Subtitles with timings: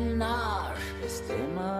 [0.00, 0.74] nar.
[1.08, 1.79] Stämmer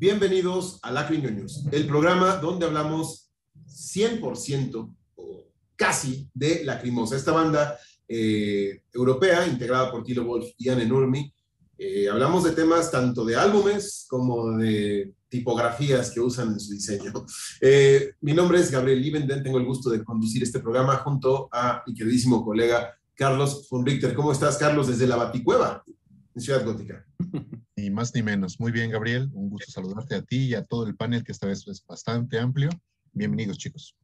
[0.00, 3.30] Bienvenidos a Lacriñoños, el programa donde hablamos
[3.68, 5.44] 100% o
[5.76, 11.30] casi de Lacrimosa, esta banda eh, europea integrada por Tilo Wolf y Anne Nurmi.
[11.76, 17.12] Eh, hablamos de temas tanto de álbumes como de tipografías que usan en su diseño.
[17.60, 21.82] Eh, mi nombre es Gabriel Liebenden, tengo el gusto de conducir este programa junto a
[21.86, 24.14] mi queridísimo colega Carlos von Richter.
[24.14, 25.84] ¿Cómo estás, Carlos, desde la Baticueva,
[26.34, 27.04] en Ciudad Gótica?
[27.76, 28.60] Ni más ni menos.
[28.60, 29.30] Muy bien, Gabriel.
[29.32, 32.38] Un gusto saludarte a ti y a todo el panel, que esta vez es bastante
[32.38, 32.68] amplio.
[33.12, 33.96] Bienvenidos, chicos.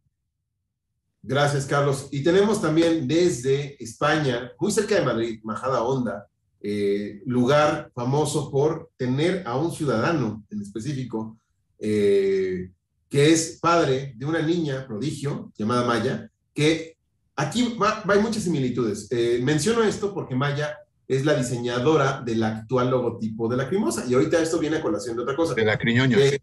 [1.22, 2.08] Gracias, Carlos.
[2.10, 6.26] Y tenemos también desde España, muy cerca de Madrid, Majada Honda,
[6.60, 11.38] eh, lugar famoso por tener a un ciudadano en específico,
[11.78, 12.70] eh,
[13.08, 16.96] que es padre de una niña prodigio llamada Maya, que
[17.34, 19.06] aquí va, va- hay muchas similitudes.
[19.10, 20.76] Eh, menciono esto porque Maya
[21.08, 24.04] es la diseñadora del actual logotipo de la Crimosa.
[24.06, 25.54] Y ahorita esto viene a colación de otra cosa.
[25.54, 26.20] De la Criñoños.
[26.20, 26.40] Eh,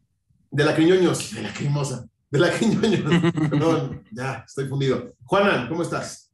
[0.51, 3.01] de la Criñoños, de la Crimosa, de la Criñoños.
[3.49, 5.13] Perdón, ya, estoy fundido.
[5.23, 6.31] Juanan, ¿cómo estás?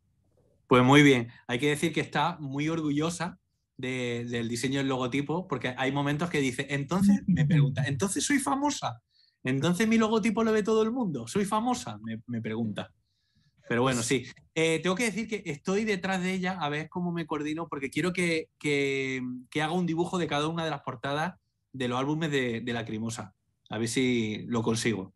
[0.67, 1.29] Pues muy bien.
[1.47, 3.39] Hay que decir que está muy orgullosa
[3.77, 8.37] de- del diseño del logotipo, porque hay momentos que dice, entonces me pregunta, entonces soy
[8.39, 9.01] famosa.
[9.43, 11.25] Entonces mi logotipo lo ve todo el mundo.
[11.27, 12.91] Soy famosa, me, me pregunta.
[13.69, 14.25] Pero bueno, sí.
[14.55, 17.89] Eh, tengo que decir que estoy detrás de ella a ver cómo me coordino, porque
[17.91, 19.21] quiero que, que-
[19.51, 21.35] que haga un dibujo de cada una de las portadas
[21.71, 23.35] de los álbumes de, de la Crimosa.
[23.69, 25.13] A ver si lo consigo.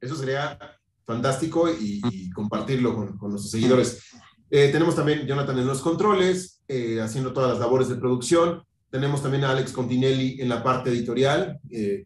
[0.00, 0.58] Eso sería
[1.06, 4.02] fantástico y, y compartirlo con, con nuestros seguidores.
[4.50, 8.62] Eh, tenemos también Jonathan en los controles, eh, haciendo todas las labores de producción.
[8.90, 11.58] Tenemos también a Alex Continelli en la parte editorial,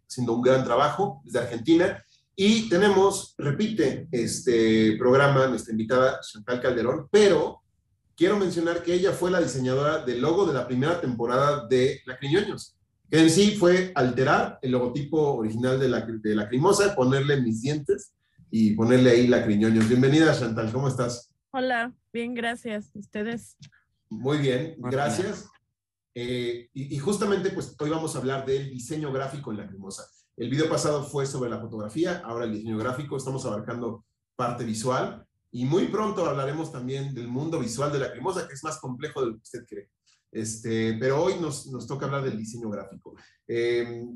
[0.09, 2.03] haciendo un gran trabajo desde Argentina.
[2.35, 7.63] Y tenemos, repite este programa, nuestra invitada Chantal Calderón, pero
[8.17, 12.77] quiero mencionar que ella fue la diseñadora del logo de la primera temporada de Lacriñoños,
[13.11, 18.15] que en sí fue alterar el logotipo original de la, de Lacrimosa, ponerle mis dientes
[18.51, 19.87] y ponerle ahí Lacriñoños.
[19.87, 21.31] Bienvenida, Chantal, ¿cómo estás?
[21.51, 22.91] Hola, bien, gracias.
[22.95, 23.59] ¿Ustedes?
[24.09, 25.51] Muy bien, gracias.
[26.15, 30.05] Eh, y, y justamente, pues hoy vamos a hablar del diseño gráfico en Lacrimosa.
[30.37, 34.05] El video pasado fue sobre la fotografía, ahora el diseño gráfico, estamos abarcando
[34.35, 38.79] parte visual y muy pronto hablaremos también del mundo visual de Lacrimosa, que es más
[38.79, 39.91] complejo de lo que usted cree.
[40.31, 43.15] Este, pero hoy nos, toca hablar del diseño gráfico.
[43.47, 44.07] Eh,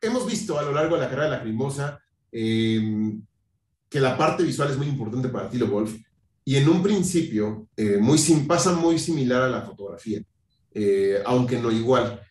[0.00, 2.00] hemos visto a lo largo de la carrera de Lacrimosa
[2.30, 3.12] eh,
[3.88, 5.96] que la parte visual es muy importante para Tilo Wolf
[6.48, 10.22] y en un principio eh, muy pasa muy similar a la fotografía,
[10.72, 12.22] eh, aunque no igual.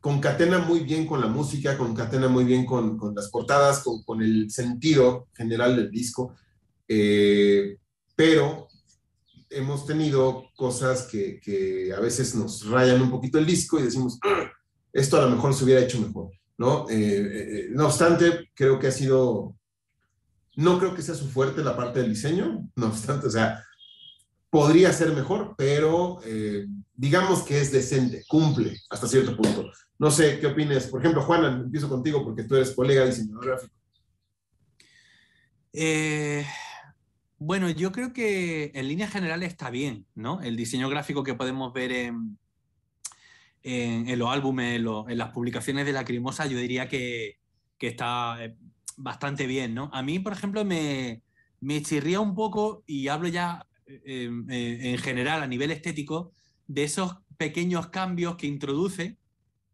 [0.00, 5.28] Concatena muy bien con la música, concatena muy bien con, las portadas, con, el sentido
[5.34, 6.34] general del disco,
[6.88, 7.76] eh,
[8.16, 8.68] pero
[9.50, 14.50] hemos tenido cosas que, a veces nos rayan un poquito el disco y decimos, "Ah,
[14.90, 16.88] esto a lo mejor se hubiera hecho mejor, ¿no?
[16.88, 19.54] Eh, eh, no obstante, creo que ha sido,
[20.56, 23.62] no creo que sea su fuerte la parte del diseño, no obstante, o sea,
[24.48, 26.20] podría ser mejor, pero
[27.00, 29.72] digamos que es decente, cumple hasta cierto punto.
[29.98, 30.86] No sé, ¿qué opinas?
[30.86, 33.74] Por ejemplo, Juana, empiezo contigo porque tú eres colega diseñador gráfico.
[35.72, 36.44] Eh,
[37.38, 40.42] bueno, yo creo que en líneas generales está bien, ¿no?
[40.42, 42.38] El diseño gráfico que podemos ver en,
[43.62, 47.38] en, los álbumes, en, las publicaciones de Lacrimosa, yo diría que,
[47.78, 48.56] que está eh,
[48.98, 49.88] bastante bien, ¿no?
[49.94, 51.22] A mí, por ejemplo, me,
[51.60, 56.34] me chirría un poco, y hablo ya eh, en general a nivel estético,
[56.70, 59.18] de esos pequeños cambios que introduce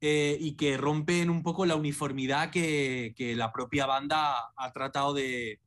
[0.01, 5.61] eh, y que rompen un poco la uniformidad que, la propia banda ha tratado de,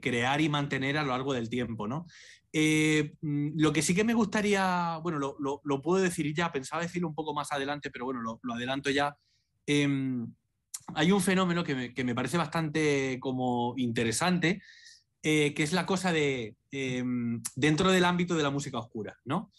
[0.00, 2.06] crear y mantener a lo largo del tiempo, ¿no?
[2.52, 7.08] Eh, mm, lo que sí que me gustaría, bueno, lo, puedo decir ya, pensaba decirlo
[7.08, 9.16] un poco más adelante, pero bueno, lo, adelanto ya.
[9.66, 9.88] Eh,
[10.94, 14.60] hay un fenómeno que me, que me, parece bastante como interesante,
[15.22, 19.50] eh, que es la cosa de, em, dentro del ámbito de la música oscura, ¿no?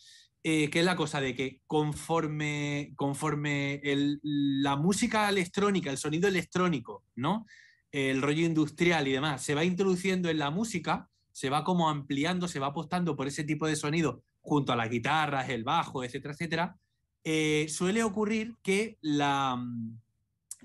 [0.43, 3.79] Eh, que es la cosa de que conforme, conforme
[4.23, 7.45] la música electrónica, el sonido electrónico, ¿no?
[7.91, 12.47] el rollo industrial y demás, se va introduciendo en la música, se va como ampliando,
[12.47, 16.33] se va apostando por ese tipo de sonido junto a las guitarras, el bajo, etcétera,
[16.33, 16.77] etcétera,
[17.23, 19.63] eh, suele ocurrir que la,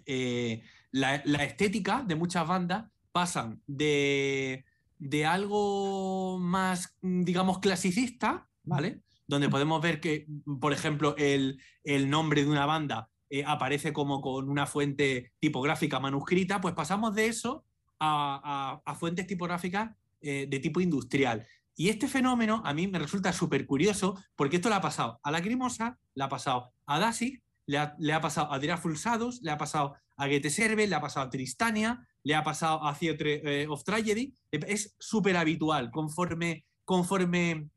[0.07, 0.63] eh,
[0.93, 4.65] la, la, estética de muchas bandas pasan de,
[4.99, 9.03] de, algo más, digamos, clasicista, ¿vale?
[9.27, 10.27] Donde podemos ver que,
[10.61, 15.99] por ejemplo, el, el nombre de una banda eh, aparece como con una fuente tipográfica
[15.99, 17.65] manuscrita, pues pasamos de eso
[17.99, 19.91] a, a, fuentes tipográficas
[20.21, 21.47] eh, de tipo industrial.
[21.75, 25.31] Y este fenómeno a mí me resulta súper curioso porque esto le ha pasado a
[25.31, 29.51] Lacrimosa, le ha pasado a Dasik, le ha, le ha pasado a Dira Fulsados, le
[29.51, 33.63] ha pasado a Goethe Serve, le ha pasado a Tristania, le ha pasado a Theatre
[33.63, 34.35] eh, of Tragedy.
[34.51, 37.69] Es súper habitual conforme, conforme,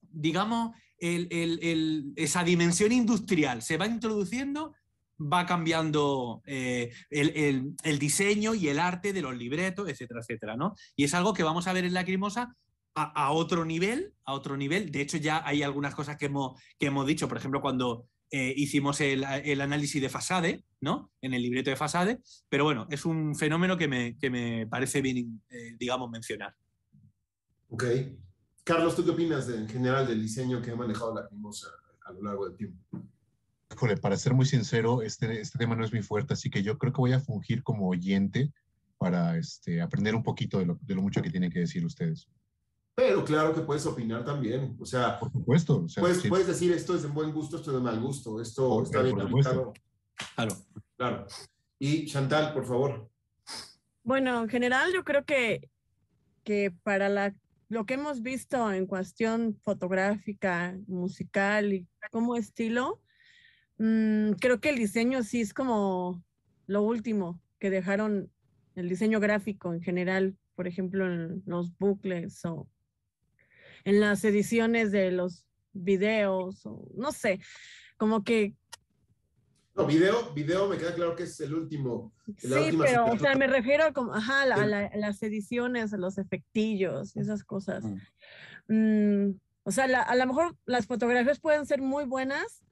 [0.00, 4.74] digamos, esa dimensión industrial se va introduciendo,
[5.20, 10.74] va cambiando eh, el, diseño y el arte de los libretos, etcétera, etcétera, ¿no?
[10.94, 12.54] Y es algo que vamos a ver en Lacrimosa
[12.94, 14.90] a, a, otro nivel, a otro nivel.
[14.90, 18.52] De hecho, ya hay algunas cosas que hemos, que hemos dicho, por ejemplo, cuando eh,
[18.56, 21.12] hicimos el, el, análisis de Fasade, ¿no?
[21.20, 22.18] En el libreto de Fasade,
[22.48, 26.52] pero bueno, es un fenómeno que me, que me parece bien, eh, digamos, mencionar.
[27.68, 27.84] Ok.
[28.66, 31.68] Carlos, ¿tú qué opinas de, en general del diseño que ha manejado Lacrimosa
[32.04, 32.76] a lo largo del tiempo?
[33.72, 36.76] Híjole, para ser muy sincero, este, este tema no es muy fuerte, así que yo
[36.76, 38.52] creo que voy a fungir como oyente
[38.98, 42.26] para este, aprender un poquito de lo, de lo mucho que tienen que decir ustedes.
[42.96, 44.76] Pero claro que puedes opinar también.
[44.80, 45.84] O sea, por supuesto.
[45.84, 46.28] O sea, puedes, sí.
[46.28, 49.00] puedes, decir esto es de buen gusto, esto es de mal gusto, esto Por- está
[49.00, 49.74] bien aplicado.
[50.34, 50.56] Claro.
[50.96, 51.26] Claro.
[51.78, 53.08] Y Chantal, por favor.
[54.02, 55.70] Bueno, en general yo creo que,
[56.42, 57.32] que para la,
[57.68, 63.02] lo que hemos visto en cuestión fotográfica, musical y como estilo,
[63.78, 66.22] mmm, creo que el diseño sí es como
[66.66, 68.30] lo último que dejaron
[68.74, 72.68] el diseño gráfico en general, por ejemplo, en los bucles o
[73.84, 77.40] en las ediciones de los videos, o no sé,
[77.96, 78.54] como que
[79.76, 82.12] No, video, video me queda claro que es el último.
[82.42, 84.62] la Sí, pero, o sea, me refiero a, como, ajá, a, la- Sí.
[84.62, 87.84] a la- a las ediciones, a los efectillos, esas cosas.
[87.84, 87.98] Mm.
[88.74, 92.62] Mm, o sea, la- a lo mejor las fotografías pueden ser muy buenas,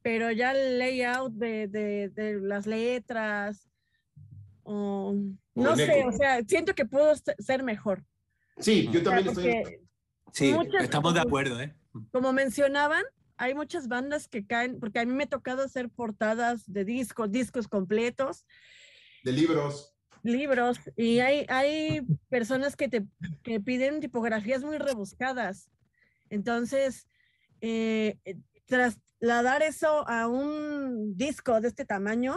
[0.00, 3.68] pero ya el layout de, de- de las letras,
[4.62, 5.14] o
[5.54, 6.08] no sé, eco.
[6.08, 8.04] o sea, siento que pudo se- ser mejor.
[8.56, 9.80] Sí, yo O sea, también estoy.
[10.32, 11.74] Sí, Muchas- estamos de acuerdo, ¿eh?
[12.10, 13.02] como mencionaban,
[13.38, 17.30] hay muchas bandas que caen, porque a mí me ha tocado hacer portadas de discos,
[17.30, 18.44] discos completos,
[19.22, 19.94] De libros.
[20.22, 23.06] libros y hay, hay personas que te
[23.42, 25.70] que piden tipografías muy rebuscadas.
[26.30, 27.08] Entonces,
[27.60, 28.18] eh,
[28.66, 32.36] trasladar eso a un disco de este tamaño,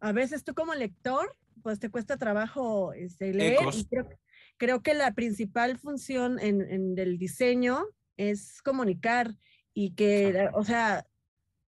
[0.00, 3.58] a veces tú como lector, pues te cuesta trabajo este, leer.
[3.74, 4.08] Y creo,
[4.56, 7.84] creo que la principal función en, en el diseño
[8.16, 9.34] es comunicar
[9.74, 11.06] y que, o sea,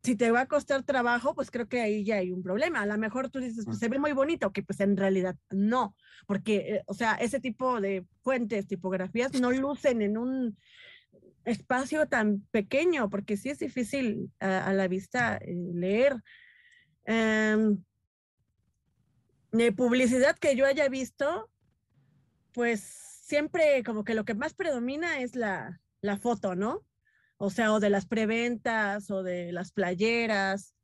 [0.02, 2.80] si te va a costar trabajo, pues creo que ahí ya hay un problema.
[2.80, 5.94] A lo mejor tú dices, pues se ve muy bonito, que pues en realidad no,
[6.26, 10.56] porque, eh, o sea, ese tipo de fuentes, tipografías, no lucen en un
[11.44, 16.16] espacio tan pequeño, porque sí es difícil a, a la vista eh, leer.
[17.04, 17.82] Em,
[19.52, 21.50] de publicidad que yo haya visto,
[22.52, 26.84] pues siempre como que lo que más predomina es la, la foto, ¿no?
[27.42, 30.74] O sea, o de las preventas o de las playeras,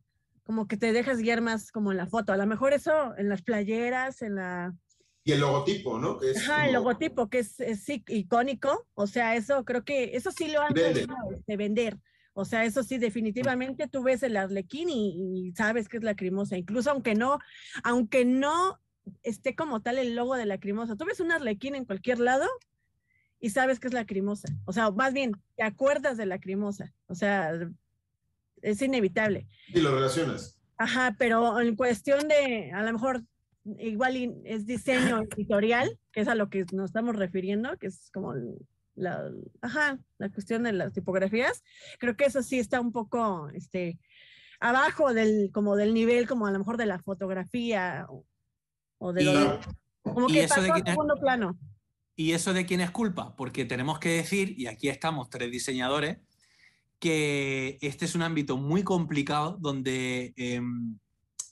[0.43, 2.33] como que te dejas guiar más como en la foto.
[2.33, 4.75] A lo mejor eso en las playeras, en la...
[5.23, 6.19] Y el logotipo, ¿no?
[6.19, 10.17] Que es Ajá, el logotipo que es, es sí, icónico, o sea, eso creo que,
[10.17, 11.99] eso sí lo han sabido, este, vender.
[12.33, 16.57] O sea, eso sí, definitivamente tú ves el arlequín y, y sabes que es lacrimosa,
[16.57, 17.39] incluso aunque no,
[17.83, 18.81] aunque no
[19.23, 20.97] esté como tal el logo de lacrimosa.
[20.97, 22.47] Tú ves un arlequín en cualquier lado
[23.41, 24.49] y sabes que es lacrimosa.
[24.65, 26.93] O sea, más bien, te acuerdas de lacrimosa.
[27.07, 27.53] O sea,
[28.63, 29.47] es inevitable.
[29.69, 30.59] Y lo relacionas.
[30.79, 33.23] Ajá, pero en cuestión de, a lo mejor,
[33.79, 38.35] igual es diseño editorial, que es a lo que nos estamos refiriendo, que es como
[38.95, 41.63] la, ajá, la cuestión de las tipografías,
[41.99, 43.99] creo que eso sí está un poco, este,
[44.61, 48.25] abajo del, como del nivel, como a lo mejor de la fotografía o,
[48.99, 49.61] o de lo
[50.03, 51.59] como que eso pasó de a quién es- segundo plano.
[52.17, 53.37] ¿Y eso de quién es culpa?
[53.37, 56.19] Porque tenemos que decir, y aquí estamos tres diseñadores,
[56.99, 60.99] que este es un ámbito muy complicado donde, em,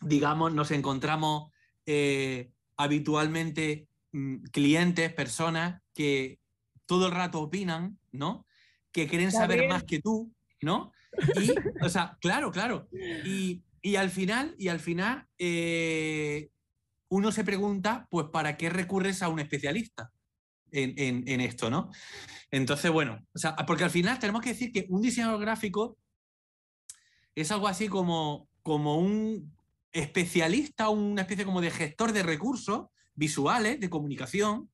[0.01, 1.53] digamos, nos encontramos
[1.85, 6.41] eh, habitualmente mm, clientes, personas que
[6.87, 8.47] todo el rato opinan, ¿no?
[8.91, 10.93] Que quieren saber más que tú, ¿no?
[11.41, 11.53] Y,
[11.85, 12.89] o sea, claro, claro.
[13.25, 16.49] Y, y al final, y al final, eh,
[17.09, 20.11] uno se pregunta, pues, ¿para qué recurres a un especialista?
[20.75, 21.91] En, esto, ¿no?
[22.51, 25.97] Entonces, bueno, o sea, porque al final tenemos que decir que un diseñador gráfico
[27.35, 29.55] es algo así como, como un
[29.93, 34.71] especialista, una especie como de gestor de recursos visuales, de comunicación.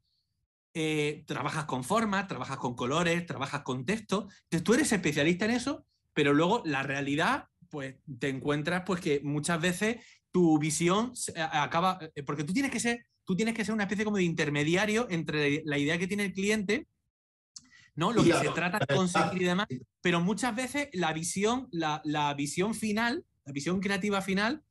[0.72, 4.28] eh, trabajas con formas, trabajas con colores, trabajas con texto.
[4.44, 9.20] Entonces tú eres especialista en eso, pero luego la realidad, pues te encuentras pues que
[9.24, 9.96] muchas veces
[10.30, 14.04] tu visión acaba, eh, porque tú tienes que ser, tú tienes que ser una especie
[14.04, 16.88] como de intermediario entre la idea que tiene el cliente,
[17.94, 18.12] ¿no?
[18.12, 19.68] Lo que se trata de conseguir y demás,
[20.00, 24.64] pero muchas veces la visión, la, la visión final, la visión creativa final,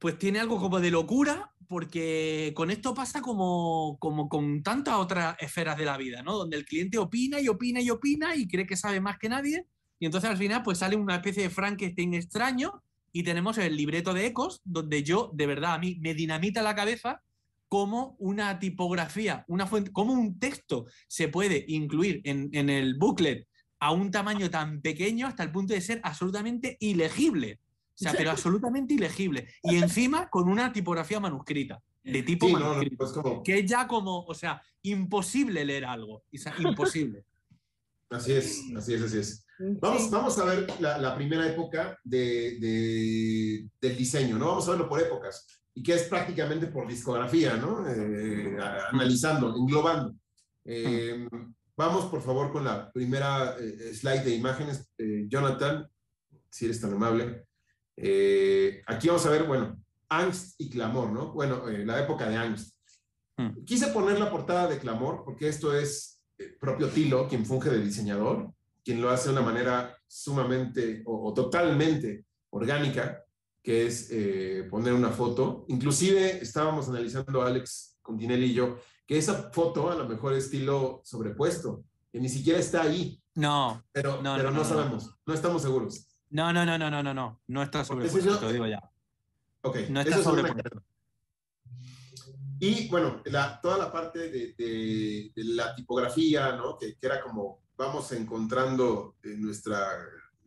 [0.00, 5.36] pues tiene algo como de locura, porque con esto pasa como, como con tantas otras
[5.38, 6.36] esferas de la vida, ¿no?
[6.36, 9.64] Donde el cliente opina y opina y opina y cree que sabe más que nadie,
[10.00, 14.12] y entonces al final pues sale una especie de Frankenstein extraño y tenemos el libreto
[14.12, 17.22] de Ecos, donde yo, de verdad, a mí me dinamita la cabeza
[17.68, 23.46] cómo una tipografía, una fuente, cómo un texto se puede incluir en, en el booklet
[23.80, 27.60] a un tamaño tan pequeño hasta el punto de ser absolutamente ilegible.
[27.94, 29.48] O sea, pero absolutamente ilegible.
[29.62, 32.96] Y encima con una tipografía manuscrita, de tipo Sí, no, no, manuscrito.
[32.98, 36.16] pues como, Que es ya como, o sea, imposible leer algo.
[36.32, 37.24] O sea, imposible.
[38.10, 39.46] así es, así es, así es.
[39.58, 44.48] Vamos, vamos a ver la, la primera época de, de- del diseño, ¿no?
[44.48, 47.88] Vamos a verlo por épocas, y que es prácticamente por discografía, ¿no?
[47.88, 48.56] Eh,
[48.90, 50.16] analizando, englobando.
[50.64, 51.28] Eh,
[51.76, 54.88] Vamos, por favor, con la primera eh, slide de imágenes.
[54.96, 55.86] Eh, Jonathan,
[56.48, 57.44] si eres tan amable.
[57.94, 59.78] Eh, aquí vamos a ver, bueno,
[60.08, 61.32] angst y clamor, ¿no?
[61.32, 62.74] Bueno, la época de angst.
[63.36, 63.62] Hmm.
[63.66, 66.22] Quise poner la portada de clamor porque esto es
[66.58, 68.52] propio Tilo, quien funge de diseñador,
[68.82, 73.22] quien lo hace de una manera sumamente o, o totalmente orgánica,
[73.66, 75.64] que es eh, poner una foto.
[75.66, 81.00] Inclusive estábamos analizando Alex Continelli y yo, que esa foto a lo mejor es estilo
[81.04, 81.82] sobrepuesto,
[82.12, 85.62] que ni siquiera está ahí, No, pero No, pero no, no, no, sabemos, no estamos
[85.62, 86.06] seguros.
[86.30, 87.40] no, no, no, no, no, no, no.
[87.48, 88.88] No está sobrepuesto, eso- te lo digo ya.
[89.62, 90.84] Ok, No está sobrepuesto.
[92.60, 96.78] Y bueno, la, toda la parte de, de- de la tipografía, ¿no?
[96.78, 99.88] Que, que era como vamos encontrando en nuestra,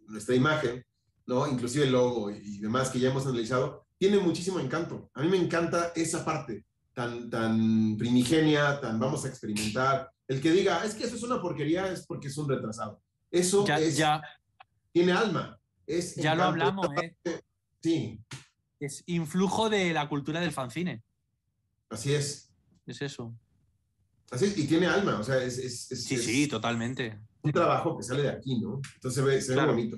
[0.08, 0.86] nuestra imagen,
[1.30, 1.48] ¿no?
[1.48, 5.10] Inclusive el logo y, y demás que ya hemos analizado, tiene muchísimo encanto.
[5.14, 10.10] A mí me encanta esa parte tan, tan primigenia, tan vamos a experimentar.
[10.28, 13.00] El que diga, es que eso es una porquería, es porque es un retrasado.
[13.32, 14.22] Eso Ya, es, ya,
[14.92, 15.60] tiene alma.
[15.86, 17.16] Es ya lo hablamos, ¿eh?
[17.82, 18.20] Sí,
[18.80, 21.04] Es influjo de la cultura del fanzine.
[21.90, 22.52] así es.
[22.88, 23.34] Es eso.
[24.32, 27.20] Así es, y tiene alma, o sea, es, es, es- Sí, sí, totalmente.
[27.44, 28.82] un trabajo que sale de aquí, ¿no?
[28.96, 29.74] Entonces se ve, se ve Claro.
[29.74, 29.98] bonito.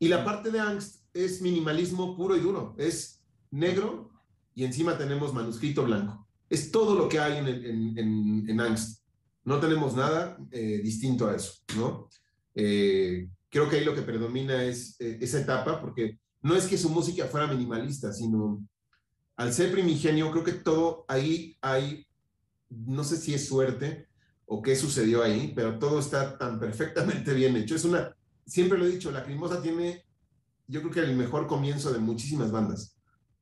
[0.00, 2.74] Y la parte de angst es minimalismo puro y duro.
[2.78, 4.10] Es negro
[4.54, 6.26] y encima tenemos manuscrito blanco.
[6.48, 9.04] Es todo lo que hay en, en, en- en angst.
[9.44, 12.08] No tenemos nada eh, distinto a eso, ¿no?
[12.54, 16.78] Eh, creo que ahí lo que predomina es eh, esa etapa, porque no es que
[16.78, 18.66] su música fuera minimalista, sino
[19.36, 22.06] al ser primigenio, creo que todo ahí hay,
[22.70, 24.08] no sé si es suerte,
[24.46, 27.74] o qué sucedió ahí, pero todo está tan perfectamente bien hecho.
[27.76, 28.14] Es una,
[28.50, 30.04] siempre lo he dicho, Lacrimosa tiene,
[30.66, 32.96] yo creo que el mejor comienzo de muchísimas bandas,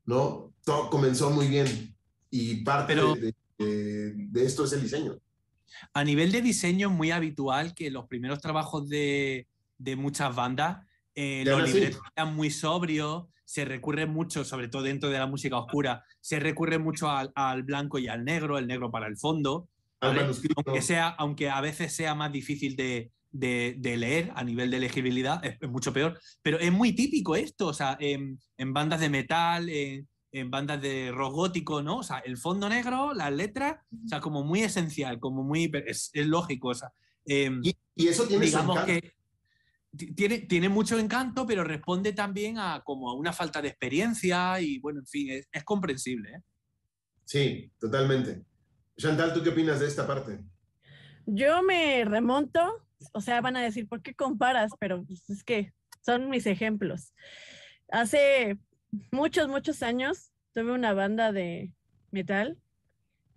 [0.04, 0.52] ¿no?
[0.64, 1.96] Todo comenzó muy bien
[2.30, 5.18] y parte Pero- de, de- de esto es el diseño.
[5.92, 9.46] A nivel de diseño muy habitual que los primeros trabajos de,
[9.78, 11.74] de muchas bandas, eh, los sí.
[11.76, 16.38] libretos sean muy sobrios, se recurre mucho, sobre todo dentro de la música oscura, se
[16.38, 19.68] recurre mucho al, al blanco y al negro, el negro para el fondo,
[20.00, 20.20] Al ¿vale?
[20.22, 20.62] manuscrito.
[20.64, 24.78] aunque, sea, aunque a veces sea más difícil de, de- de leer a nivel de
[24.80, 29.00] legibilidad, es, es mucho peor, pero es muy típico esto, o sea, en, en bandas
[29.00, 31.98] de metal, en, en bandas de rock gótico, ¿no?
[31.98, 36.10] O sea, el fondo negro, las letras, o sea, como muy esencial, como muy, es,
[36.12, 36.90] es lógico, o sea,
[37.26, 39.12] em, Y, y eso tiene digamos que
[39.96, 44.60] ti- tiene, tiene mucho encanto, pero responde también a como a una falta de experiencia
[44.60, 46.30] y bueno, en fin, es, es comprensible.
[46.36, 46.42] ¿eh?
[47.24, 48.42] Sí, totalmente.
[48.96, 50.40] Chantal, ¿tú qué opinas de esta parte?
[51.26, 54.72] Yo me remonto, o sea, van a decir, ¿por qué comparas?
[54.78, 57.14] Pero pues, es que son mis ejemplos.
[57.90, 58.58] hace
[59.10, 61.72] muchos, muchos años tuve una banda de
[62.10, 62.58] metal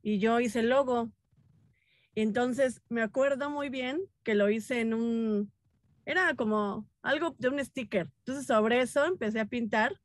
[0.01, 1.12] y yo hice el logo.
[2.15, 5.51] Entonces me acuerdo muy bien que lo hice en un,
[6.06, 8.10] era como algo de un sticker.
[8.20, 10.00] Entonces sobre eso empecé a pintar,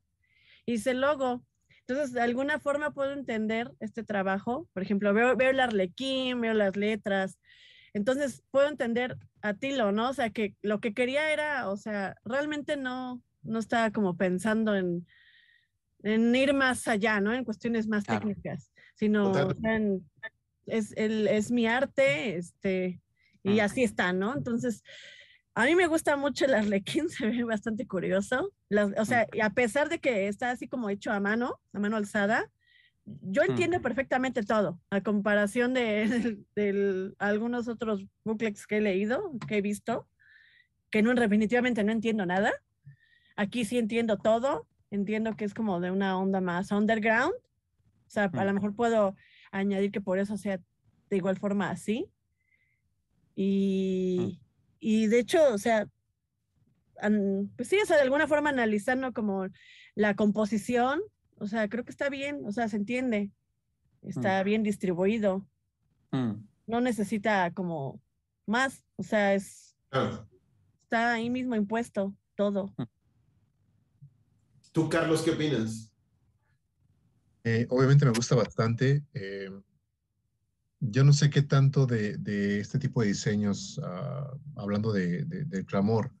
[0.65, 1.43] hice el logo.
[1.87, 4.67] Entonces, de alguna forma puedo entender este trabajo.
[4.73, 7.39] Por ejemplo, veo, veo el arlequín, veo las letras.
[7.97, 10.09] Entonces, puedo entender a Tilo, ¿no?
[10.09, 14.75] O sea, que lo que quería era, o sea, realmente no, no estaba como pensando
[14.75, 15.07] en,
[16.03, 17.33] en ir más allá, ¿no?
[17.33, 18.21] En cuestiones más Claro.
[18.21, 20.09] técnicas, sino o sea, en-
[20.67, 23.01] es, el, es mi arte, este,
[23.41, 24.35] y así está, ¿no?
[24.35, 24.83] Entonces,
[25.55, 28.53] a mí me gusta mucho el arlequín, se ve bastante curioso.
[28.69, 31.79] Las- o sea, y a pesar de que está así como hecho a mano, a
[31.79, 32.51] mano alzada,
[33.21, 33.49] yo Mm.
[33.51, 36.43] entiendo perfectamente todo, a comparación de,
[37.19, 40.07] algunos otros booklets que he leído, que he visto,
[40.91, 42.51] que no, definitivamente no entiendo nada.
[43.35, 47.33] Aquí sí entiendo todo, entiendo que es como de una onda más underground.
[47.33, 48.55] O sea, a lo Mm.
[48.55, 49.15] mejor puedo
[49.51, 50.59] añadir que por eso sea
[51.09, 52.09] de igual forma así.
[53.35, 54.41] Y,
[54.79, 55.87] y de hecho, o sea,
[57.55, 59.47] pues sí, o sea, de alguna forma analizando como
[59.95, 61.01] la composición,
[61.39, 63.31] o sea, creo que está bien, o sea, se entiende,
[64.01, 65.47] está bien distribuido,
[66.11, 66.33] Mm.
[66.67, 68.01] no necesita como
[68.45, 70.27] más, o sea, es, Claro.
[70.83, 72.73] está ahí mismo impuesto todo.
[74.71, 75.91] Tú, Carlos, ¿qué opinas?
[77.43, 79.03] Eh, obviamente me gusta bastante.
[79.13, 79.49] eh,
[80.79, 85.45] yo no sé qué tanto de, de este tipo de diseños, ah, hablando de, de-
[85.45, 86.13] del clamor,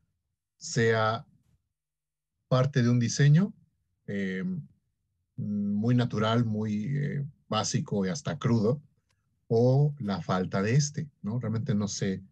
[0.57, 1.25] sea
[2.47, 3.53] parte de un diseño
[4.07, 4.43] eh,
[5.37, 8.81] muy natural, muy eh, básico y hasta crudo,
[9.47, 11.39] o la falta de este, ¿no?
[11.39, 12.23] Realmente no sé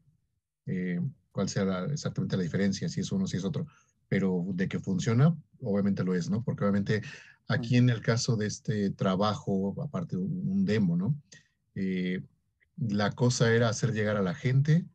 [0.66, 1.00] eh,
[1.32, 3.66] cuál sea la- exactamente la diferencia, si es uno, si es otro,
[4.08, 6.44] pero de que funciona, obviamente lo es, ¿no?
[6.44, 7.02] Porque obviamente
[7.48, 11.16] aquí en el caso de este trabajo, aparte un, un demo, ¿no?
[11.76, 12.22] Eh,
[12.78, 14.86] la cosa era hacer llegar a la gente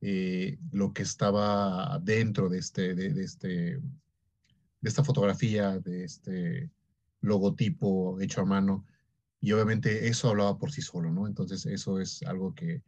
[0.00, 3.48] eh, lo que estaba dentro de este, de, de este,
[4.80, 6.70] de esta fotografía, de este
[7.26, 8.84] logotipo hecho a mano,
[9.40, 11.26] y obviamente eso hablaba por sí solo, ¿no?
[11.26, 12.82] Entonces eso es algo que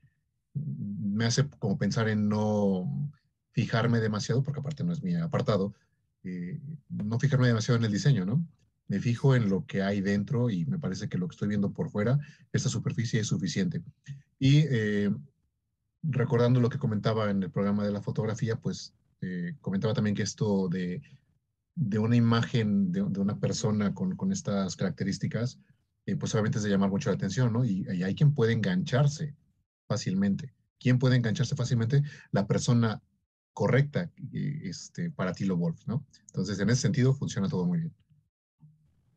[0.54, 3.12] me hace como pensar en no
[3.52, 5.74] fijarme demasiado, porque aparte no es mi apartado,
[6.24, 8.46] eh, no fijarme demasiado en el diseño, ¿no?
[8.88, 11.72] Me fijo en lo que hay dentro y me parece que lo que estoy viendo
[11.72, 12.18] por fuera,
[12.52, 13.82] esta superficie es suficiente.
[14.38, 15.10] Y eh,
[16.02, 20.22] recordando lo que comentaba en el programa de la fotografía, pues eh, comentaba también que
[20.22, 21.02] esto de,
[21.78, 25.60] de una imagen de, una persona con, estas características,
[26.06, 27.64] eh, pues obviamente es de llamar mucho la atención, ¿no?
[27.64, 29.36] Y, y hay quien puede engancharse
[29.86, 30.54] fácilmente.
[30.80, 32.02] ¿Quién puede engancharse fácilmente?
[32.32, 33.00] La persona
[33.52, 36.06] correcta eh, este, para Tilo Wolf, ¿no?
[36.26, 37.94] Entonces, en ese sentido, funciona todo muy bien.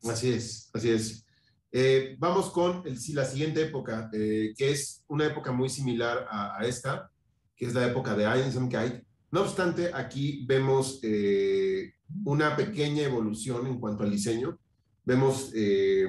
[0.03, 1.25] Así es, así es.
[1.71, 6.57] Eh, vamos con el, la siguiente época, eh, que es una época muy similar a,
[6.59, 7.11] a esta,
[7.55, 9.03] que es la época de Einsamkeit.
[9.31, 11.93] No obstante, aquí vemos eh,
[12.25, 14.59] una pequeña evolución en cuanto al diseño.
[15.05, 16.05] Vemos eh,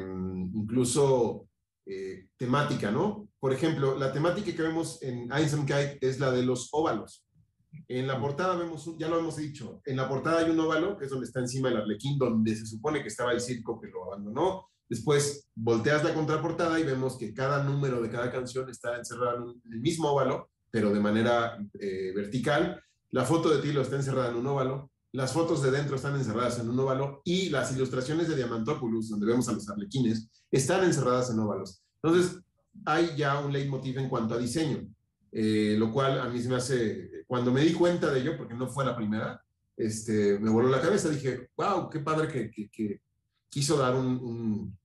[0.55, 1.49] incluso
[1.87, 3.29] eh, temática, ¿no?
[3.39, 7.25] Por ejemplo, la temática que vemos en Einsamkeit es la de los óvalos.
[7.89, 10.99] En la portada vemos, un- ya lo hemos dicho, en la portada hay un óvalo,
[10.99, 13.89] que es donde está encima el arlequín, donde se supone que estaba el circo que
[13.89, 14.69] lo abandonó.
[14.89, 19.73] Después volteas la contraportada y vemos que cada número de cada canción está encerrado en,
[19.73, 21.57] el mismo óvalo, pero de manera
[22.15, 22.83] vertical.
[23.13, 24.91] La foto de Tilo está encerrada en un óvalo.
[25.13, 29.27] Las fotos de dentro están encerradas en un óvalo y las ilustraciones de Diamantopoulos, donde
[29.27, 31.83] vemos a los arlequines, están encerradas en óvalos.
[32.03, 32.41] Entonces,
[32.87, 34.89] hay ya un leitmotiv en cuanto a diseño,
[35.31, 38.55] eh, lo cual a mí se me hace, cuando me di cuenta de ello, porque
[38.55, 39.43] no fue la primera,
[39.77, 43.01] este, me voló la cabeza, dije, wow, qué padre que, que- que
[43.51, 44.79] quiso dar un, un,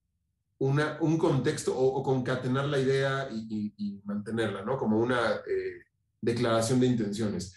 [0.59, 4.77] una- un contexto o, o concatenar la idea y, y- y mantenerla, ¿no?
[4.77, 5.83] Como una eh,
[6.21, 7.53] declaración de intenciones.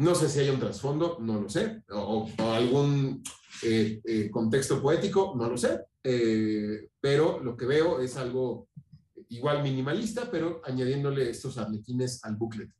[0.00, 3.22] No sé si hay un trasfondo, no lo sé, o, algún
[3.62, 8.68] eh, eh, contexto poético, no lo sé, eh, pero lo que veo es algo
[9.28, 12.70] igual minimalista, pero añadiéndole estos arlequines al booklet,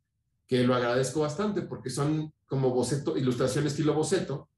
[0.49, 4.49] que lo agradezco bastante porque son como boceto, ilustración estilo boceto,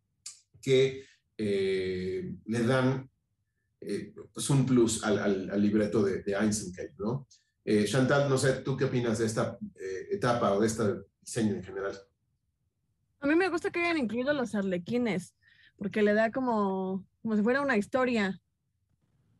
[0.60, 1.04] que
[1.36, 3.10] le dan
[4.32, 7.26] pues un plus al, al- libreto de, de Einstein, ¿no?
[7.86, 9.58] Chantal, no sé, ¿tú qué opinas de esta
[10.08, 10.84] etapa o de este
[11.20, 11.98] diseño en general?
[13.22, 15.34] A mí me gusta que hayan incluido los arlequines,
[15.76, 18.40] porque le da como, como si fuera una historia,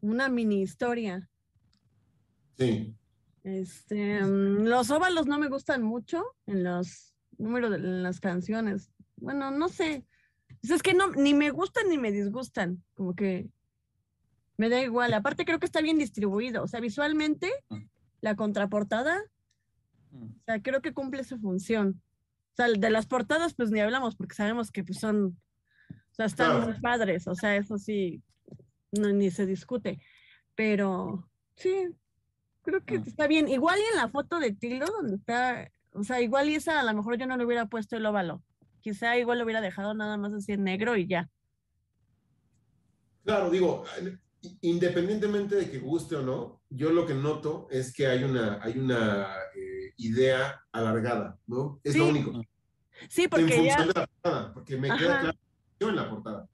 [0.00, 1.28] una mini historia.
[2.56, 2.94] Sí,
[3.42, 8.92] Este, mm, los óvalos no me gustan mucho en los números de en las canciones.
[9.16, 10.04] Bueno, no sé.
[10.60, 13.48] Pues es que no, ni me gustan ni me disgustan, como que
[14.56, 15.12] me da igual.
[15.12, 17.82] Aparte creo que está bien distribuido, o sea, visualmente Mm.
[18.20, 19.20] la contraportada,
[20.12, 22.00] o sea, creo que cumple su función.
[22.52, 25.38] O sea, de las portadas pues ni hablamos porque sabemos que pues son,
[25.90, 26.66] o sea, están Claro.
[26.70, 28.22] muy padres, o sea, eso sí,
[28.92, 30.00] no, ni se discute.
[30.54, 31.88] Pero sí,
[32.62, 33.04] creo que Mm.
[33.08, 33.48] está bien.
[33.48, 36.82] Igual y en la foto de Tilo, donde está, o sea, igual y esa a
[36.84, 38.42] lo mejor yo no le hubiera puesto el óvalo.
[38.82, 41.30] Quizá igual lo hubiera dejado nada más así en negro y ya.
[43.24, 43.84] Claro, digo,
[44.60, 48.76] independientemente de que guste o no, yo lo que noto es que hay una, hay
[48.78, 51.80] una eh, idea alargada, ¿no?
[51.84, 52.42] Es lo único.
[53.08, 55.38] Sí, En porque función ya, de la portada, porque me queda claro
[55.80, 56.48] yo en la portada.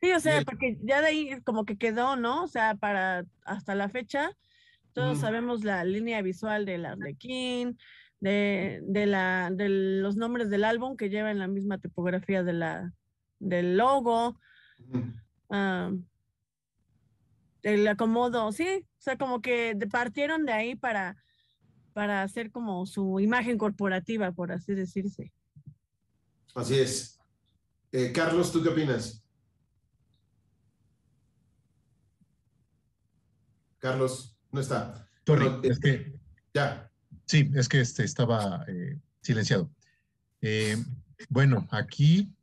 [0.00, 2.44] sí, o sea, porque ya de ahí como que quedó, ¿no?
[2.44, 4.30] O sea, para hasta la fecha,
[4.92, 7.78] todos sabemos la línea visual del Arlequín,
[8.20, 12.92] de, de, la, de los nombres del álbum que llevan la misma tipografía de la,
[13.38, 14.38] del logo.
[17.62, 21.16] El acomodo, sí, o sea, como que partieron de ahí para,
[21.92, 25.32] para hacer como su imagen corporativa, por así decirse.
[26.54, 27.18] Así es.
[27.92, 29.22] Eh, Carlos, ¿tú qué opinas?
[33.78, 35.08] Carlos, no está.
[35.26, 36.18] Sorry, eh, es que
[36.54, 36.90] Ya.
[37.26, 39.70] sí, es que este estaba eh, silenciado.
[40.42, 40.76] Eh,
[41.28, 42.34] bueno, aquí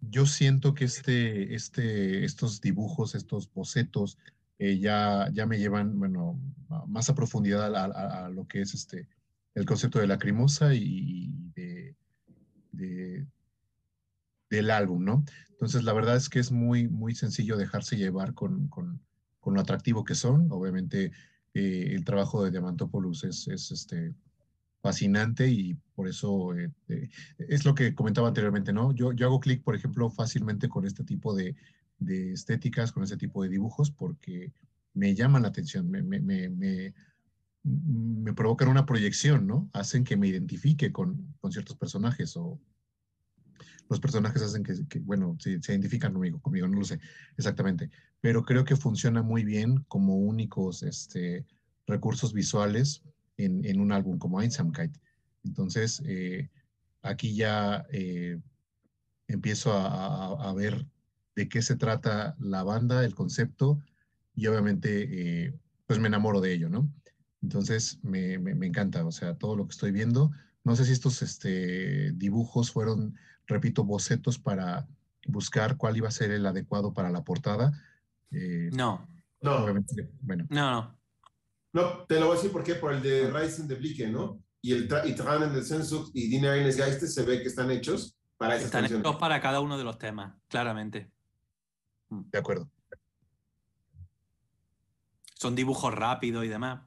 [0.00, 4.18] yo siento que este, este, estos dibujos, estos bocetos,
[4.60, 6.40] eh, ya, ya me llevan, bueno,
[6.88, 9.08] más a profundidad a, lo que es este,
[9.54, 11.96] el concepto de lacrimosa y, de,
[12.72, 13.26] de-
[14.50, 15.24] del álbum, ¿no?
[15.50, 19.00] Entonces, la verdad es que es muy, muy sencillo dejarse llevar con, con-
[19.38, 20.48] con lo atractivo que son.
[20.50, 21.12] Obviamente,
[21.54, 24.14] eh, el trabajo de Diamantopoulos es, es este,
[24.82, 26.72] fascinante y por eso eh,
[27.38, 28.92] es lo que comentaba anteriormente, ¿no?
[28.94, 31.56] Yo, yo hago clic, por ejemplo, fácilmente con este tipo de,
[32.00, 34.52] de estéticas, con este tipo de dibujos, porque
[34.94, 36.94] me llaman la atención, me, me, me, me-
[37.62, 39.68] me provocan una proyección, ¿no?
[39.72, 42.58] Hacen que me identifique con, con ciertos personajes o
[43.88, 47.00] los personajes hacen que, bueno, se, identifican conmigo, conmigo, no lo sé
[47.36, 51.44] exactamente, pero creo que funciona muy bien como únicos este,
[51.86, 53.02] recursos visuales
[53.36, 54.96] en, en un álbum como Einsamkeit.
[55.42, 56.48] Entonces, eh,
[57.02, 58.38] aquí ya eh,
[59.26, 60.86] empiezo a- a ver
[61.36, 63.80] de qué se trata la banda, el concepto,
[64.34, 65.54] y obviamente, eh,
[65.86, 66.90] pues me enamoro de ello, ¿no?
[67.42, 70.30] Entonces, me, me- me encanta, o sea, todo lo que estoy viendo.
[70.64, 73.16] No sé si estos este, dibujos fueron,
[73.46, 74.86] repito, bocetos para
[75.26, 77.72] buscar cuál iba a ser el adecuado para la portada.
[78.30, 79.08] Eh, No,
[79.42, 79.64] No,
[80.20, 80.98] bueno, no, no.
[81.72, 84.42] no, te lo voy a decir por qué, por el de Reisen de Blicke, ¿no?
[84.62, 87.70] Y el tra y Tranen del Sehnsucht y Dinner Eines Geistes se ve que están
[87.70, 89.06] hechos para esas Están canciones.
[89.06, 91.10] hechos para cada uno de los temas, claramente.
[92.10, 92.68] De acuerdo.
[95.34, 96.82] Son dibujos rápidos y demás.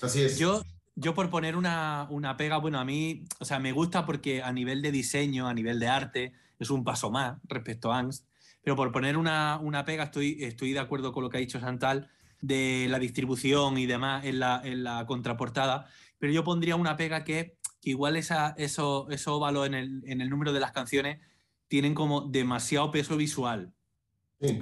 [0.00, 0.38] Así es.
[0.38, 0.62] Yo,
[0.94, 4.52] yo por poner una, una pega, bueno, a mí, o sea, me gusta porque a
[4.52, 8.26] nivel de diseño, a nivel de arte, es un paso más respecto a Angst.
[8.62, 11.60] Pero por poner una, una pega, estoy, estoy de acuerdo con lo que ha dicho
[11.60, 15.86] Santal de la distribución y demás en la, en la contraportada.
[16.18, 20.20] Pero yo pondría una pega que, que igual esa, eso, esos óvalos en el, en
[20.20, 21.20] el número de las canciones
[21.68, 23.72] tienen como demasiado peso visual.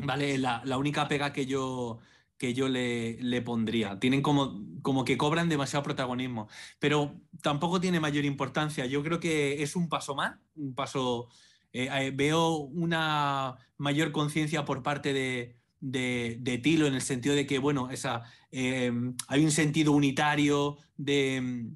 [0.05, 0.39] ¿Vale?
[0.39, 1.99] La, la única pega que yo,
[2.39, 3.99] que yo le, le pondría.
[3.99, 8.87] Tienen como, como que cobran demasiado protagonismo, pero tampoco tiene mayor importancia.
[8.87, 11.29] Yo creo que es un paso más, un paso...
[11.73, 17.35] eh, eh, veo una mayor conciencia por parte de, de, de Tilo en el sentido
[17.35, 18.91] de que, bueno, esa, eh,
[19.29, 21.67] hay un sentido unitario de,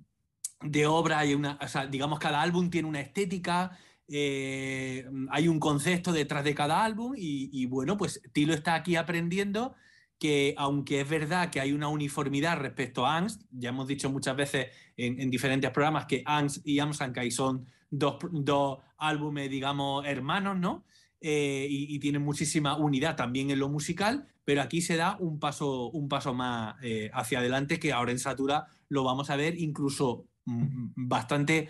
[0.63, 1.59] de obra, hay una,
[1.91, 3.79] digamos, cada álbum tiene una estética,
[4.11, 9.75] eh, hay un concepto detrás de cada álbum y, bueno, pues Tilo está aquí aprendiendo
[10.19, 14.37] que aunque es verdad que hay una uniformidad respecto a Angst, ya hemos dicho muchas
[14.37, 20.59] veces en, en diferentes programas que Angst y Amsankai son dos, dos, álbumes, digamos, hermanos,
[20.59, 20.85] ¿no?
[21.23, 25.39] Eh, y, y, tienen muchísima unidad también en lo musical, pero aquí se da un
[25.39, 29.59] paso, un paso más eh, hacia adelante que ahora en Satura lo vamos a ver
[29.59, 31.69] incluso mm, bastante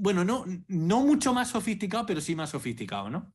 [0.00, 3.32] bueno, no, no mucho más sofisticado, pero sí más sofisticado, ¿no?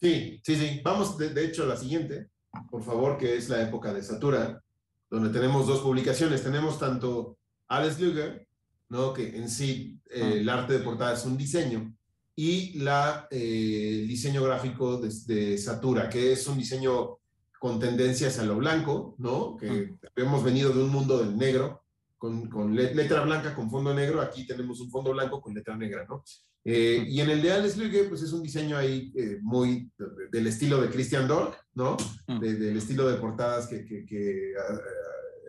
[0.00, 0.80] Sí, sí, sí.
[0.82, 2.30] Vamos, de, de, hecho, a la siguiente,
[2.70, 4.62] por favor, que es la época de Satura,
[5.10, 6.42] donde tenemos dos publicaciones.
[6.42, 7.36] Tenemos tanto
[7.68, 8.48] Alex Luger,
[8.88, 9.12] ¿no?
[9.12, 10.32] que en sí eh, Ah.
[10.34, 11.94] el arte de portada es un diseño,
[12.34, 17.18] y la, eh, el diseño gráfico de, de, Satura, que es un diseño
[17.58, 19.56] con tendencias a lo blanco, ¿no?
[19.56, 19.68] que
[20.02, 20.08] Ah.
[20.16, 21.84] hemos venido de un mundo del negro,
[22.20, 26.04] con, con, letra blanca con fondo negro, aquí tenemos un fondo blanco con letra negra,
[26.06, 26.22] ¿no?
[26.62, 30.28] Eh, y en el de Alex Luege, pues es un diseño ahí eh, muy de-
[30.30, 31.96] del estilo de Christian Dork, ¿no?
[32.28, 32.38] Mm.
[32.38, 34.78] De- del estilo de portadas que, que- que, ah,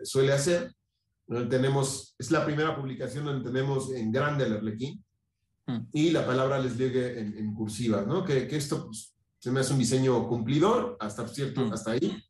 [0.02, 0.72] suele hacer.
[1.50, 5.04] Tenemos, es la primera publicación donde tenemos en grande el Arlequín
[5.66, 5.78] Mm.
[5.92, 8.24] y la palabra Alex Luege en, en cursiva, ¿no?
[8.24, 11.72] Que, que esto pues, se me hace un diseño cumplidor hasta cierto, Mm.
[11.74, 12.24] hasta ahí.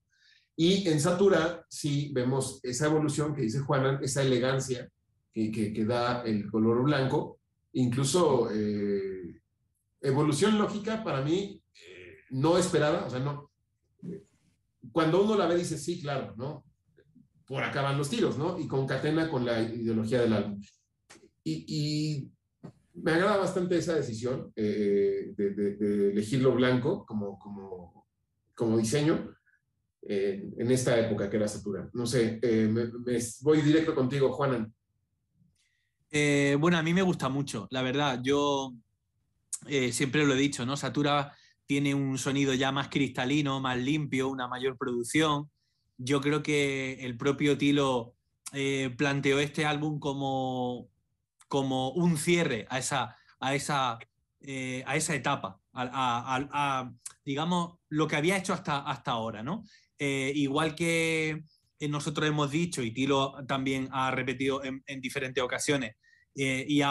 [0.56, 4.88] Y en Satura sí vemos esa evolución que dice Juanan, esa elegancia
[5.32, 7.40] que, que, que da el color blanco,
[7.72, 9.40] incluso eh,
[10.00, 13.50] evolución lógica para mí eh, no esperada, o sea, no.
[14.90, 16.64] Cuando uno la ve dice, sí, claro, ¿no?
[17.46, 18.58] Por acá van los tiros, ¿no?
[18.58, 20.60] Y concatena con la ideología del álbum.
[21.44, 22.30] Y, y
[22.94, 28.06] me agrada bastante esa decisión eh, de, de- de elegirlo blanco como, como,
[28.54, 29.34] como diseño
[30.04, 31.88] eh, en esta época que era Satura.
[31.92, 32.90] No sé, eh, me,
[33.42, 34.74] voy directo contigo, Juanan.
[36.10, 38.20] Eh, bueno, a mí me gusta mucho, la verdad.
[38.22, 38.74] Yo
[39.92, 40.76] siempre lo he dicho, ¿no?
[40.76, 41.32] Satura
[41.66, 45.48] tiene un sonido ya más cristalino, más limpio, una mayor producción.
[45.96, 48.14] Yo creo que el propio Tilo
[48.96, 50.88] planteó este álbum como,
[51.46, 56.90] como un cierre a esa, a esa, a esa etapa, a,
[57.24, 59.62] digamos, lo que había hecho hasta, hasta ahora, ¿no?
[60.04, 61.44] Eh, igual que
[61.88, 65.94] nosotros hemos dicho, y Tilo también ha repetido en, en diferentes ocasiones,
[66.34, 66.82] eh, y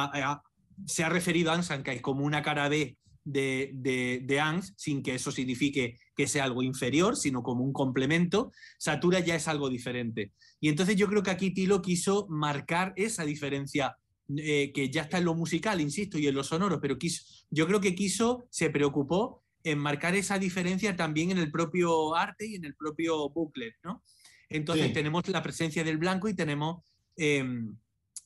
[0.86, 5.16] se ha referido a Ansankai como una cara B de, de, de Ans, sin que
[5.16, 10.32] eso signifique que sea algo inferior, sino como un complemento, Satura ya es algo diferente.
[10.62, 13.98] Y entonces yo creo que aquí Tilo quiso marcar esa diferencia
[14.38, 17.68] eh, que ya está en lo musical, insisto, y en lo sonoro, pero quiso, yo
[17.68, 22.56] creo que quiso, se preocupó en marcar esa diferencia también en el propio arte y
[22.56, 24.04] en el propio booklet, ¿no?
[24.50, 24.94] Entonces Sí.
[24.94, 26.84] tenemos la presencia del blanco y tenemos
[27.16, 27.78] em,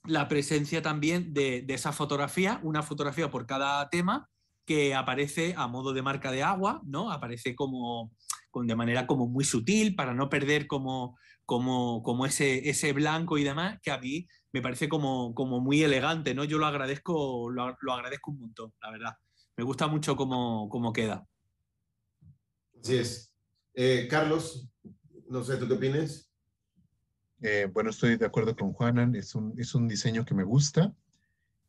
[0.06, 4.30] la presencia también de, de esa fotografía, una fotografía por cada tema
[4.65, 7.12] que aparece a modo de marca de agua, ¿no?
[7.12, 8.12] Aparece como,
[8.52, 13.38] con- de manera como muy sutil para no perder como, como, como ese, ese blanco
[13.38, 16.43] y demás, que a mí me parece como, como muy elegante, ¿no?
[16.45, 19.13] Yo lo agradezco, lo, lo agradezco un montón, la verdad.
[19.58, 21.26] Me gusta mucho cómo, cómo queda.
[22.80, 23.32] Así es.
[23.74, 24.70] Eh, Carlos,
[25.30, 26.30] no sé, ¿tú qué opinas?
[27.41, 30.96] Eh, bueno, estoy de acuerdo con Juanan, es un, es un diseño que me gusta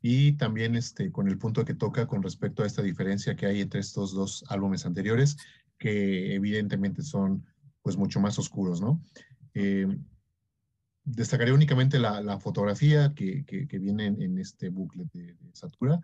[0.01, 3.61] y también este, con el punto que toca con respecto a esta diferencia que hay
[3.61, 5.37] entre estos dos álbumes anteriores,
[5.79, 7.45] que evidentemente son
[7.83, 9.01] pues mucho más oscuros, ¿no?
[9.55, 9.87] Eh,
[11.05, 16.01] destacaré únicamente la, la fotografía que, que, que viene en, este booklet de, de Satura,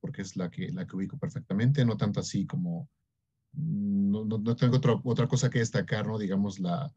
[0.00, 2.88] porque es la que, la que ubico perfectamente, no tanto así como,
[3.52, 6.18] no, no, no tengo otra, otra cosa que destacar, ¿no?
[6.18, 6.92] Digamos, la,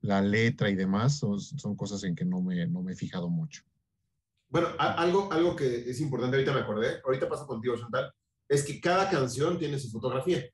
[0.00, 3.28] la letra y demás son, son cosas en que no me, no me he fijado
[3.30, 3.62] mucho.
[4.48, 8.12] Bueno, a- algo, algo que es importante, ahorita me acordé, ahorita paso contigo, Chantal,
[8.48, 10.44] es que cada canción tiene su fotografía,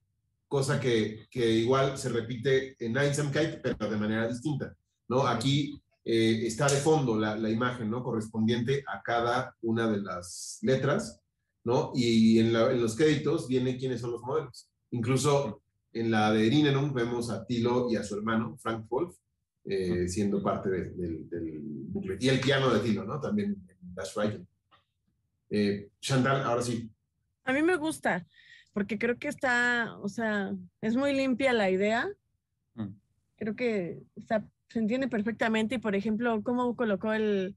[0.47, 4.75] cosa que, que igual se repite en Einsamkeit, pero de manera distinta,
[5.09, 5.27] ¿no?
[5.27, 8.03] Aquí eh, está de fondo la, la imagen, ¿no?
[8.05, 11.21] Correspondiente a cada una de las letras,
[11.69, 11.93] ¿no?
[11.95, 14.69] Y en, la- en los créditos viene quiénes son los modelos.
[14.91, 15.61] Incluso
[15.93, 19.15] en la de Rinenum vemos a Tilo y a su hermano, Frank Wolf,
[19.65, 21.61] eh, siendo parte de- del, del
[21.93, 22.23] booklet.
[22.23, 23.21] Y el piano de Tilo, ¿no?
[23.21, 24.41] También en Dash Right.
[25.51, 26.91] Eh, Chantal, ahora sí.
[27.45, 28.27] A mí me gusta,
[28.73, 32.09] porque creo que está, o sea, es muy limpia la idea.
[32.75, 32.89] Mm.
[33.37, 35.77] Creo que está, se entiende perfectamente.
[35.77, 37.57] Y por ejemplo, cómo colocó el,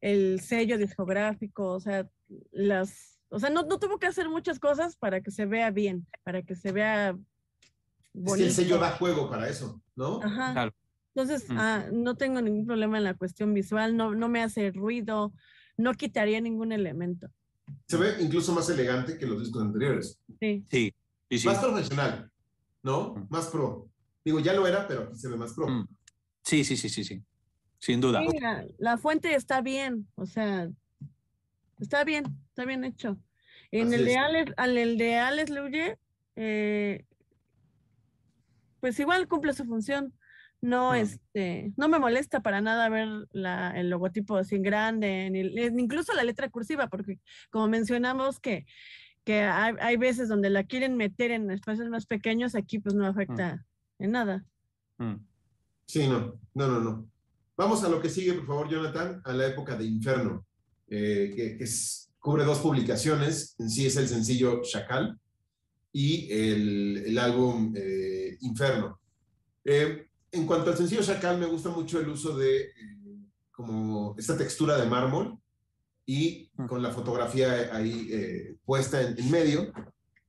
[0.00, 2.08] el sello discográfico, o sea,
[2.50, 6.06] las, o sea, no, no tuvo que hacer muchas cosas para que se vea bien,
[6.22, 7.20] para que se vea Es que
[8.12, 8.44] bonito.
[8.46, 10.20] el sello da juego para eso, ¿no?
[10.22, 10.52] Ajá.
[10.52, 10.74] Claro.
[11.14, 11.58] Entonces, Mm.
[11.58, 15.32] ah, no tengo ningún problema en la cuestión visual, no, no me hace ruido,
[15.76, 17.28] no quitaría ningún elemento.
[17.88, 20.18] Se ve incluso más elegante que los discos anteriores.
[20.40, 20.64] Sí.
[20.70, 20.94] Sí,
[21.30, 21.46] sí, sí.
[21.46, 22.30] Más profesional,
[22.82, 23.14] ¿no?
[23.14, 23.26] Mm.
[23.30, 23.88] Más pro.
[24.24, 25.68] Digo, ya lo era, pero aquí se ve más pro.
[25.68, 25.88] Mm.
[26.44, 27.22] Sí, sí, sí, sí, sí.
[27.78, 28.22] Sin duda.
[28.30, 30.70] Sí, la, la fuente está bien, o sea,
[31.82, 33.18] está bien, está bien hecho.
[33.70, 34.16] En Así el de.
[34.16, 35.98] Alex, al el de Alex Luye,
[36.36, 37.04] eh,
[38.80, 40.12] pues igual cumple su función.
[40.60, 40.96] No, Mm.
[40.96, 45.40] este, no me molesta para nada ver la, el logotipo así en grande, ni
[45.82, 47.18] incluso la letra cursiva, porque
[47.50, 48.64] como mencionamos que,
[49.24, 53.06] que hay, hay veces donde la quieren meter en espacios más pequeños, aquí pues no
[53.06, 53.66] afecta
[53.98, 54.44] en nada.
[54.98, 55.16] Mm.
[55.86, 57.08] Sí, no, no, no, no.
[57.56, 60.46] Vamos a lo que sigue, por favor, Jonathan, a la época de Inferno,
[60.94, 63.56] eh, que, que es- cubre dos publicaciones.
[63.58, 65.18] En sí es el sencillo Chacal
[65.92, 69.00] y el, el álbum eh, Inferno.
[69.64, 72.70] Eh, en cuanto al sencillo Chacal, me gusta mucho el uso de eh,
[73.50, 75.38] como esta textura de mármol
[76.06, 76.66] y Mm.
[76.66, 79.72] con la fotografía ahí eh, puesta en, en medio.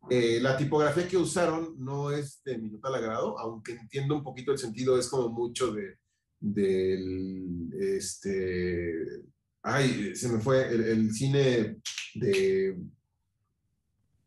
[0.09, 4.51] Eh, la tipografía que usaron no es de mi total agrado, aunque entiendo un poquito
[4.51, 5.97] el sentido, es como mucho de,
[6.39, 9.23] del, este,
[9.63, 11.77] ay, se me fue, el, el cine
[12.15, 12.77] de,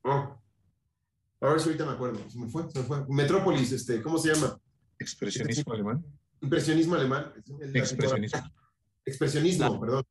[0.02, 0.38] oh,
[1.40, 4.18] a ver si ahorita me acuerdo, se me fue, se me fue, Metrópolis, este, ¿cómo
[4.18, 4.58] se llama?
[4.98, 6.04] Expresionismo alemán.
[6.40, 7.32] Impresionismo alemán.
[7.74, 8.40] Expresionismo.
[9.04, 9.80] Expresionismo, Claro.
[9.80, 10.04] perdón.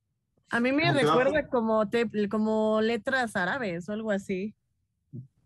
[0.51, 4.53] A mí me va- recuerda como, te- como letras árabes o algo así.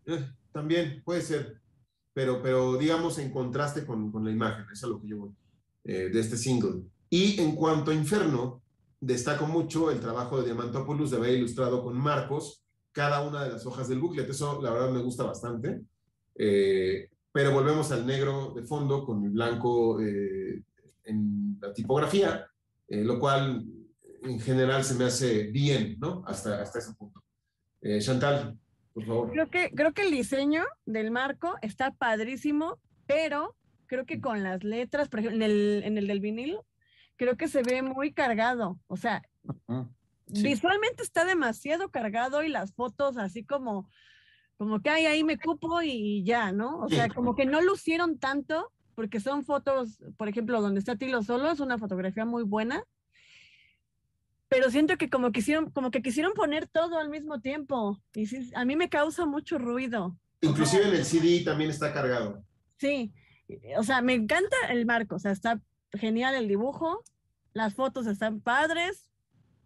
[0.06, 1.60] Eh, también puede ser,
[2.12, 5.16] pero, pero digamos en contraste con, con la imagen, eso es a lo que yo
[5.18, 5.30] voy,
[5.84, 6.82] eh, de este single.
[7.08, 8.62] Y en cuanto a Inferno,
[9.00, 13.64] destaco mucho el trabajo de Diamantopoulos de haber ilustrado con marcos cada una de las
[13.66, 15.80] hojas del booklet, eso la verdad me gusta bastante.
[16.34, 20.62] Eh, pero volvemos al negro de fondo con el blanco eh,
[21.04, 22.46] en la tipografía,
[22.88, 23.64] eh, lo cual
[24.22, 26.22] en general se me hace bien, ¿no?
[26.26, 27.22] Hasta, hasta ese punto.
[27.80, 28.58] Eh, Chantal,
[28.92, 29.30] por favor.
[29.30, 34.62] Creo que, creo que el diseño del marco está padrísimo, pero creo que con las
[34.64, 36.58] letras, por ejemplo, en el, en el del vinil,
[37.20, 38.80] creo que se ve muy cargado.
[38.86, 39.22] O sea.
[40.32, 40.42] Sí.
[40.44, 43.90] visualmente está demasiado cargado y las fotos así como,
[44.56, 46.78] como que ay, ahí me cupo y ya, ¿no?
[46.78, 51.22] O sea, como que no lucieron tanto, porque son fotos, por ejemplo, donde está Tilo
[51.22, 52.84] solo, es una fotografía muy buena.
[54.48, 58.00] Pero siento que como quisieron, como que quisieron poner todo al mismo tiempo.
[58.14, 60.16] Y sí, a mí me causa mucho ruido.
[60.40, 62.42] Inclusive en el CD también está cargado.
[62.78, 63.12] Sí,
[63.76, 65.60] o sea, me encanta el marco, o sea, está
[65.92, 67.02] genial el dibujo,
[67.52, 69.10] las fotos están padres,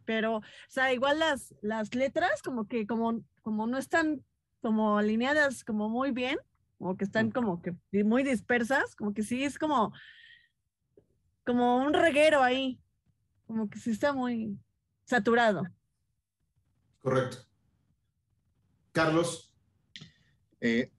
[0.05, 4.25] pero, o sea, igual las, las letras como que como, como no están
[4.61, 6.39] como alineadas como muy bien,
[6.79, 9.93] o que están como que muy dispersas, como que sí es como,
[11.45, 12.81] como un reguero ahí,
[13.47, 14.59] como que sí está muy
[15.05, 15.63] saturado.
[17.01, 17.39] Correcto.
[18.93, 19.51] Carlos,
[20.61, 20.91] Eh,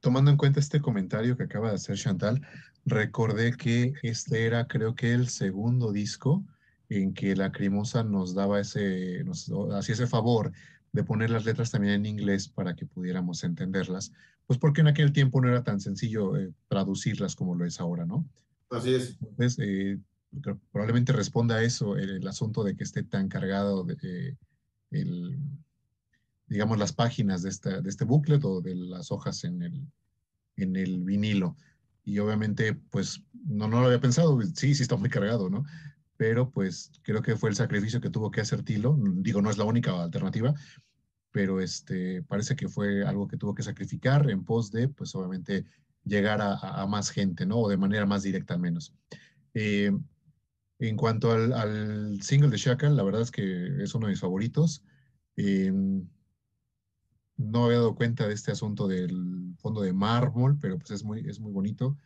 [0.00, 2.46] tomando en cuenta este comentario que acaba de hacer Chantal,
[2.84, 6.44] recordé que este era, creo que, el segundo disco
[6.88, 10.52] en que la Crimosa nos daba ese, nos hacía ese favor
[10.92, 14.12] de poner las letras también en inglés para que pudiéramos entenderlas,
[14.46, 18.06] pues porque en aquel tiempo no era tan sencillo eh, traducirlas como lo es ahora,
[18.06, 18.28] ¿no?
[18.70, 19.16] así es.
[19.20, 19.98] Entonces, eh,
[20.72, 24.36] probablemente responda a eso el, el asunto de que esté tan cargado de, eh,
[24.90, 25.38] el,
[26.46, 29.86] digamos, las páginas de, esta, de este booklet o de las hojas en el,
[30.56, 31.56] en el vinilo.
[32.04, 35.64] Y obviamente, pues, no, no lo había pensado, sí, sí está muy cargado, ¿no?
[36.16, 38.96] Pero pues creo que fue el sacrificio que tuvo que hacer Tilo.
[39.00, 40.54] Digo, no es la única alternativa,
[41.30, 45.64] pero este, parece que fue algo que tuvo que sacrificar en pos de, pues obviamente,
[46.04, 47.58] llegar a, más gente, ¿no?
[47.58, 48.94] O de manera más directa al menos.
[49.54, 49.92] Eh,
[50.78, 54.82] en cuanto al, single de Shackle, la verdad es que es uno de mis favoritos.
[55.36, 55.72] Eh,
[57.40, 61.20] no había dado cuenta de este asunto del fondo de mármol, pero pues es muy,
[61.28, 61.96] es muy bonito.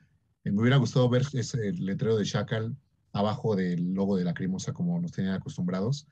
[0.44, 2.74] Eh, me hubiera gustado ver ese letrero de Shackle
[3.12, 6.06] abajo del logo de la Crimosa como nos tenían acostumbrados.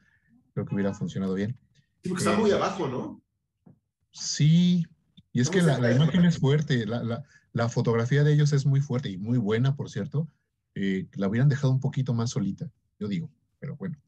[0.54, 1.56] Creo que hubiera funcionado bien.
[2.02, 3.22] Sí, porque está Eh, muy abajo, ¿no?
[4.12, 4.86] Sí,
[5.32, 7.22] y es que la, imagen es fuerte, la, la-
[7.54, 10.28] la fotografía de ellos es muy fuerte y muy buena, por cierto.
[10.74, 13.98] Eh, la hubieran dejado un poquito más solita, yo digo, pero bueno,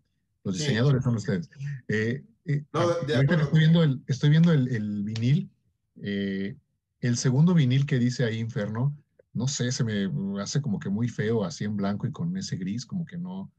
[0.44, 0.62] los Sí.
[0.62, 1.48] diseñadores son ustedes.
[1.88, 3.42] Eh, eh, No, de- de ahorita que acuerdo.
[3.44, 5.50] estoy viendo el, estoy viendo el, el vinil,
[6.02, 6.56] eh,
[7.00, 8.96] el segundo vinil que dice ahí Inferno,
[9.32, 10.08] no sé, se me
[10.40, 13.50] hace como que muy feo, así en blanco y con ese gris, como que no,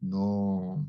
[0.00, 0.86] no,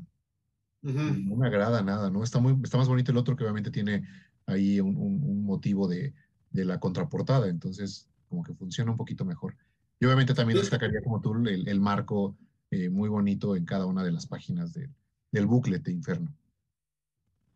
[0.82, 2.24] me agrada nada, ¿no?
[2.24, 4.06] Está muy, está más bonito el otro que obviamente tiene
[4.46, 6.14] ahí un, un- un motivo de,
[6.50, 9.56] de la contraportada, entonces como que funciona un poquito mejor.
[10.00, 12.36] Y obviamente también destacaría como tú el, el marco
[12.70, 14.90] eh, muy bonito en cada una de las páginas de-
[15.32, 16.32] del booklet de Inferno.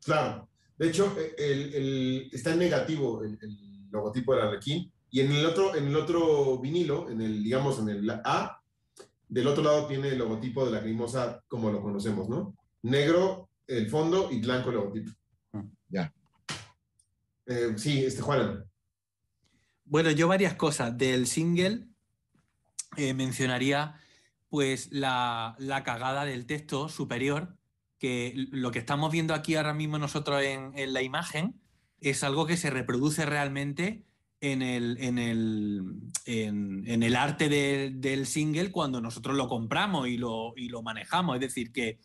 [0.05, 0.49] Claro.
[0.77, 4.91] De hecho, eh, el, el- está en negativo el, el logotipo del Arlequín.
[5.11, 8.61] Y en el otro, en el otro vinilo, en el, digamos, en el A,
[9.29, 12.57] del otro lado tiene el logotipo de la Crimosa como lo conocemos, ¿no?
[12.83, 15.11] Negro el fondo y blanco el logotipo.
[15.89, 16.13] Ya.
[17.47, 18.65] Eh, sí, este Juan.
[19.85, 20.97] Bueno, yo varias cosas.
[20.99, 21.87] Del single
[22.97, 24.01] eh, mencionaría
[24.49, 27.56] pues la, la cagada del texto superior,
[27.99, 31.61] que lo que estamos viendo aquí ahora mismo nosotros en, en la imagen
[32.01, 34.05] es algo que se reproduce realmente
[34.41, 35.83] en el, en el,
[36.27, 40.83] en, en el arte de- del single cuando nosotros lo compramos y lo, y lo
[40.83, 41.37] manejamos.
[41.37, 41.99] Es decir, que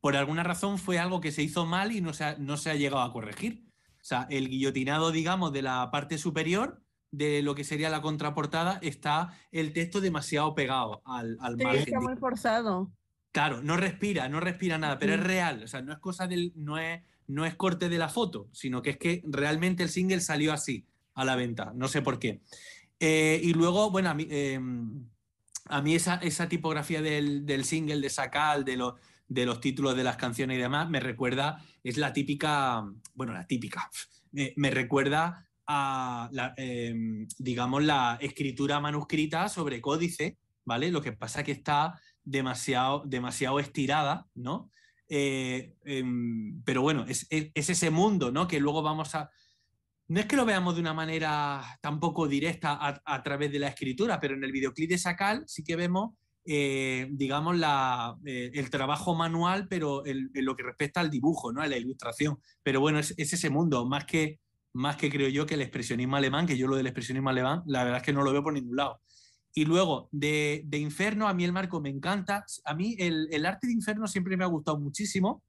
[0.00, 2.70] por alguna razón fue algo que se hizo mal y no se ha, no se
[2.70, 3.64] ha llegado a corregir.
[4.00, 8.78] O sea, el guillotinado, digamos, de la parte superior de lo que sería la contraportada
[8.82, 11.82] está el texto demasiado pegado al, al Sí, margen.
[11.82, 12.90] está muy forzado.
[13.32, 15.62] Claro, no respira, no respira nada, pero es real.
[15.62, 16.52] O sea, no es cosa del.
[16.56, 20.20] No es, no es corte de la foto, sino que es que realmente el single
[20.20, 21.72] salió así a la venta.
[21.74, 22.40] No sé por qué.
[23.00, 24.58] Eh, y luego, bueno, a mí, eh,
[25.66, 28.94] a mí esa, esa tipografía del, del single de Sakal, de los,
[29.28, 33.46] de los títulos de las canciones y demás, me recuerda, es la típica, bueno, la
[33.46, 33.90] típica,
[34.32, 40.90] me, me recuerda a, la, eh, digamos, la escritura manuscrita sobre códice, ¿vale?
[40.90, 42.00] Lo que pasa que está
[42.30, 44.70] demasiado, demasiado estirada, ¿no?
[45.08, 48.46] Eh, em, pero bueno, es, es- es ese mundo, ¿no?
[48.48, 49.30] Que luego vamos a...
[50.08, 54.18] No es que lo veamos de una manera tampoco directa a, través de la escritura,
[54.20, 56.14] pero en el videoclip de Sakal sí que vemos,
[56.46, 61.60] eh, digamos, la, eh, el trabajo manual, pero en lo que respecta al dibujo, ¿no?
[61.60, 62.38] A la ilustración.
[62.62, 64.40] Pero bueno, es, es ese mundo, más que,
[64.72, 67.84] más que creo yo que el expresionismo alemán, que yo lo del expresionismo alemán, la
[67.84, 69.00] verdad es que no lo veo por ningún lado.
[69.54, 72.44] Y luego, de, de Inferno, a mí el marco me encanta.
[72.64, 75.42] A mí el, el arte de Inferno siempre me ha gustado muchísimo.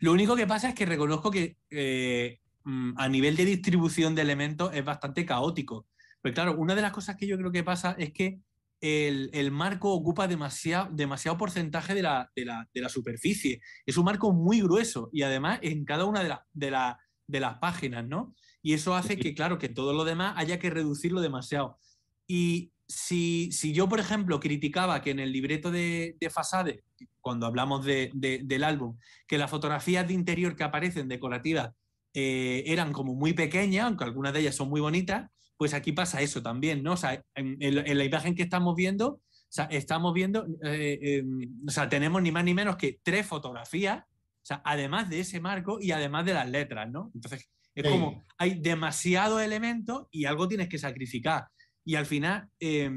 [0.00, 4.22] Lo único que pasa es que reconozco que eh, mm, a nivel de distribución de
[4.22, 5.86] elementos es bastante caótico.
[6.22, 8.40] Pero claro, una de las cosas que yo creo que pasa es que
[8.80, 13.60] el, el marco ocupa demasiado, demasiado porcentaje de la, de, la, de la superficie.
[13.86, 17.40] Es un marco muy grueso y además en cada una de, la- de, la- de
[17.40, 18.34] las páginas, ¿no?
[18.62, 21.78] Y eso hace que, claro, que todo lo demás haya que reducirlo demasiado.
[22.26, 26.84] Y si, si yo, por ejemplo, criticaba que en el libreto de, de Fasade,
[27.20, 31.70] cuando hablamos de- de- del álbum, que las fotografías de interior que aparecen decorativas
[32.14, 36.20] eh, eran como muy pequeñas, aunque algunas de ellas son muy bonitas, pues aquí pasa
[36.20, 36.92] eso también, ¿no?
[36.92, 40.98] O sea, en, en- en la imagen que estamos viendo, o sea, estamos viendo, eh,
[41.02, 41.24] eh,
[41.66, 45.40] o sea, tenemos ni más ni menos que tres fotografías, o sea, además de ese
[45.40, 47.10] marco y además de las letras, ¿no?
[47.14, 47.90] Entonces, es Sí.
[47.90, 51.46] como, hay demasiados elementos y algo tienes que sacrificar.
[51.84, 52.90] Y al final, eh,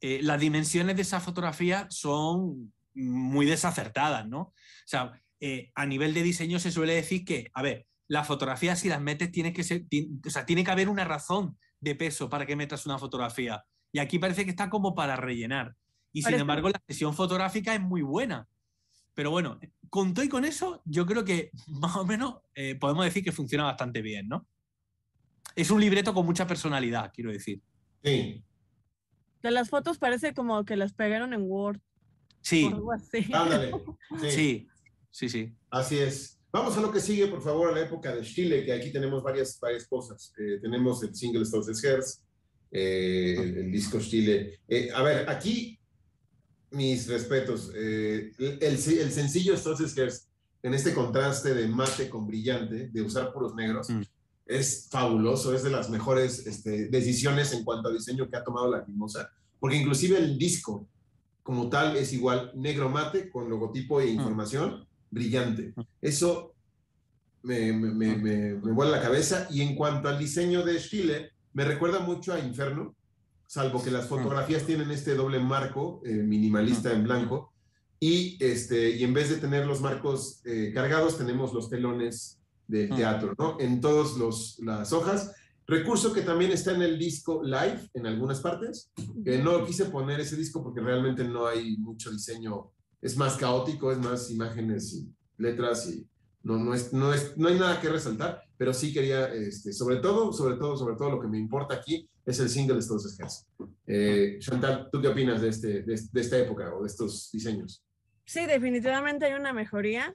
[0.00, 4.40] eh, las dimensiones de esa fotografía son muy desacertadas, ¿no?
[4.40, 4.54] O
[4.86, 8.88] sea, eh, a nivel de diseño se suele decir que, a ver, las fotografías si
[8.88, 12.28] las metes tiene que ser, ti- o sea, tiene que haber una razón de peso
[12.28, 13.64] para que metas una fotografía.
[13.92, 15.74] Y aquí parece que está como para rellenar.
[16.12, 18.46] Y sin embargo, la sesión fotográfica es muy buena.
[19.14, 19.58] Pero bueno,
[19.90, 23.32] con todo y con eso, yo creo que más o menos eh, podemos decir que
[23.32, 24.46] funciona bastante bien, ¿no?
[25.54, 27.60] Es un libreto con mucha personalidad, quiero decir.
[28.04, 28.42] Sí,
[29.42, 31.80] De las fotos parece como que las pegaron en Word
[32.40, 33.26] Sí, o algo así.
[33.32, 33.70] ándale.
[34.20, 34.68] Sí, sí,
[35.10, 35.54] sí, sí.
[35.70, 36.38] así es.
[36.52, 39.22] Vamos a lo que sigue, por favor, a la época de Chile, que aquí tenemos
[39.22, 40.34] varias, varias cosas.
[40.38, 42.22] Eh, tenemos el single Stolzes Herz,
[42.70, 44.60] eh, el, el disco Chile.
[44.68, 45.78] Eh, a ver, aquí
[46.72, 47.70] mis respetos.
[47.74, 50.28] eh, el, el, el sencillo Stolzes Herz,
[50.62, 54.02] en este contraste de mate con brillante, de usar puros negros, Mm.
[54.58, 58.70] Es fabuloso, es de las mejores este, decisiones en cuanto a diseño que ha tomado
[58.70, 60.86] la Mimosa, porque inclusive el disco
[61.42, 65.74] como tal es igual negro mate con logotipo e información brillante.
[66.00, 66.54] Eso
[67.42, 69.48] me, me, me, me, vuela la cabeza.
[69.50, 72.94] Y en cuanto al diseño de Chile, me recuerda mucho a Inferno,
[73.46, 77.52] salvo que las fotografías tienen este doble marco eh, minimalista en blanco.
[78.00, 82.90] Y, este, y en vez de tener los marcos eh, cargados, tenemos los telones del
[82.90, 82.96] Mm.
[82.96, 83.56] teatro, ¿no?
[83.60, 84.16] En todas
[84.60, 85.34] las hojas.
[85.66, 88.90] Recurso que también está en el disco live en algunas partes.
[89.24, 92.72] Eh, no quise poner ese disco porque realmente no hay mucho diseño.
[93.00, 95.08] Es más caótico, es más imágenes y
[95.38, 96.06] letras y
[96.42, 99.96] no, no, es, no, es, no hay nada que resaltar, pero sí quería, este, sobre
[99.96, 103.18] todo, sobre todo, sobre todo lo que me importa aquí es el single de estos
[103.18, 103.46] Heads.
[103.86, 107.84] Eh, Chantal, ¿tú qué opinas de, este, de, de esta época o de estos diseños?
[108.24, 110.14] Sí, definitivamente hay una mejoría.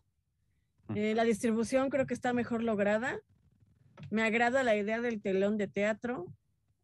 [0.95, 3.19] Eh, la distribución creo que está mejor lograda.
[4.09, 6.27] Me agrada la idea del telón de teatro.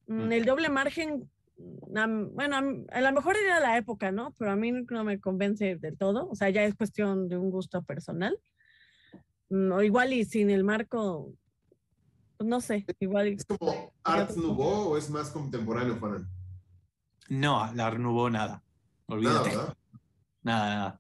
[0.08, 2.58] Mm, El doble margen, bueno,
[2.92, 4.34] a lo mejor era la época, ¿no?
[4.38, 6.28] Pero a mí no me convence del todo.
[6.30, 8.38] O sea, ya es cuestión de un gusto personal.
[9.50, 11.34] Mm, O igual y sin el marco,
[12.38, 13.30] pues no sé, igual.
[13.30, 16.28] y- ¿Es como Art Nouveau o es más contemporáneo, Juan?
[17.30, 18.56] No, la renovó nada.
[18.56, 18.64] Nada,
[19.08, 19.50] Olvídate.
[19.52, 19.78] ¿verdad?
[20.42, 21.00] Nada, nada.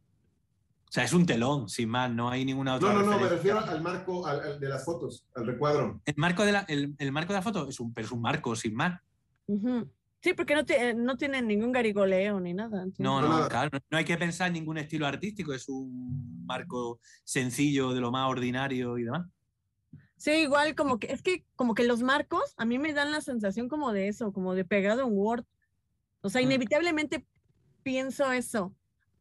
[0.93, 2.93] Sea, es un telón, sin más, no hay ninguna otra.
[2.93, 5.99] No, no, no, me refiero al marco al, al de las fotos, al recuadro.
[6.05, 8.21] El marco de la, el, el marco de la foto es un, pero es un
[8.21, 9.01] marco, sin más.
[9.47, 9.89] Ujú.
[10.21, 12.77] Sí, porque no, te- no tienen ningún garigoleo ni nada.
[12.83, 16.45] entonces- No, No, claro, no, no hay que pensar en ningún estilo artístico, es un
[16.45, 19.27] marco sencillo de lo más ordinario y demás.
[20.15, 23.19] Sí, igual como que, es que como que los marcos a mí me dan la
[23.19, 25.43] sensación como de eso, como de pegado en Word.
[26.21, 26.45] O sea, Mm.
[26.45, 27.25] inevitablemente
[27.81, 28.73] pienso eso,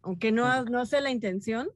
[0.03, 0.71] aunque no, Mm.
[0.71, 1.69] no sé la intención.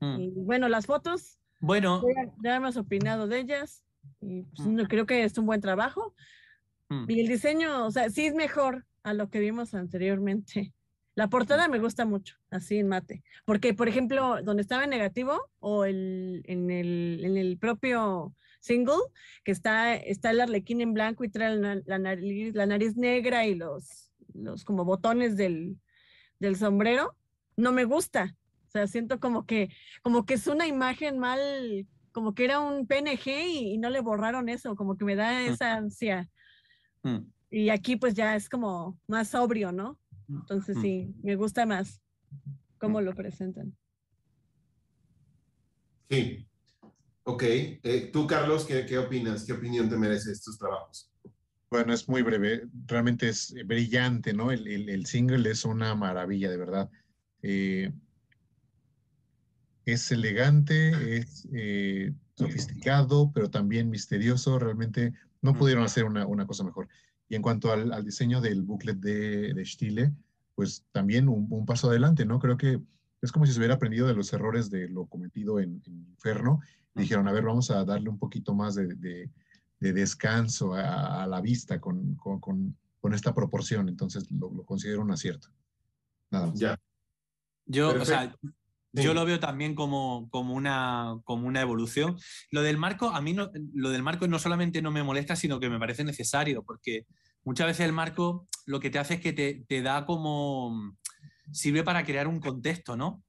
[0.00, 0.20] Mm.
[0.20, 2.02] Y bueno, las fotos, Bueno,
[2.42, 3.84] ya, hemos opinado de ellas
[4.20, 4.74] y pues, Mm.
[4.76, 6.14] no, creo que es un buen trabajo.
[6.88, 10.72] mm, Y el diseño, o sea, sí es mejor a lo que vimos anteriormente.
[11.14, 13.22] La portada me gusta mucho, así en mate.
[13.44, 18.94] Porque, por ejemplo, donde estaba en negativo o el, en, el, en el propio single,
[19.44, 23.46] que está, está el arlequín en blanco y trae la, la nariz, la nariz negra
[23.46, 25.76] y los, los como botones del,
[26.38, 27.16] del sombrero,
[27.60, 28.36] no me gusta.
[28.68, 29.68] O sea, siento como que,
[30.02, 34.00] como que es una imagen mal, como que era un PNG y, y no le
[34.00, 36.28] borraron eso, como que me da esa ansia.
[37.02, 37.18] Mm.
[37.50, 39.98] Y aquí pues ya es como más sobrio, ¿no?
[40.28, 40.82] Entonces Mm.
[40.82, 42.00] sí, me gusta más
[42.78, 43.76] cómo lo presentan.
[46.08, 46.46] Sí.
[47.24, 47.42] Ok.
[47.42, 49.44] Eh, Tú, Carlos, ¿qué, qué opinas?
[49.44, 51.10] ¿Qué opinión te merece estos trabajos?
[51.70, 54.50] Bueno, es muy breve, realmente es brillante, ¿no?
[54.50, 56.90] El, el- el single es una maravilla, de verdad.
[57.42, 57.92] Eh,
[59.84, 64.58] es elegante, es eh, sofisticado, pero también misterioso.
[64.58, 65.12] Realmente
[65.42, 66.88] no pudieron hacer una, una cosa mejor.
[67.28, 70.12] Y en cuanto al, al diseño del booklet de, de Stile,
[70.54, 72.38] pues también un, un paso adelante, ¿no?
[72.38, 72.80] Creo que
[73.22, 76.60] es como si se hubiera aprendido de los errores de lo cometido en, en Inferno.
[76.94, 79.30] Dijeron, a ver, vamos a darle un poquito más de, de-
[79.78, 83.88] de descanso a, a la vista con, con- con- con esta proporción.
[83.88, 85.48] Entonces lo, lo considero un acierto.
[86.30, 86.58] Nada más.
[86.58, 86.78] Ya.
[87.70, 88.34] Yo, o sea,
[88.92, 92.18] yo lo veo también como, como, una, como una evolución.
[92.50, 95.60] Lo del marco, a mí no, lo del marco no solamente no me molesta, sino
[95.60, 97.06] que me parece necesario, porque
[97.44, 100.96] muchas veces el marco lo que te hace es que te, te da como.
[101.52, 103.22] sirve para crear un contexto, ¿no?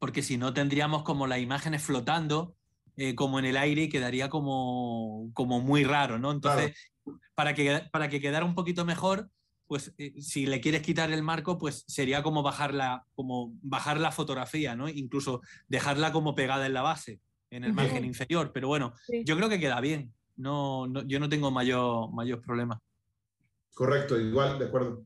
[0.00, 2.56] Porque si no tendríamos como las imágenes flotando
[2.96, 6.32] eh, como en el aire y quedaría como, como muy raro, ¿no?
[6.32, 6.74] Entonces,
[7.34, 9.30] para, que, para que quedara un poquito mejor,
[9.70, 14.00] pues eh, si le quieres quitar el marco, pues sería como bajar la, como bajar
[14.00, 14.88] la fotografía, ¿no?
[14.88, 18.50] Incluso dejarla como pegada en la base, en el margen inferior.
[18.52, 19.22] Pero bueno, Sí.
[19.24, 20.12] yo creo que queda bien.
[20.34, 22.80] No, no- yo no tengo mayor, mayor problema.
[23.72, 25.04] Correcto, igual, de acuerdo.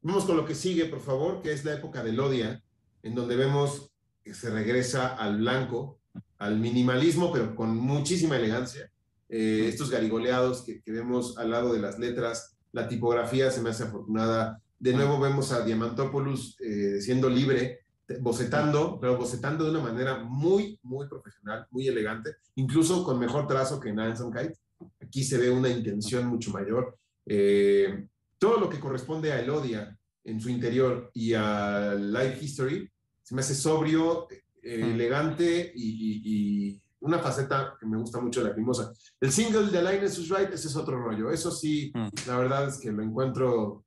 [0.00, 2.62] Vamos con lo que sigue, por favor, que es la época del Odia,
[3.02, 3.90] en donde vemos
[4.24, 6.00] que se regresa al blanco,
[6.38, 8.90] al minimalismo, pero con muchísima elegancia.
[9.28, 13.70] Eh, estos garigoleados que, que vemos al lado de las letras, la tipografía se me
[13.70, 14.60] hace afortunada.
[14.78, 17.80] De nuevo vemos a Diamantopoulos eh, siendo libre,
[18.20, 23.80] bocetando, pero bocetando de una manera muy, muy profesional, muy elegante, incluso con mejor trazo
[23.80, 24.58] que en Anson Kite.
[25.00, 26.98] Aquí se ve una intención mucho mayor.
[27.24, 28.06] Eh,
[28.38, 32.90] todo lo que corresponde a Elodia en su interior y a Life History
[33.22, 34.28] se me hace sobrio,
[34.62, 34.90] eh, Mm.
[34.94, 38.92] elegante y, y- y una faceta que me gusta mucho de la Lacrimosa.
[39.20, 41.30] El single de Linus is Right, ese es otro rollo.
[41.30, 42.08] Eso sí, Mm.
[42.26, 43.84] la verdad es que lo encuentro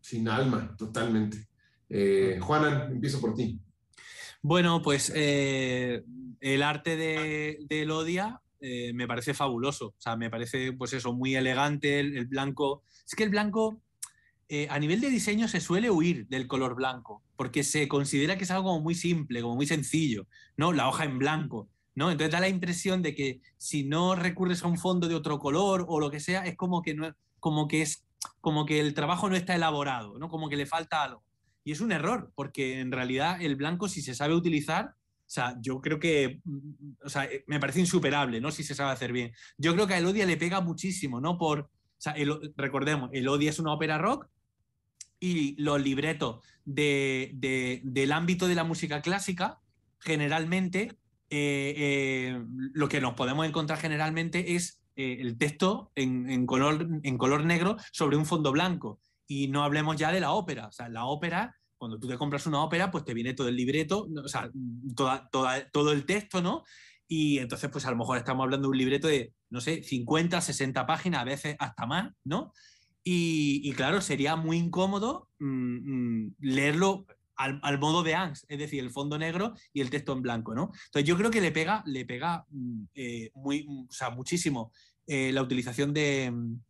[0.00, 1.46] sin alma, totalmente.
[1.88, 3.58] Eh, Juanan, empiezo por ti.
[4.42, 6.02] Bueno, pues eh,
[6.40, 9.88] el arte de, de Elodia eh, me parece fabuloso.
[9.88, 12.82] O sea, me parece, pues eso, muy elegante, el, el blanco.
[13.06, 13.82] Es que el blanco,
[14.48, 18.44] eh, a nivel de diseño, se suele huir del color blanco, porque se considera que
[18.44, 20.26] es algo como muy simple, como muy sencillo,
[20.56, 20.72] ¿no?
[20.72, 21.68] La hoja en blanco,
[22.08, 25.84] Entonces da la impresión de que si no recurres a un fondo de otro color
[25.88, 28.04] o lo que sea, es como que no, como que es,
[28.40, 30.28] como que el trabajo no está elaborado, ¿no?
[30.28, 31.24] Como que le falta algo.
[31.64, 35.56] Y es un error, porque en realidad el blanco, si se sabe utilizar, o sea,
[35.60, 38.50] yo creo que, mm, o sea, eh, me parece insuperable, ¿no?
[38.50, 39.32] Si se sabe hacer bien.
[39.58, 41.36] Yo creo que a Elodia le pega muchísimo, ¿no?
[41.38, 44.26] Por, o sea, el- recordemos, Elodia es una ópera rock
[45.20, 49.60] y los libretos de- del ámbito de la música clásica,
[49.98, 50.96] generalmente,
[51.30, 57.18] eh, eh, lo que nos podemos encontrar generalmente es eh, el texto en, color, en
[57.18, 59.00] color negro sobre un fondo blanco.
[59.26, 60.66] Y no hablemos ya de la ópera.
[60.66, 63.56] O sea, la ópera, cuando tú te compras una ópera, pues te viene todo el
[63.56, 64.50] libreto, o sea,
[64.96, 66.64] toda, toda- todo el texto, ¿no?
[67.06, 70.40] Y entonces, pues a lo mejor estamos hablando de un libreto de, no sé, 50,
[70.40, 72.52] 60 páginas, a veces hasta más, ¿no?
[73.02, 77.06] Y, y claro, sería muy incómodo mm, mm, leerlo
[77.40, 80.54] al, al modo de ANS, es decir, el fondo negro y el texto en blanco,
[80.54, 80.70] ¿no?
[80.86, 84.72] Entonces yo creo que le pega, le pega mm, eh, muy, mm, o sea, muchísimo
[85.06, 86.60] eh, la utilización de, mm,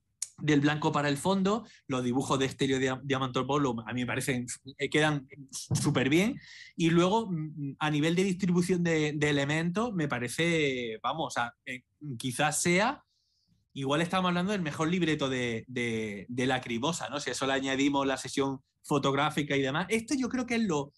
[0.43, 4.47] del blanco para el fondo, los dibujos de Dia- Diamantopoulos a mí me parecen,
[4.79, 6.41] eh, quedan súper bien,
[6.77, 7.31] y luego
[7.79, 11.51] a nivel de distribución de, elementos me parece, vamos, o
[12.17, 13.03] quizás sea
[13.73, 17.21] igual estamos hablando del mejor libreto de, de, de Lacrimosa, ¿no?
[17.21, 19.87] Si eso le añadimos la sesión fotográfica y demás.
[19.89, 20.93] Esto yo creo que es lo.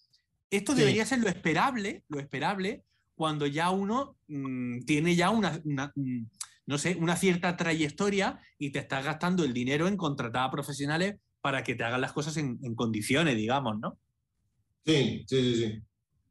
[0.49, 0.79] Esto Sí.
[0.79, 2.83] debería ser lo esperable, lo esperable,
[3.15, 6.25] cuando ya uno mm, tiene ya una, una, mm,
[6.67, 11.15] no sé, una cierta trayectoria y te estás gastando el dinero en contratar a profesionales
[11.41, 13.97] para que te hagan las cosas en, en condiciones, digamos, ¿no?
[14.85, 15.81] Sí, sí, sí, sí.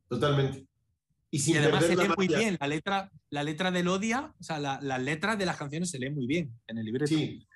[0.09, 0.67] Totalmente.
[1.31, 2.57] Y sin y además se lee muy bien.
[2.61, 5.99] La letra, la letra del Odia, o sea, la- las letras de las canciones se
[5.99, 7.07] leen muy bien en el libreto.
[7.15, 7.47] Sí,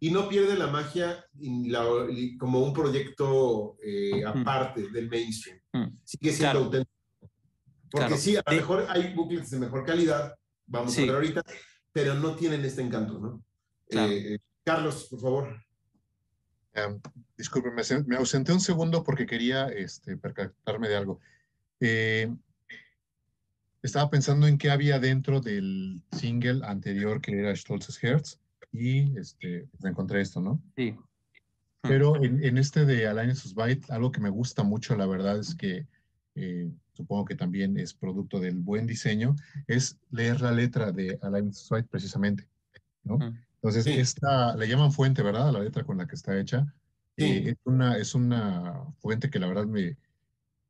[0.00, 5.58] y no pierde la magia y la- y como un proyecto eh, aparte del mainstream.
[5.72, 5.86] Mm.
[6.04, 6.64] Sigue siendo Claro.
[6.66, 6.92] auténtico.
[7.90, 8.16] Porque Claro.
[8.20, 8.56] sí, a lo Sí.
[8.56, 10.34] mejor hay booklets de mejor calidad,
[10.66, 11.02] vamos Sí.
[11.02, 11.42] a ver ahorita,
[11.92, 13.42] pero no tienen este encanto, ¿no?
[13.88, 14.12] Claro.
[14.12, 15.62] Eh, eh, Carlos, por favor.
[16.74, 17.00] Um,
[17.38, 21.20] disculpe, me, ausen- me ausenté un segundo porque quería este, percatarme de algo.
[21.80, 22.30] Eh,
[23.82, 28.38] estaba pensando en qué había dentro del single anterior que era Stolz's Herz
[28.72, 30.62] y este, pues, encontré esto, ¿no?
[30.76, 30.96] Sí.
[31.82, 35.54] Pero en, en este de Alliance Byte, algo que me gusta mucho, la verdad, es
[35.54, 35.86] que
[36.34, 39.36] eh, supongo que también es producto del buen diseño,
[39.66, 42.48] es leer la letra de Alliance Byte precisamente,
[43.04, 43.18] ¿no?
[43.54, 43.92] Entonces, Sí.
[43.92, 45.52] esta, le llaman fuente, ¿verdad?
[45.52, 46.66] La letra con la que está hecha.
[47.16, 47.24] Sí.
[47.24, 49.96] Eh, es, una, es una fuente que la verdad me,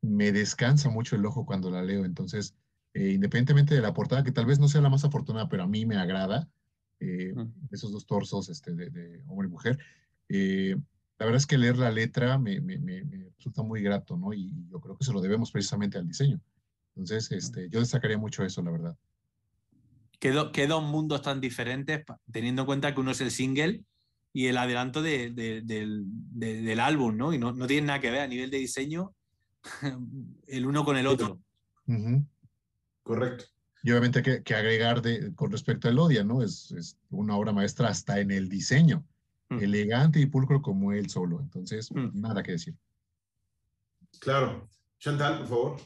[0.03, 2.05] me descansa mucho el ojo cuando la leo.
[2.05, 2.55] Entonces,
[2.95, 5.67] eh, independientemente de la portada, que tal vez no sea la más afortunada, pero a
[5.67, 6.49] mí me agrada,
[7.01, 7.53] eh, Mm.
[7.71, 9.79] esos dos torsos este, de, de hombre y mujer,
[10.29, 10.77] eh,
[11.19, 14.33] la verdad es que leer la letra me, me- me- me resulta muy grato, ¿no?
[14.35, 16.41] Y yo creo que se lo debemos precisamente al diseño.
[16.95, 18.97] Entonces, este, yo destacaría mucho eso, la verdad.
[20.19, 23.85] ¿Qué, do- qué dos mundos tan diferentes, teniendo en cuenta que uno es el single
[24.33, 27.33] y el adelanto de- de- del, de- del álbum, ¿no?
[27.35, 29.15] Y no, no tienen nada que ver a nivel de diseño
[30.47, 31.41] el uno con el otro.
[31.87, 32.25] Ujú.
[33.03, 33.45] Correcto.
[33.87, 36.43] Y obviamente que, que agregar de, con respecto a Elodia, ¿no?
[36.43, 39.07] Es, es una obra maestra hasta en el diseño,
[39.49, 39.61] Mm.
[39.63, 41.39] elegante y pulcro como él solo.
[41.39, 42.21] Entonces, Mm.
[42.21, 42.75] nada que decir.
[44.19, 44.69] Claro.
[44.99, 45.77] Chantal, por favor.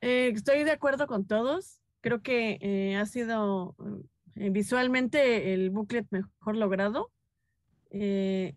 [0.00, 1.80] Eh, estoy de acuerdo con todos.
[2.00, 3.76] Creo que eh, ha sido
[4.34, 7.12] eh, visualmente el booklet mejor logrado.
[7.90, 8.56] Eh,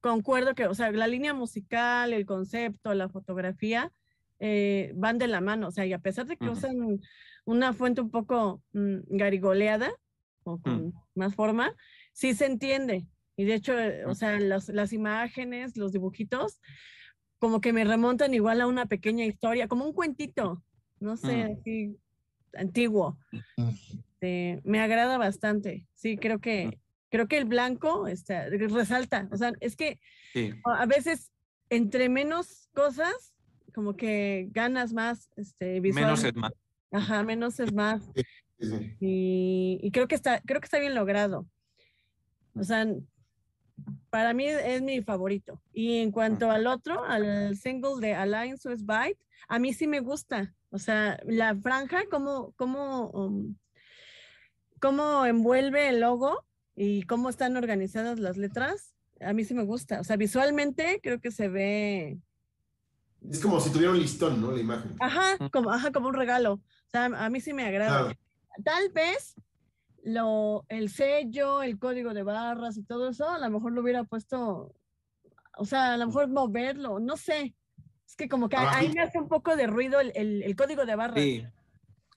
[0.00, 3.92] concuerdo que, o sea, la línea musical, el concepto, la fotografía
[4.40, 5.68] eh, van de la mano.
[5.68, 6.54] O sea, y a pesar de que Ujú.
[6.56, 7.00] usan
[7.44, 9.90] una fuente un poco mm, garigoleada
[10.44, 11.74] o con más forma,
[12.12, 13.06] sí se entiende.
[13.36, 16.60] Y de hecho, eh, o sea, las, las imágenes, los dibujitos,
[17.38, 20.62] como que me remontan igual a una pequeña historia, como un cuentito,
[21.00, 21.52] no sé, Mm.
[21.60, 21.96] así
[22.56, 23.18] antiguo.
[23.56, 23.68] Mm.
[23.68, 25.86] Este, me agrada bastante.
[25.94, 26.78] Sí, creo que
[27.10, 29.28] creo que el blanco este, resalta.
[29.30, 30.00] O sea, es que
[30.32, 30.50] Sí.
[30.64, 31.30] a veces
[31.70, 33.34] entre menos cosas,
[33.72, 36.28] como que ganas más, este, Menos visualmente.
[36.28, 36.52] es más.
[36.94, 38.02] Ajá, menos es más.
[38.14, 38.22] Sí,
[38.60, 38.96] sí.
[39.00, 41.46] Y, y creo que está, creo que está bien logrado.
[42.54, 42.86] O sea,
[44.10, 45.60] para mí es mi favorito.
[45.72, 49.18] Y en cuanto al otro, al single de Alliance with Byte,
[49.48, 50.54] a mí sí me gusta.
[50.70, 53.56] O sea, la franja, cómo, cómo, um,
[54.80, 56.44] cómo envuelve el logo
[56.76, 60.00] y cómo están organizadas las letras, a mí sí me gusta.
[60.00, 62.18] O sea, visualmente creo que se ve,
[63.28, 64.52] Es como si tuviera un listón, ¿no?
[64.52, 64.94] La imagen.
[65.00, 66.60] ajá, como, ajá, como un regalo.
[66.94, 68.04] Sea, a mí sí me agrada.
[68.04, 68.18] Claro.
[68.64, 69.34] tal vez
[70.04, 74.04] lo, el sello, el código de barras y todo eso, a lo mejor lo hubiera
[74.04, 74.72] puesto,
[75.58, 77.56] o sea, a lo mejor moverlo, no sé.
[78.06, 80.86] Es que como que ahí me hace un poco de ruido el, el- el código
[80.86, 81.18] de barras.
[81.18, 81.44] Sí.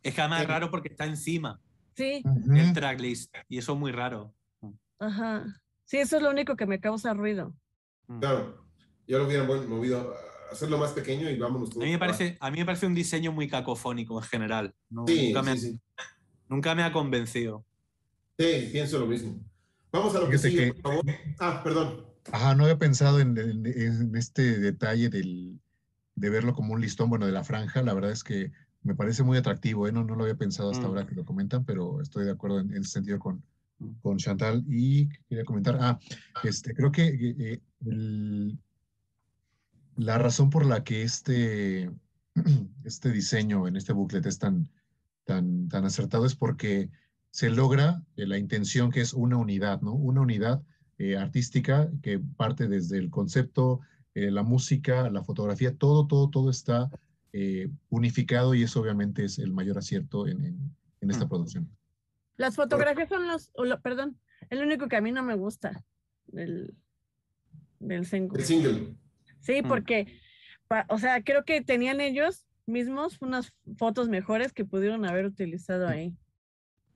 [0.03, 0.51] Es que además es Sí.
[0.51, 1.59] raro porque está encima
[1.95, 2.21] Sí,
[2.55, 4.31] el tracklist y eso es muy raro.
[4.99, 5.43] ajá.
[5.85, 7.55] Sí, eso es lo único que me causa ruido.
[8.07, 8.19] Mm.
[8.19, 8.63] Claro.
[9.07, 10.13] Yo lo hubiera movido
[10.51, 12.93] hacerlo más pequeño y vámonos A todos mí, me parece, a mí me parece un
[12.95, 14.75] diseño muy cacofónico en general.
[14.89, 15.05] No-.
[15.07, 15.79] Sí, nunca, me, sí, sí.
[16.49, 17.65] nunca me ha convencido.
[18.37, 19.39] Sí, pienso lo mismo.
[19.91, 21.05] Vamos a lo que sigue, que- por favor.
[21.39, 22.05] Ah, perdón.
[22.31, 25.59] Ajá, no había pensado en, en- en este detalle del,
[26.15, 27.81] de verlo como un listón, bueno, de la franja.
[27.83, 28.51] La verdad es que
[28.83, 29.91] me parece muy atractivo, ¿eh?
[29.91, 30.89] No, no lo había pensado hasta Mm.
[30.89, 33.41] ahora que lo comentan, pero estoy de acuerdo en, en ese sentido con,
[33.79, 33.91] Mm.
[34.01, 34.63] con Chantal.
[34.67, 35.99] Y quería comentar, ah,
[36.43, 38.57] este, creo que eh, el-
[39.97, 41.91] la razón por la que este,
[42.85, 44.69] este diseño en este booklet es tan,
[45.25, 46.89] tan, tan acertado es porque
[47.31, 49.93] se logra eh, la intención que es una unidad, ¿no?
[49.93, 50.61] Una unidad
[50.97, 53.81] eh, artística que parte desde el concepto,
[54.15, 56.89] eh, la música, la fotografía, todo, todo, todo está
[57.33, 61.29] eh, unificado y eso obviamente es el mayor acierto en, en- en esta Mm.
[61.29, 61.69] producción.
[62.37, 64.17] Las fotografías son los, lo- perdón,
[64.49, 65.83] el único que a mí no me gusta
[66.27, 66.73] del,
[67.79, 68.39] del single.
[68.39, 68.95] El single.
[69.47, 69.67] Sí, Mm.
[69.69, 70.07] porque,
[70.67, 75.87] pa- o sea, creo que tenían ellos mismos unas fotos mejores que pudieron haber utilizado
[75.87, 76.13] ahí.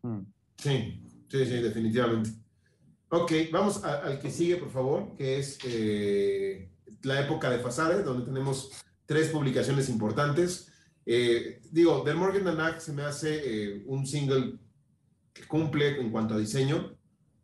[0.02, 0.24] Mm.
[0.58, 2.30] Sí, sí, sí, definitivamente.
[3.10, 6.70] Ok, vamos a- al que sigue, por favor, que es eh,
[7.04, 8.72] la época de Fasade, donde tenemos
[9.06, 10.68] tres publicaciones importantes.
[11.06, 14.60] Eh, digo, Del Morgan and Act se me hace eh, un single
[15.34, 16.96] que cumple en cuanto a diseño.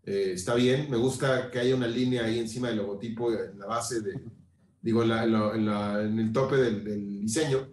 [0.03, 3.65] Eh, está bien, me gusta que haya una línea ahí encima del logotipo, en la
[3.65, 4.19] base de,
[4.87, 7.67] digo, en, el tope del, diseño.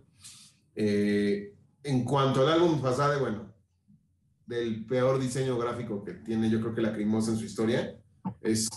[0.74, 1.54] Eh,
[1.84, 3.54] en cuanto al álbum Fasade, bueno,
[4.44, 7.96] del peor diseño gráfico que tiene, yo creo que la Crimosa en su historia.
[8.40, 8.68] Es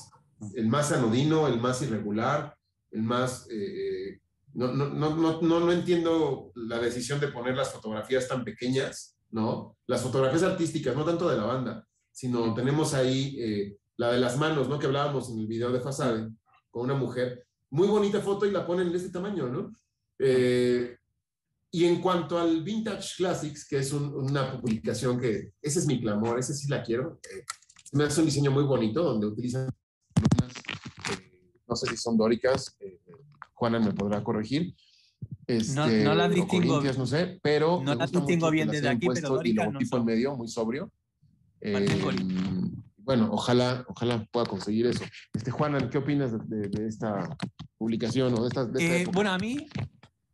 [0.53, 2.55] el más anodino, el más irregular,
[2.91, 3.47] el más...
[3.49, 4.19] eh,
[4.53, 9.17] no, no, no, no, no, no entiendo la decisión de poner las fotografías tan pequeñas,
[9.31, 9.75] ¿no?
[9.88, 14.38] Las fotografías artísticas, no tanto de la banda, sino tenemos ahí eh, la de las
[14.38, 14.77] manos, ¿no?
[14.77, 16.29] Que hablábamos en el video de Fasade,
[16.69, 17.46] con una mujer.
[17.70, 19.72] Muy bonita foto y la ponen de este tamaño, ¿no?
[20.20, 20.97] Eh,
[21.72, 25.99] y en cuanto al Vintage Classics, que es un- una publicación que, ese es mi
[25.99, 27.20] clamor, ese sí la quiero.
[27.30, 27.43] eh,
[27.93, 29.70] me hace un diseño muy bonito donde utilizan
[30.13, 30.57] columnas,
[31.11, 32.99] eh, no sé si son dóricas, eh,
[33.53, 34.76] Juana me podrá corregir.
[35.47, 39.07] Este, no las o distingo- no sé, pero no las distingo bien las desde aquí,
[39.07, 39.99] pero y dóricas no logotipo son.
[40.01, 40.91] en medio, muy sobrio.
[43.07, 45.05] Bueno, ojalá, ojalá pueda conseguir eso.
[45.33, 47.37] Este, Juana, ¿qué opinas de, de- de esta
[47.77, 49.15] publicación o de esta, de esta Eh, época?
[49.15, 49.65] bueno, a mí,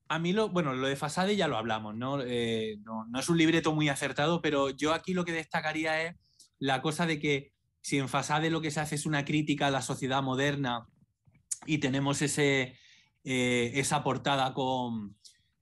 [0.07, 2.19] a mí lo, bueno, lo de Fasade ya lo hablamos, ¿no?
[2.25, 6.15] Eh, no, no es un libreto muy acertado, pero yo aquí lo que destacaría es
[6.57, 7.51] la cosa de que
[7.81, 10.87] si en Fasade lo que se hace es una crítica a la sociedad moderna
[11.67, 12.75] y tenemos ese,
[13.23, 15.15] eh, esa portada con,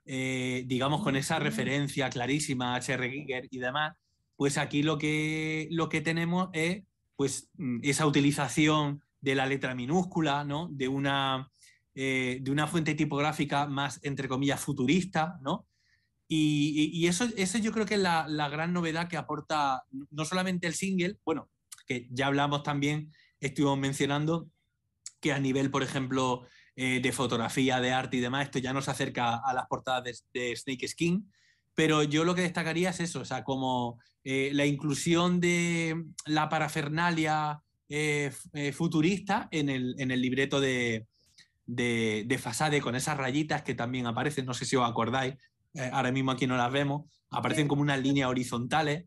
[0.05, 3.11] eh, digamos, con esa referencia clarísima a H.R.
[3.11, 3.97] Giger y demás,
[4.37, 6.83] pues aquí lo que, lo que tenemos es
[7.21, 10.69] pues mm, esa utilización de la letra minúscula, ¿no?
[10.71, 11.51] De una,
[11.93, 15.67] eh, de una fuente tipográfica más, entre comillas, futurista, ¿no?
[16.27, 20.65] Y, y- eso, eso yo creo que es la, gran novedad que aporta no solamente
[20.65, 21.51] el single, bueno,
[21.85, 24.49] que ya hablamos también, estuvimos mencionando
[25.19, 28.89] que a nivel, por ejemplo, eh, de fotografía, de arte y demás, esto ya nos
[28.89, 31.31] acerca a las portadas de Snake Skin,
[31.73, 36.49] pero yo lo que destacaría es eso, o sea, como eh, la inclusión de la
[36.49, 41.07] parafernalia eh, eh, futurista en el, en el libreto de,
[41.65, 45.35] de, de Fasade con esas rayitas que también aparecen, no sé si os acordáis,
[45.73, 49.05] eh, ahora mismo aquí no las vemos, aparecen como unas líneas horizontales,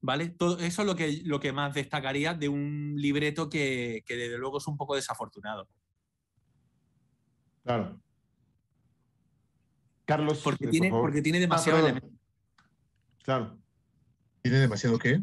[0.00, 0.28] ¿vale?
[0.30, 4.38] Todo eso es lo que, lo que más destacaría de un libreto que, que desde
[4.38, 5.68] luego es un poco desafortunado.
[7.62, 8.00] Claro.
[10.10, 11.04] Carlos, Porque eh, por tiene, favor.
[11.04, 12.10] porque tiene demasiado elemento.
[13.22, 13.56] Claro.
[14.42, 15.22] ¿Tiene demasiado qué?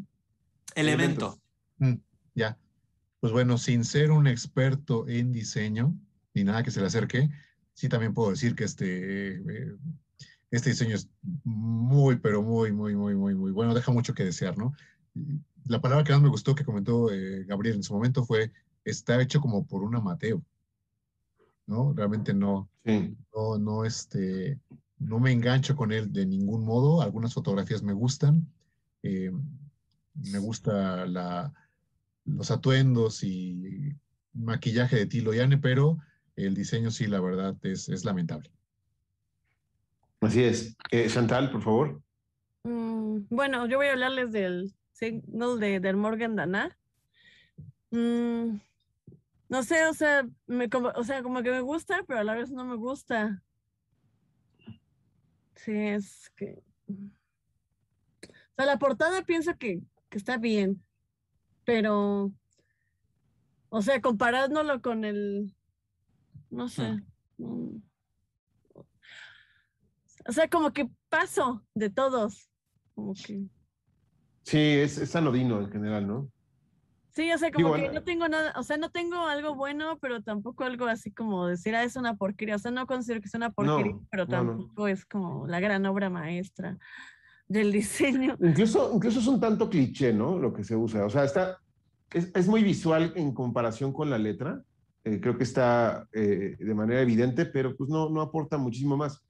[0.76, 1.38] elemento.
[1.80, 1.96] Mm,
[2.36, 2.58] ya.
[3.20, 5.94] Pues bueno, sin ser un experto en diseño,
[6.34, 7.30] ni nada que se le acerque,
[7.74, 9.76] sí también puedo decir que este, eh,
[10.52, 11.10] este diseño es
[11.44, 13.74] muy, pero muy, muy, muy, muy, muy bueno.
[13.74, 14.74] Deja mucho que desear, ¿no?
[15.66, 18.54] La palabra que más me gustó que comentó eh, Gabriel en su momento fue,
[18.86, 20.40] está hecho como por un amateur,
[21.68, 21.93] ¿no?
[21.93, 23.15] Realmente no, Sí.
[23.36, 24.59] no, no, este,
[24.97, 27.01] no me engancho con él de ningún modo.
[27.01, 28.47] Algunas fotografías me gustan.
[29.03, 29.32] eh,
[30.15, 31.53] me gusta la,
[32.26, 33.93] los atuendos y
[34.34, 35.99] maquillaje de Tilo Yane, pero
[36.36, 38.49] el diseño sí, la verdad, es, es lamentable.
[40.22, 40.76] Así es.
[40.89, 42.01] Eh, Chantal, por favor.
[42.63, 46.76] Mm, bueno, yo voy a hablarles del single de, del Morgan Dana.
[47.91, 48.57] Mm,
[49.50, 52.36] no sé, o sea, me, como, o sea, como que me gusta, pero a la
[52.36, 53.43] vez no me gusta.
[55.56, 56.64] Sí, es que...
[56.89, 60.84] O sea, la portada pienso que, que está bien,
[61.64, 62.32] pero...
[63.70, 65.54] O sea, comparándolo con el...
[66.50, 67.02] No sé.
[67.38, 67.78] mm,
[70.28, 72.50] O sea, como que paso de todos.
[72.95, 73.45] Como que...
[74.43, 76.32] Sí, es, es anodino en general, ¿no?
[77.18, 79.97] Sí, o sea, como Digo, que no tengo nada, o sea, no tengo algo bueno,
[79.99, 82.57] pero tampoco algo así como decir, ah, es una porquería.
[82.57, 84.51] O sea, no considero que sea una porquería, No, pero no, no.
[84.51, 86.78] tampoco es como la gran obra maestra
[87.47, 88.38] del diseño.
[88.39, 90.38] Incluso, incluso es un tanto cliché, ¿no?
[90.38, 91.07] Lo que se usa.
[91.07, 91.57] O sea, está,
[92.13, 94.61] es, es muy visual en comparación con la letra.
[95.03, 99.26] Eh, creo que está eh, de manera evidente, pero pues no, no aporta muchísimo más.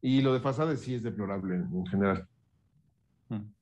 [0.00, 2.26] Y lo de Fasade sí es deplorable en general.
[3.28, 3.55] Mm.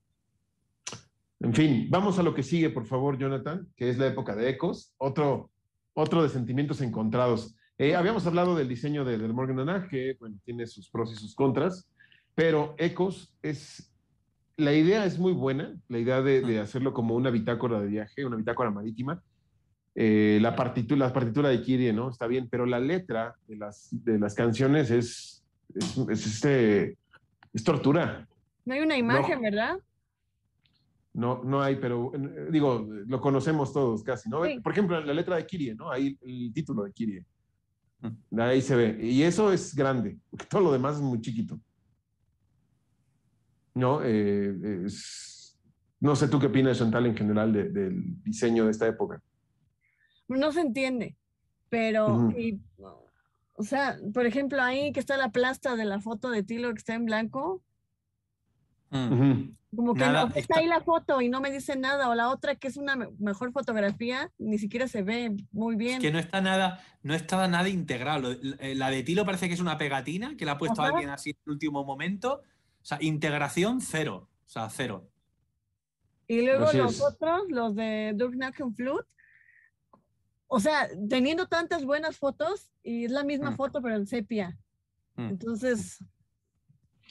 [1.40, 4.48] En fin, vamos a lo que sigue, por favor, Jonathan, que es la época de
[4.48, 5.50] Ecos, otro,
[5.92, 7.54] otro de sentimientos encontrados.
[7.76, 11.16] Eh, habíamos hablado del diseño de- del Morgan Danach, que bueno, tiene sus pros y
[11.16, 11.88] sus contras,
[12.34, 13.92] pero Ecos es,
[14.56, 18.24] la idea es muy buena, la idea de, de hacerlo como una bitácora de viaje,
[18.24, 19.22] una bitácora marítima.
[19.96, 22.10] Eh, la, partitura, la partitura de Kirie, ¿no?
[22.10, 26.96] Está bien, pero la letra de las, de las canciones es, es, es este,
[27.52, 28.26] es tortura.
[28.64, 29.78] No hay una imagen, ¿verdad?
[31.14, 34.44] No, no hay, pero eh, digo, lo conocemos todos casi, ¿no?
[34.44, 34.58] Sí.
[34.60, 35.90] Por ejemplo, la letra de Kirie, ¿no?
[35.90, 37.24] Ahí el título de Kirie.
[38.00, 38.40] Mm.
[38.40, 38.98] Ahí se ve.
[39.00, 41.58] Y eso es grande, porque todo lo demás es muy chiquito.
[43.74, 44.00] ¿No?
[44.04, 45.56] Eh, es-
[46.00, 49.22] no sé tú qué opinas, Chantal, en general de- del diseño de esta época.
[50.28, 51.16] No se entiende,
[51.68, 52.60] pero, y,
[53.54, 56.78] o sea, por ejemplo, ahí que está la plasta de la foto de Tilo que
[56.78, 57.62] está en blanco,
[58.90, 59.56] Mm.
[59.74, 62.14] Como que Nada, no, está está- ahí la foto y no me dice nada, o
[62.14, 65.94] la otra que es una me- mejor fotografía, ni siquiera se ve muy bien.
[65.96, 68.32] Es que no está nada, no está nada integrado.
[68.60, 70.90] Eh, La de Tilo parece que es una pegatina que le ha puesto Ajá.
[70.92, 72.42] alguien así en el último momento.
[72.82, 74.28] O sea, integración cero.
[74.46, 75.08] O sea, cero.
[76.28, 77.02] Y luego Así los es.
[77.02, 79.08] otros, los de Duke Nukem Flute,
[80.46, 83.56] o sea, teniendo tantas buenas fotos y es la misma Mm.
[83.56, 84.56] foto pero en sepia.
[85.16, 85.28] Mm.
[85.30, 85.98] Entonces,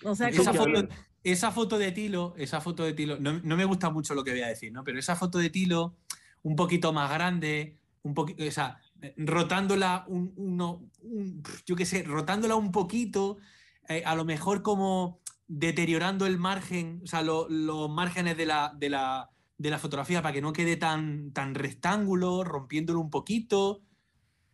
[0.03, 0.87] o sea, Esa como- foto,
[1.23, 4.31] esa foto de Tilo, esa foto de Tilo, no, no me gusta mucho lo que
[4.31, 4.83] voy a decir, ¿no?
[4.83, 5.95] Pero esa foto de Tilo,
[6.43, 11.85] un poquito más grande, un poquito, o sea, eh, rotándola un, uno, un- yo qué
[11.85, 13.37] sé, rotándola un poquito,
[13.87, 18.73] eh, a lo mejor como deteriorando el margen, o sea, lo- los márgenes de la,
[18.77, 23.81] de, la, de la fotografía para que no quede tan, tan rectángulo, rompiéndolo un poquito.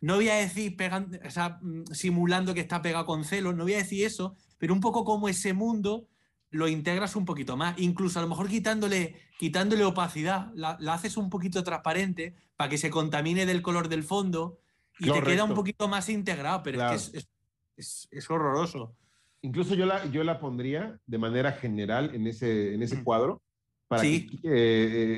[0.00, 3.64] No voy a decir pegando, o sea, mm, simulando que está pegado con celos, no
[3.64, 6.06] voy a decir eso, pero un poco como ese mundo
[6.50, 11.16] lo integras un poquito más, incluso a lo mejor quitándole, quitándole opacidad, la, la haces
[11.16, 14.58] un poquito transparente para que se contamine del color del fondo
[14.98, 16.96] y te queda un poquito más integrado, pero Claro.
[16.96, 17.28] es que es,
[17.76, 18.94] es- es horroroso.
[19.42, 23.04] Incluso yo la, yo la pondría de manera general en ese, en ese Mm.
[23.04, 23.42] cuadro.
[23.88, 24.26] Para Sí.
[24.26, 24.38] que,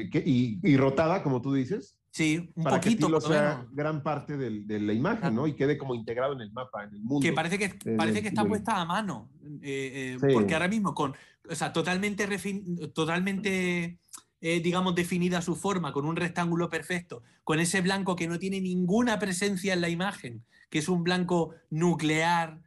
[0.05, 4.03] eh, que- y, y rotada, como tú dices, Sí, un para poquito, que sea gran
[4.03, 5.35] parte de la imagen, Claro.
[5.35, 5.47] ¿no?
[5.47, 7.25] Y quede como integrado en el mapa, en el mundo.
[7.25, 9.31] Que parece que, Eh, parece que está puesta a mano.
[9.63, 10.27] eh, eh, Sí.
[10.35, 11.15] Porque ahora mismo, con,
[11.51, 13.99] o sea, totalmente, refin- totalmente
[14.45, 18.61] eh, digamos, definida su forma, con un rectángulo perfecto, con ese blanco que no tiene
[18.61, 22.61] ninguna presencia en la imagen, que es un blanco nuclear,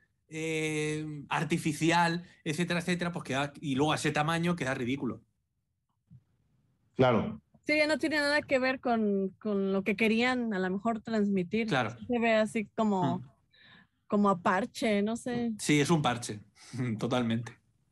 [1.30, 5.22] artificial, etcétera, etcétera, pues queda, y luego a ese tamaño queda ridículo.
[6.96, 7.42] Claro.
[7.66, 11.02] Sí, ya no tiene nada que ver con, con lo que querían a lo mejor
[11.02, 11.68] transmitir.
[11.68, 11.96] Claro.
[12.08, 13.28] Se ve así como, Mm.
[14.08, 15.52] como a parche, no sé.
[15.60, 16.40] Sí, es un parche,
[17.00, 17.52] totalmente.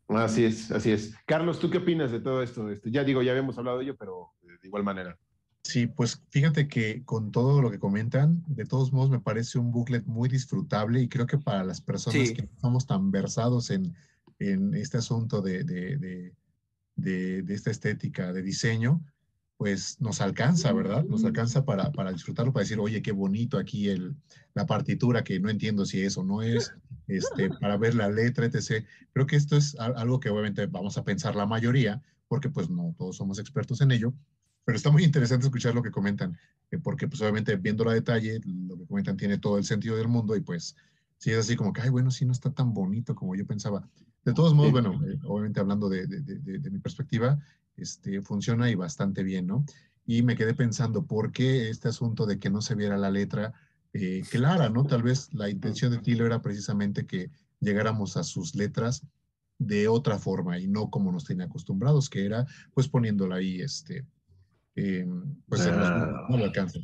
[0.10, 1.16] Así es, así es.
[1.26, 2.70] Carlos, ¿tú qué opinas de todo esto?
[2.70, 5.18] Este, ya digo, ya habíamos hablado de ello, pero de igual manera.
[5.64, 9.72] Sí, pues fíjate que con todo lo que comentan, de todos modos me parece un
[9.72, 12.34] booklet muy disfrutable y creo que para las personas Sí.
[12.34, 13.96] que no estamos tan versados en,
[14.40, 16.34] en este asunto de, de, de,
[16.96, 19.02] de- de esta estética de diseño,
[19.58, 21.06] pues nos alcanza, ¿verdad?
[21.06, 24.16] Nos alcanza para, para disfrutarlo, para decir, oye, qué bonito aquí el,
[24.54, 26.74] la partitura, que no entiendo si es o no es,
[27.08, 28.86] este, para ver la letra, etc.
[29.14, 32.70] Creo que esto es al- algo que obviamente vamos a pensar la mayoría, porque pues
[32.70, 34.14] no todos somos expertos en ello,
[34.66, 36.38] pero está muy interesante escuchar lo que comentan,
[36.72, 40.08] eh, porque pues obviamente viéndolo a detalle, lo que comentan tiene todo el sentido del
[40.08, 40.76] mundo y pues
[41.18, 43.88] sí es así como que, ay, bueno, sí no está tan bonito como yo pensaba.
[44.26, 47.40] De todos modos, bueno, eh, obviamente hablando de- de- de- de mi perspectiva,
[47.78, 49.66] este, funciona y bastante bien, ¿no?
[50.06, 53.54] Y me quedé pensando, ¿por qué este asunto de que no se viera la letra
[53.94, 54.84] eh, clara, ¿no?
[54.86, 59.06] Tal vez la intención de Tilo era precisamente que llegáramos a sus letras
[59.60, 64.06] de otra forma y no como nos tenía acostumbrados, que era pues poniéndola ahí, este,
[64.76, 65.08] eh,
[65.48, 66.26] pues Ah.
[66.30, 66.82] no lo alcanzan.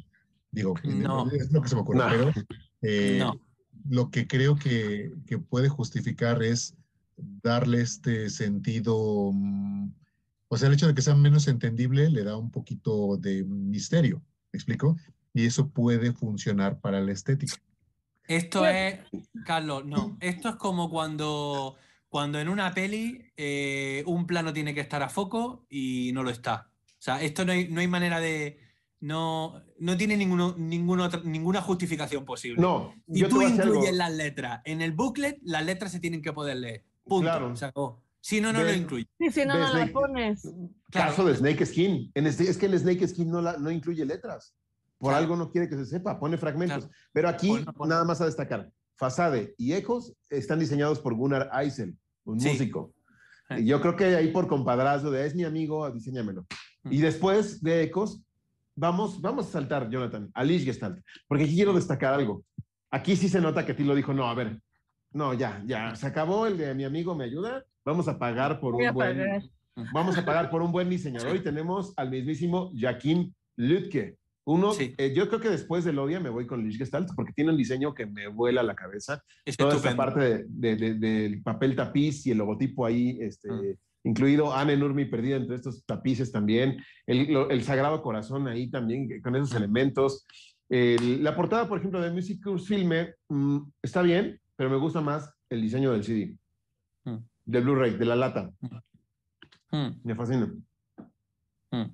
[0.52, 1.30] Digo, No.
[1.32, 2.10] es lo que se me ocurre, No.
[2.10, 2.32] pero
[2.84, 3.42] eh, No.
[3.90, 6.76] lo que creo que, que puede justificar es
[7.18, 9.92] darle este sentido, mm,
[10.50, 14.22] o sea, el hecho de que sea menos entendible le da un poquito de misterio,
[14.52, 14.98] ¿me explico?
[15.34, 17.56] Y eso puede funcionar para la estética.
[18.28, 19.00] Esto es,
[19.46, 21.78] Carlos, no, esto es como cuando,
[22.10, 26.30] cuando en una peli eh, un plano tiene que estar a foco y no lo
[26.30, 26.70] está.
[26.86, 28.60] O sea, esto no hay, no hay manera de...
[29.02, 32.62] No, no tiene ninguno, ninguna, otra- ninguna justificación posible.
[32.62, 36.58] No, te tú incluyes las letras en el booklet, las letras se tienen que poder
[36.58, 36.84] leer.
[37.06, 37.22] Punto.
[37.24, 37.56] Claro.
[37.56, 38.04] Se acabó.
[38.22, 39.08] Si no, no lo incluye.
[39.18, 39.94] Sí, si no, ¿Ves, no la Nick?
[39.94, 40.42] pones.
[40.92, 41.10] Claro.
[41.12, 42.12] Caso de Snake Skin.
[42.14, 44.56] En este- es que en Snake Skin no, la, no incluye letras.
[44.98, 45.24] Por Claro.
[45.24, 46.80] algo no quiere que se sepa, pone fragmentos.
[46.86, 46.94] Claro.
[47.14, 51.50] Pero aquí, Pon- pon- nada más a destacar, Fasade y Ecos están diseñados por Gunnar
[51.54, 51.96] Eisel,
[52.26, 52.50] un Sí.
[52.50, 52.94] músico.
[53.50, 53.66] Sí.
[53.66, 56.46] Yo creo que ahí por compadrazgo de es mi amigo, diseñamelo.
[56.84, 56.92] Mm.
[56.94, 58.22] Y después de Ecos,
[58.76, 62.44] vamos, vamos a saltar, Jonathan, a Lich Gestalt, porque aquí quiero destacar algo.
[62.92, 64.62] Aquí sí se nota que a ti lo dijo, no, a ver,
[65.12, 67.64] no, ya, ya, se acabó el de mi amigo, ¿me ayuda?
[67.86, 69.18] Vamos a pagar por Voy un buen...
[69.18, 69.42] pagar.
[69.94, 74.18] Vamos a pagar por un buen diseñador y tenemos al mismísimo Joaquín Lütke.
[74.46, 74.94] Uno, Sí.
[74.98, 77.58] eh, yo creo que después del Odia me voy con Lich Gestalt porque tiene un
[77.58, 79.24] diseño que me vuela la cabeza.
[79.46, 83.50] Es Toda esta parte de- de- de- del papel tapiz y el logotipo ahí, este,
[83.52, 83.76] Mm.
[84.06, 89.22] incluido Anne Nurmi perdida entre estos tapices también, el, lo- el Sagrado Corazón ahí también,
[89.22, 89.58] con esos Mm.
[89.58, 90.26] elementos.
[90.68, 95.00] El- la portada, por ejemplo, de Music Course Filme mm, está bien, pero me gusta
[95.00, 96.38] más el diseño del CD.
[97.50, 98.52] Del Blu-ray, de la lata.
[99.72, 100.52] Mm, Me fascina.
[101.72, 101.86] mm.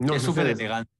[0.00, 0.90] No es súper elegante.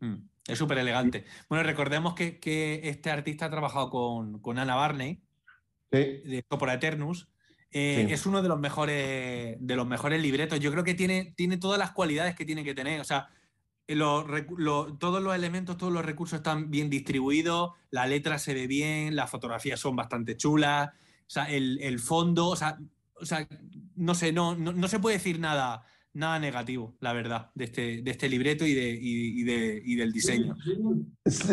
[0.00, 0.14] Mm,
[0.48, 1.24] Es súper elegante.
[1.48, 5.20] Bueno, recordemos que, que este artista ha trabajado con, con Anna Barney
[5.92, 5.98] Sí.
[5.98, 7.28] de Sopra Eternus
[7.72, 8.12] Eh, Sí.
[8.12, 10.60] Es uno de los mejores de los mejores libretos.
[10.60, 13.00] Yo creo que tiene, tiene todas las cualidades que tiene que tener.
[13.00, 13.28] O sea,
[13.88, 14.24] los
[14.98, 19.30] todos los elementos, todos los recursos están bien distribuidos, la letra se ve bien, las
[19.30, 20.90] fotografías son bastante chulas,
[21.26, 22.78] o sea, el, el fondo, o sea,
[23.20, 23.46] o sea,
[23.96, 28.02] no sé, no, no, no se puede decir nada, nada negativo, la verdad, de este,
[28.02, 30.56] de este libreto y, de, y, y de, y del diseño.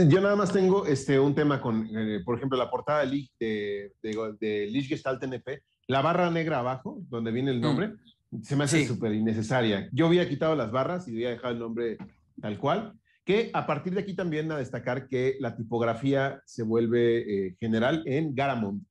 [0.09, 3.31] Yo nada más tengo este, un tema con, eh, por ejemplo, la portada de, Lich-
[3.39, 7.93] de, de, de Lichgestalt NP, la barra negra abajo, donde viene el nombre,
[8.41, 8.85] se me hace Sí.
[8.85, 9.89] súper innecesaria.
[9.91, 11.97] Yo había quitado las barras y había dejado el nombre
[12.41, 12.93] tal cual,
[13.25, 18.03] que a partir de aquí también a destacar que la tipografía se vuelve eh, general
[18.05, 18.81] en Garamond.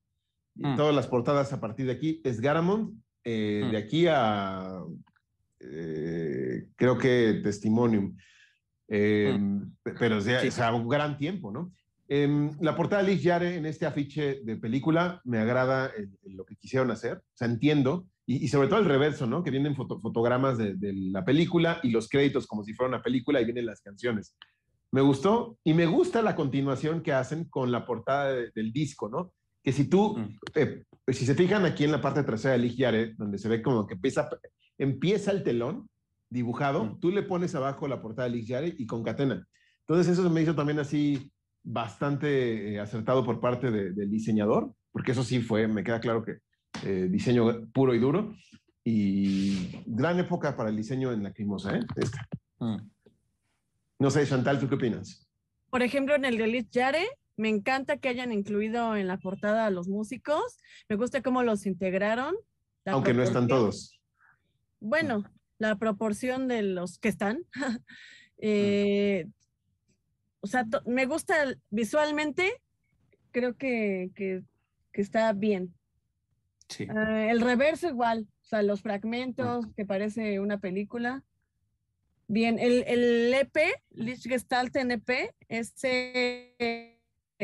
[0.54, 0.76] Mm.
[0.76, 2.94] Todas las portadas a partir de aquí es Garamond,
[3.24, 3.70] eh, Mm.
[3.70, 4.80] de aquí a
[5.60, 8.16] eh, creo que Testimonium.
[8.88, 9.38] Eh,
[9.82, 10.48] pe- Pero o sea, Sí.
[10.48, 11.72] o sea, un gran tiempo, ¿no?
[12.08, 15.90] Em, la portada de Liz Yare en este afiche de película me agrada
[16.24, 19.42] lo que quisieron hacer, o sea, entiendo, y, y sobre todo el reverso, ¿no?
[19.42, 23.02] Que vienen foto- fotogramas de, de la película y los créditos como si fuera una
[23.02, 24.36] película y vienen las canciones.
[24.90, 29.08] Me gustó y me gusta la continuación que hacen con la portada de- del disco,
[29.08, 29.32] ¿no?
[29.62, 30.18] Que si tú,
[30.54, 33.62] eh, si se fijan aquí en la parte trasera de Liz Yare, donde se ve
[33.62, 34.28] como que empieza,
[34.78, 35.88] empieza el telón
[36.28, 37.00] dibujado, Mm.
[37.00, 39.46] tú le pones abajo la portada de Liz Yare y concatena.
[39.86, 41.30] Entonces eso me hizo también así
[41.62, 46.24] bastante eh, acertado por parte de- del diseñador, porque eso sí fue, me queda claro
[46.24, 46.38] que
[46.84, 48.34] eh, diseño puro y duro.
[48.84, 51.80] Y gran época para el diseño en Lacrimosa, ¿eh?
[51.96, 52.26] Esta.
[52.58, 52.78] Mm.
[54.00, 55.28] No sé, Chantal, ¿tú qué opinas?
[55.70, 57.06] Por ejemplo, en el de Liz Yare,
[57.36, 60.58] me encanta que hayan incluido en la portada a los músicos.
[60.88, 62.34] Me gusta cómo los integraron.
[62.84, 63.98] Aunque no están todos.
[64.80, 65.24] Bueno,
[65.58, 67.44] la proporción de los que están.
[68.44, 69.28] Eh,
[70.40, 72.52] o sea, me gusta visualmente,
[73.30, 74.42] creo que, que-
[74.92, 75.72] que está bien.
[76.68, 76.88] Sí.
[76.90, 81.22] Ah, el reverso igual, o sea, los fragmentos que parece una película.
[82.26, 83.56] Bien, el, el EP,
[83.90, 86.91] Lichgestalt NP, ese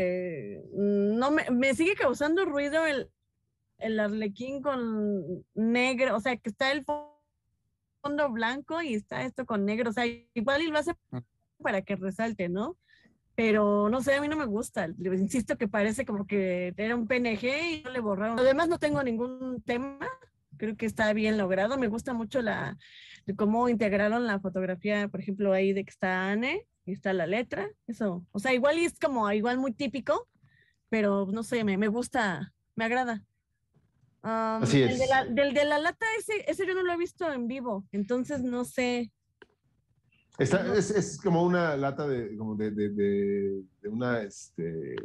[0.00, 3.10] eh, no me, me sigue causando ruido el,
[3.78, 7.14] el arlequín con negro, o sea, que está el fo-
[8.02, 11.18] fondo blanco y está esto con negro, o sea, igual y lo hace Mm.
[11.62, 12.76] para que resalte, ¿no?
[13.34, 14.88] Pero no sé, a mí no me gusta.
[14.98, 18.38] Insisto que parece como que era un PNG y no le borraron.
[18.38, 19.98] Además, no tengo ningún tema.
[20.56, 21.78] Creo que está bien logrado.
[21.78, 22.76] Me gusta mucho la
[23.36, 27.68] cómo integraron la fotografía, por ejemplo, ahí de que está Anne y está la letra.
[27.86, 30.26] Eso, o sea, igual y es como igual muy típico,
[30.88, 33.22] pero no sé, me, me gusta, me agrada.
[34.22, 34.98] Am, Así el es.
[34.98, 37.84] de la- del de la lata, ese, ese yo no lo he visto en vivo,
[37.92, 39.12] entonces no sé.
[40.38, 44.96] Está- es, es como una lata de, como de, de, de- de una, este,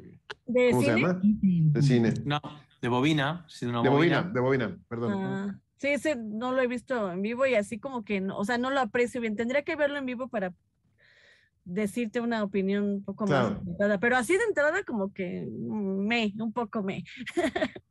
[0.46, 1.02] ¿De ¿cómo se cine?
[1.02, 1.22] llama?
[1.24, 2.14] De cine.
[2.26, 2.40] No,
[2.82, 3.46] de bobina.
[3.50, 5.12] sí, una De bobina, de bobina, perdón.
[5.14, 8.46] Ah, sí, ese no lo he visto en vivo y así como que, no, o
[8.46, 9.36] sea, no lo aprecio bien.
[9.36, 10.54] Tendría que verlo en vivo para
[11.66, 13.62] decirte una opinión un poco más Claro.
[13.62, 17.04] acertada, pero así de entrada como que me, un poco me.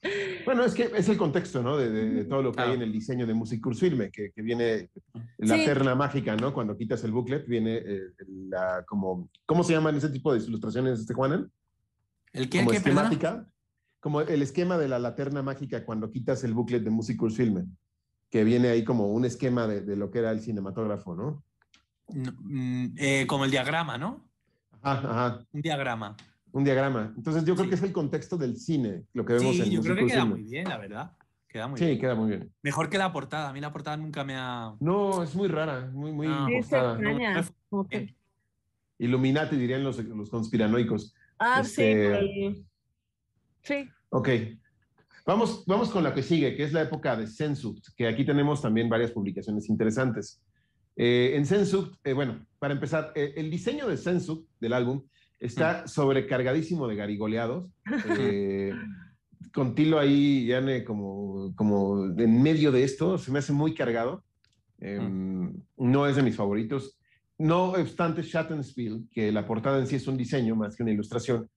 [0.45, 1.77] Bueno, es que es el contexto, ¿no?
[1.77, 2.71] De, de- de todo lo que Claro.
[2.71, 4.91] hay en el diseño de Music Filme, que, que viene
[5.39, 5.65] la Sí.
[5.65, 6.53] terna mágica, ¿no?
[6.53, 8.01] Cuando quitas el booklet, viene eh,
[8.49, 11.51] la, como, ¿cómo se llaman ese tipo de ilustraciones, este Juanan?
[12.33, 12.59] ¿El qué?
[12.59, 12.81] Como ¿Qué?
[12.81, 13.03] Perdona.
[13.11, 13.49] esquemática,
[14.01, 17.67] como el esquema de la laterna mágica cuando quitas el booklet de Music Filme,
[18.29, 21.45] que viene ahí como un esquema de, de lo que era el cinematógrafo, ¿no?
[22.09, 24.25] Mm, eh, como el diagrama, ¿no?
[24.83, 26.17] Ajá, ajá, Un diagrama.
[26.53, 27.13] un diagrama.
[27.17, 27.69] Entonces yo creo Sí.
[27.71, 30.25] que es el contexto del cine, lo que vemos Sí, en yo creo que queda
[30.25, 31.13] muy bien, la verdad.
[31.49, 32.01] Queda muy Sí, bien.
[32.01, 32.51] queda muy bien.
[32.63, 33.51] Mejor que la portada.
[33.51, 34.75] A mí la portada nunca me ha.
[34.81, 36.47] No, es muy rara, muy, muy No.
[36.49, 36.93] Sí, forzada.
[36.95, 37.87] extraña, no.
[38.99, 41.15] Illuminati dirían los, los conspiranoicos.
[41.39, 42.67] Ah, Este- sí.
[43.63, 43.89] Sí.
[44.11, 44.29] Ok.
[45.27, 48.61] Vamos, vamos con la que sigue, que es la época de Sensuct, que aquí tenemos
[48.61, 50.41] también varias publicaciones interesantes.
[50.97, 55.03] Eh, en Sensuct, eh, bueno, para empezar, eh, el diseño de Sensuct, del álbum,
[55.41, 57.71] está sobrecargadísimo de garigoleados.
[59.55, 64.25] con Tilo ahí, Yane, como, como en medio de esto, se me hace muy cargado.
[64.81, 64.99] Eh,
[65.77, 66.99] No es de mis favoritos.
[67.39, 71.49] No obstante, Shattenspiel, que la portada en sí es un diseño más que una ilustración,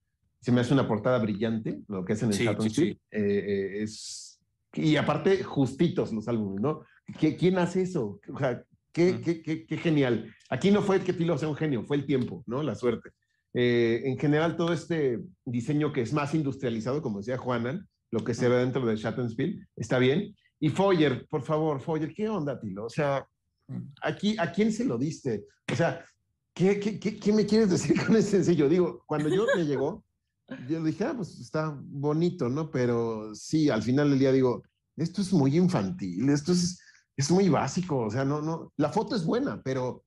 [0.41, 2.93] se me hace una portada brillante, lo que hacen en Sí, Shattenspiel.
[2.93, 2.99] sí.
[3.11, 4.39] Es,
[4.73, 6.81] y aparte, justitos los álbumes, ¿no?
[7.19, 8.19] ¿Qué- ¿Quién hace eso?
[8.33, 8.63] O sea,
[8.95, 9.21] qué, Mm.
[9.23, 10.33] qué- qué- qué genial.
[10.49, 12.63] Aquí no fue que Tilo sea un genio, fue el tiempo, ¿no?
[12.63, 13.09] La suerte.
[13.53, 18.33] Eh, en general, todo este diseño que es más industrializado, como decía Juanan, lo que
[18.33, 20.33] se ve dentro de Shattenspiel, está bien.
[20.61, 22.85] Y Foyer, por favor, Foyer, ¿qué onda, Tilo?
[22.85, 23.25] O sea,
[23.67, 23.81] Mm.
[24.01, 25.43] aquí, ¿a quién se lo diste?
[25.71, 26.05] O sea,
[26.53, 28.69] ¿qué, qué, qué, qué me quieres decir con ese sencillo?
[28.69, 30.05] Digo, cuando yo me llegó,
[30.69, 32.69] yo dije, ah, pues está bonito, ¿no?
[32.71, 34.63] Pero sí, al final del día digo,
[34.95, 36.79] esto es muy infantil, esto es,
[37.17, 40.03] es muy básico, o sea, no, no, la foto es buena, pero...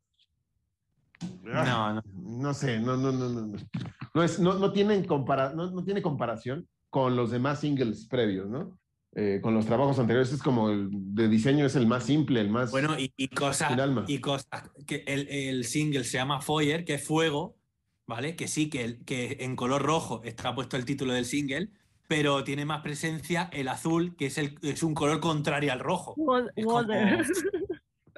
[1.42, 2.02] No, no.
[2.14, 3.58] No sé, no, no, no, no, no.
[4.14, 8.48] No, es, no, no, tienen compara no, no tiene comparación con los demás singles previos,
[8.48, 8.78] ¿no?
[9.14, 12.50] Eh, con los trabajos anteriores es como el de diseño es el más simple, el
[12.50, 12.70] más...
[12.70, 13.72] Bueno, y, y cosas,
[14.06, 17.56] y cosas, que el, el single se llama Foyer, que es fuego,
[18.06, 18.36] ¿vale?
[18.36, 21.70] Que sí, que, el- que en color rojo está puesto el título del single,
[22.08, 26.14] pero tiene más presencia el azul, que es, el, es un color contrario al rojo.
[26.16, 27.24] Wa- Es como- Water.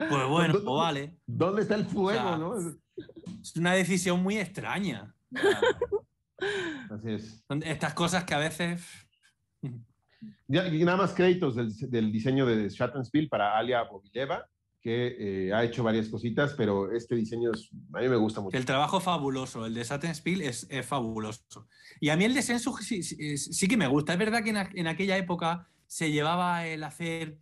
[0.09, 1.15] Pues bueno, pues vale.
[1.27, 2.59] ¿Dónde está el fuego, O sea, no?
[3.43, 5.15] Es una decisión muy extraña.
[6.91, 7.45] Así es.
[7.47, 8.83] Son estas cosas que a veces...
[10.49, 14.47] Ya, y nada más créditos del, del diseño de Shattenspiel para Alia Bobileva,
[14.81, 18.57] que eh, ha hecho varias cositas, pero este diseño es- a mí me gusta mucho.
[18.57, 21.69] El trabajo fabuloso, el de Sattenspiel es, es fabuloso.
[22.01, 24.13] Y a mí el de Sensu sí, sí- sí que me gusta.
[24.15, 27.39] Es verdad que en, en aquella época se llevaba el hacer,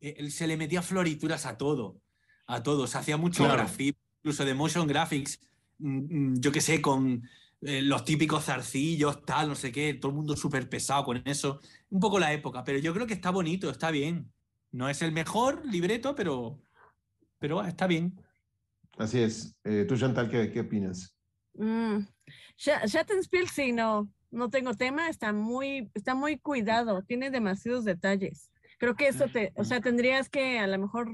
[0.00, 2.00] eh, el- se le metía florituras a todo,
[2.46, 2.86] a todo.
[2.86, 3.58] Se hacía mucho Claro.
[3.58, 5.40] grafismo, incluso de motion graphics,
[5.78, 5.98] mm,
[6.34, 7.22] mm, yo qué sé, con
[7.62, 11.58] eh, los típicos zarcillos, tal, no sé qué, todo el mundo súper pesado con eso.
[11.90, 14.30] Un poco la época, pero yo creo que está bonito, está bien.
[14.72, 16.58] No es el mejor libreto, pero,
[17.38, 18.14] pero está bien.
[18.98, 19.54] Así es.
[19.64, 21.14] Eh, tú, Chantal, ¿qué, qué opinas?
[21.54, 22.06] Mm.
[22.56, 28.50] Sha- Shattenspiel, sí, no, no tengo tema, está muy, está muy cuidado, tiene demasiados detalles.
[28.78, 31.08] Creo que eso te, o sea, tendrías que a lo mejor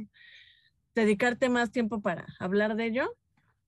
[0.95, 3.17] dedicarte más tiempo para hablar de ello,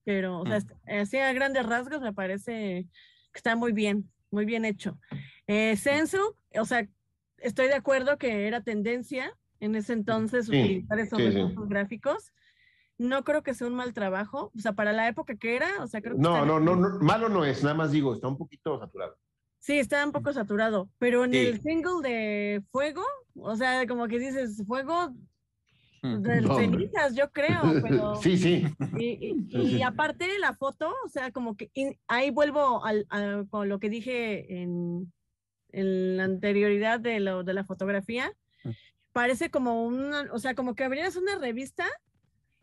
[0.03, 0.57] pero, o sea, Mm.
[0.57, 2.87] est- así a grandes rasgos me parece
[3.33, 4.99] que está muy bien, muy bien hecho.
[5.47, 6.87] Eh, Sensu, o sea,
[7.37, 11.55] estoy de acuerdo que era tendencia en ese entonces Sí, utilizar esos sí, sí.
[11.67, 12.31] gráficos.
[12.97, 15.87] No creo que sea un mal trabajo, o sea, para la época que era, o
[15.87, 18.27] sea, creo que No, está no, no, no, malo no es, nada más digo, está
[18.27, 19.17] un poquito saturado.
[19.59, 21.37] Sí, está un poco saturado, pero en Sí.
[21.39, 23.03] el single de Fuego,
[23.35, 25.13] o sea, como que dices, Fuego
[26.03, 26.21] Mm.
[26.21, 26.65] de No, hombre.
[26.67, 28.15] cenizas, yo creo, pero...
[28.21, 28.63] Sí, sí.
[28.99, 29.35] Y,
[29.83, 31.71] aparte la foto, o sea, como que
[32.07, 35.11] ahí vuelvo al, a- con lo que dije en,
[35.71, 38.31] en la anterioridad de, lo, de la fotografía.
[38.63, 38.69] Mm.
[39.13, 41.85] Parece como una, o sea, como que abrieras una revista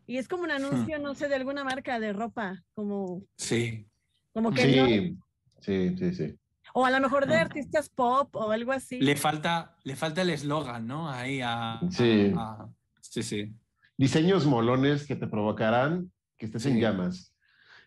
[0.07, 3.87] y es como un anuncio, no sé, de alguna marca de ropa, como, Sí.
[4.33, 5.17] como que no,
[5.61, 6.37] Sí, sí, sí,
[6.73, 7.41] o a lo mejor de Mm.
[7.41, 8.99] artistas pop o algo así.
[8.99, 11.09] Le falta, le falta el eslogan, ¿no?
[11.09, 12.33] Ahí a, Sí.
[12.35, 13.53] a- a- sí, sí.
[13.97, 17.33] Diseños molones que te provocarán que estés en llamas.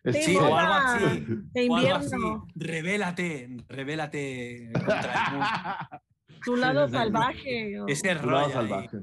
[0.05, 1.25] Es- Sí, o algo así.
[1.53, 2.17] de o algo así.
[2.55, 6.03] Revélate, revélate contra el mundo.
[6.45, 7.81] tu lado salvaje.
[7.81, 8.45] o- Ese Tu lado rollo.
[8.47, 8.53] ahí.
[8.53, 8.99] salvaje.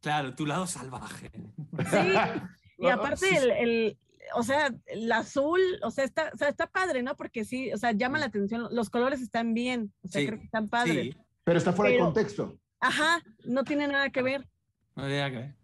[0.00, 1.30] Claro, tu lado salvaje.
[1.32, 1.42] Sí,
[2.78, 3.98] y Ah, aparte el, el-
[4.34, 7.16] o sea, el azul, o sea, está, o sea, está padre, ¿no?
[7.16, 10.38] Porque sí, o sea, llama la atención, los colores están bien, o sea, Sí, creo
[10.38, 11.14] que están padres.
[11.14, 12.58] Sí, Pero está fuera de contexto.
[12.80, 14.46] Ajá, no tiene nada que ver.
[14.96, 15.54] no tenía que ver.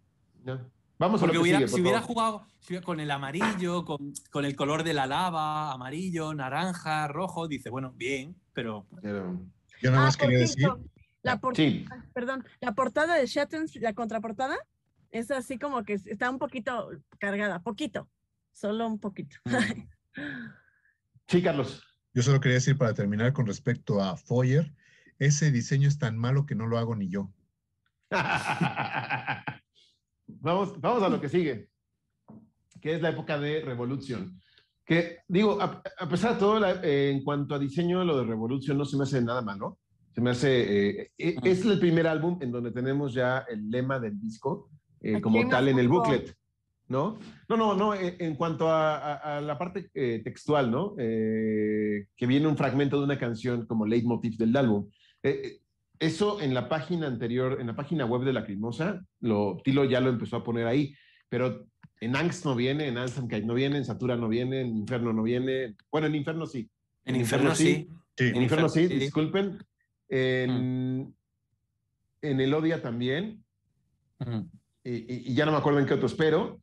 [0.43, 0.71] ¿no?
[0.97, 2.13] Vamos a lo Porque que hubiera- sigue, por si hubiera favor.
[2.15, 7.07] jugado si hubiera- con el amarillo, con, con el color de la lava, amarillo, naranja,
[7.07, 9.39] rojo, dice, bueno, bien, pero Pero-
[9.81, 10.79] Yo nada Ah, más por quería decir, cierto,
[11.25, 14.55] la por- Sí, ah, perdón, la portada de Shattens, la contraportada,
[15.11, 18.09] es así como que está un poquito cargada, poquito,
[18.53, 19.37] solo un poquito.
[21.27, 21.83] sí, Carlos.
[22.13, 24.73] yo solo quería decir para terminar con respecto a Foyer,
[25.19, 27.31] ese diseño es tan malo que no lo hago ni yo.
[30.27, 31.69] vamos, vamos a lo que sigue,
[32.81, 34.39] que es la época de Revolution.
[34.85, 38.25] Que digo, a, a pesar de todo, la- eh, en cuanto a diseño, lo de
[38.25, 39.79] Revolution no se me hace nada malo.
[40.15, 40.99] Se me hace.
[41.01, 44.69] eh, eh, es el primer álbum en donde tenemos ya el lema del disco
[45.01, 46.33] eh, como tal en el booklet,
[46.87, 47.19] ¿no?
[47.49, 47.93] No, no, no.
[47.93, 50.95] eh, en cuanto a, a- a la parte eh, textual, ¿no?
[50.97, 54.89] Eh, que viene un fragmento de una canción como leitmotiv del álbum.
[55.21, 55.59] Eh,
[55.99, 60.09] eso en la página anterior, en la página web de Lacrimosa, lo, Tilo ya lo
[60.09, 60.93] empezó a poner ahí,
[61.29, 61.67] pero
[61.99, 65.23] en Angst no viene, en Ansamkeit no viene, en Satura no viene, en Inferno no
[65.23, 65.75] viene.
[65.91, 66.69] Bueno, en Inferno sí.
[67.05, 67.89] en En Inferno Inferno sí.
[68.17, 68.95] Sí, En Inferno sí, sí.
[68.95, 69.57] disculpen.
[70.09, 71.15] En,
[72.21, 73.43] en Elodia también.
[74.83, 76.59] Y, ya no me acuerdo en qué otros, pero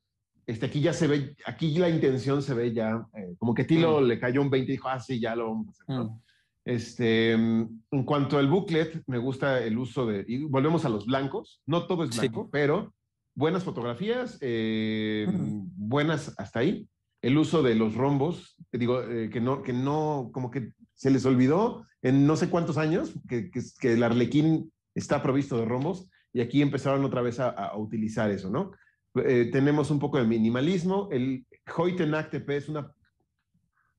[0.46, 4.00] este, aquí ya se ve, aquí la intención se ve ya, eh, como que Tilo
[4.00, 4.04] Mm.
[4.04, 5.86] le cayó un 20 y dijo, ah, sí, ya lo vamos a hacer.
[5.88, 6.04] ¿no?
[6.04, 6.20] Mm.
[6.64, 11.06] Este, mm, en cuanto al booklet, me gusta el uso de, y volvemos a los
[11.06, 12.20] blancos, no todo es Sí.
[12.20, 12.94] blanco, pero
[13.34, 15.62] buenas fotografías, eh, Mm.
[15.88, 16.88] buenas hasta ahí.
[17.22, 21.24] El uso de los rombos, digo, eh, que no, que no, como que se les
[21.24, 26.10] olvidó en no sé cuántos años que, que, que el arlequín está provisto de rombos
[26.32, 28.72] y aquí empezaron otra vez a, a utilizar eso, ¿no?
[29.14, 31.08] Eh, tenemos un poco de minimalismo.
[31.12, 31.46] El
[31.76, 32.90] Hoytenac EP es una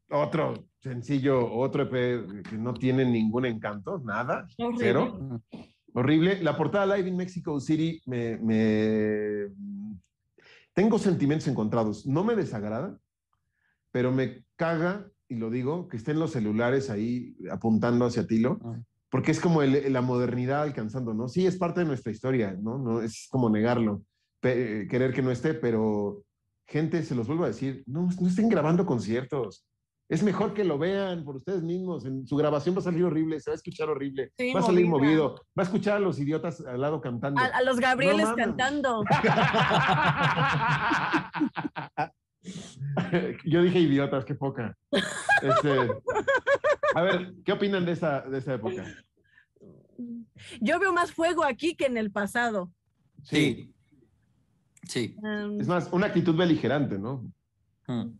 [0.09, 4.77] otro sencillo, otro EP que no tiene ningún encanto, nada, Horrible.
[4.79, 5.41] cero.
[5.93, 6.41] Horrible.
[6.43, 9.47] La portada Live in Mexico City me, me-
[10.73, 12.05] Tengo sentimientos encontrados.
[12.05, 12.97] No me desagrada,
[13.91, 18.79] pero me caga, y lo digo, que estén los celulares ahí apuntando hacia Tilo, Ah.
[19.09, 21.27] porque es como el- la modernidad alcanzando, ¿no?
[21.27, 22.77] Sí, es parte de nuestra historia, ¿no?
[22.77, 24.01] no es como negarlo,
[24.39, 26.23] pe- querer que no esté, pero
[26.67, 29.65] gente, se los vuelvo a decir, no, no estén grabando conciertos.
[30.09, 32.05] Es mejor que lo vean por ustedes mismos.
[32.05, 34.63] En su grabación va a salir horrible, se va a escuchar horrible, Sí, va a
[34.63, 35.07] salir movida.
[35.07, 37.39] movido, va a escuchar a los idiotas al lado cantando.
[37.41, 38.45] A, a los Gabrieles mames.
[38.45, 39.03] cantando.
[43.45, 44.77] Yo dije idiotas, qué poca.
[45.41, 45.89] Este,
[46.95, 48.85] a ver, ¿qué opinan de esa, de esa época?
[50.59, 52.71] Yo veo más fuego aquí que en el pasado.
[53.23, 53.73] Sí.
[54.87, 55.15] Sí.
[55.21, 57.31] Um, Es más, una actitud beligerante, ¿no?
[57.87, 58.17] Mm.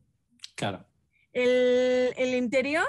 [0.56, 0.86] Claro.
[1.34, 2.86] el, el interior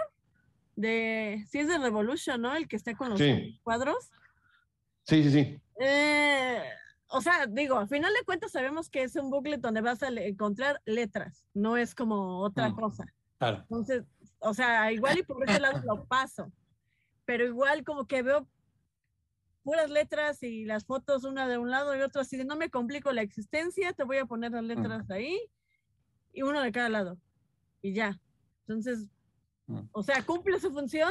[0.76, 1.44] de.
[1.48, 2.54] Sí, es de Revolution, ¿no?
[2.54, 4.10] El que está con los Sí, cuadros.
[5.02, 5.60] sí, sí, sí.
[5.80, 6.62] Eh,
[7.16, 10.08] o sea, digo, al final de cuentas sabemos que es un booklet donde vas a
[10.08, 12.74] encontrar letras, no es como otra Mm.
[12.76, 13.04] cosa.
[13.38, 13.58] Claro.
[13.62, 14.04] Entonces,
[14.40, 16.50] o sea, igual y por ese lado lo paso,
[17.24, 18.48] pero igual como que veo
[19.62, 22.68] puras letras y las fotos una de un lado y otra así de no me
[22.70, 25.40] complico la existencia, te voy a poner las letras ahí
[26.32, 27.16] y uno de cada lado
[27.80, 28.20] y ya.
[28.66, 29.08] Entonces,
[29.66, 29.80] Mm.
[29.92, 31.10] o sea, cumple su función,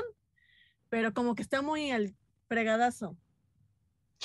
[0.89, 2.13] pero como que está muy al
[2.47, 3.17] fregadazo.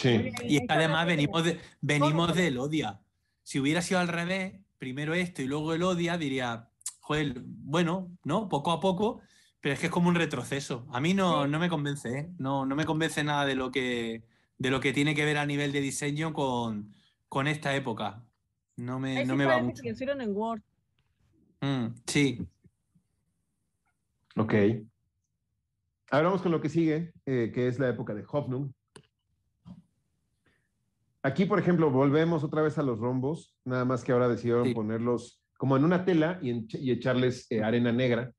[0.00, 0.08] Sí.
[0.10, 2.40] Y es que Ahí está además venimos, de, venimos ¿Cómo?
[2.40, 3.00] del Odia.
[3.42, 6.70] Si hubiera sido al revés, primero esto y luego el Odia, diría,
[7.00, 8.48] joder, bueno, ¿no?
[8.48, 9.20] Poco a poco,
[9.60, 10.86] pero es que es como un retroceso.
[10.92, 11.50] A mí no, Sí.
[11.50, 12.30] no me convence, ¿eh?
[12.38, 14.24] No, no me convence nada de lo que,
[14.56, 16.94] de lo que tiene que ver a nivel de diseño con,
[17.28, 18.24] con esta época.
[18.76, 19.82] No me, no sí me va mucho.
[19.82, 20.62] que lo hicieron en Word.
[21.60, 22.46] Mm, sí,
[24.36, 24.54] Ok.
[26.12, 28.72] Ahora vamos con lo que sigue, eh, que es la época de Hoffnung.
[31.28, 34.74] Aquí, por ejemplo, volvemos otra vez a los rombos, nada más que ahora decidieron Sí.
[34.74, 38.32] ponerlos como en una tela y, en- y echarles eh, arena negra.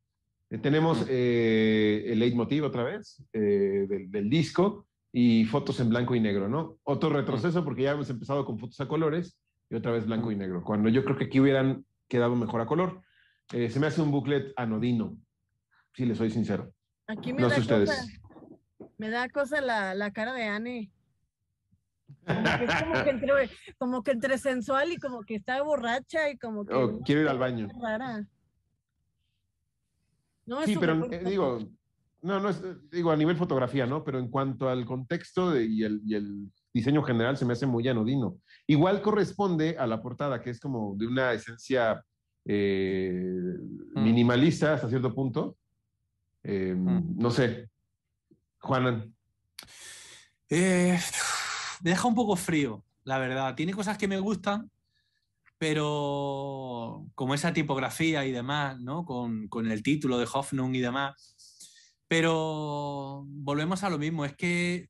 [0.50, 6.16] Eh, tenemos eh, el leitmotiv otra vez eh, del, del disco y fotos en blanco
[6.16, 6.78] y negro, ¿no?
[6.84, 9.40] Otro retroceso porque ya hemos empezado con fotos a colores
[9.70, 12.66] y otra vez blanco y negro, cuando yo creo que aquí hubieran quedado mejor a
[12.66, 13.02] color.
[13.54, 15.16] Eh, se me hace un booklet anodino,
[15.94, 16.74] si le soy sincero.
[17.06, 17.88] Aquí me No da sé ustedes.
[17.90, 18.06] cosa,
[18.98, 20.92] me da cosa la, la cara de Anne.
[22.26, 26.30] Como que, es como, que entre, como que entre sensual y como que está borracha
[26.30, 26.74] y como que.
[26.74, 27.68] Oh, quiero ir al baño.
[27.82, 28.26] rara.
[30.46, 31.60] No, es Sí, pero eh, digo,
[32.22, 34.04] no, no es, eh, digo, a nivel fotografía, ¿no?
[34.04, 37.66] Pero en cuanto al contexto de- y, el, y el diseño general se me hace
[37.66, 38.38] muy anodino.
[38.68, 42.04] Igual corresponde a la portada, que es como de una esencia
[42.46, 43.12] eh,
[43.96, 44.04] Mm.
[44.04, 45.56] minimalista hasta cierto punto.
[46.44, 47.18] Eh, Mm.
[47.20, 47.70] No sé.
[48.60, 49.14] Juanan.
[50.50, 50.98] Eh,
[51.82, 53.56] me deja un poco frío, la verdad.
[53.56, 54.72] Tiene cosas que me gustan,
[55.58, 59.06] pero como esa tipografía y demás, ¿no?
[59.06, 61.36] Con, con el título de Hoffnung y demás.
[62.08, 64.90] Pero volvemos a lo mismo, es que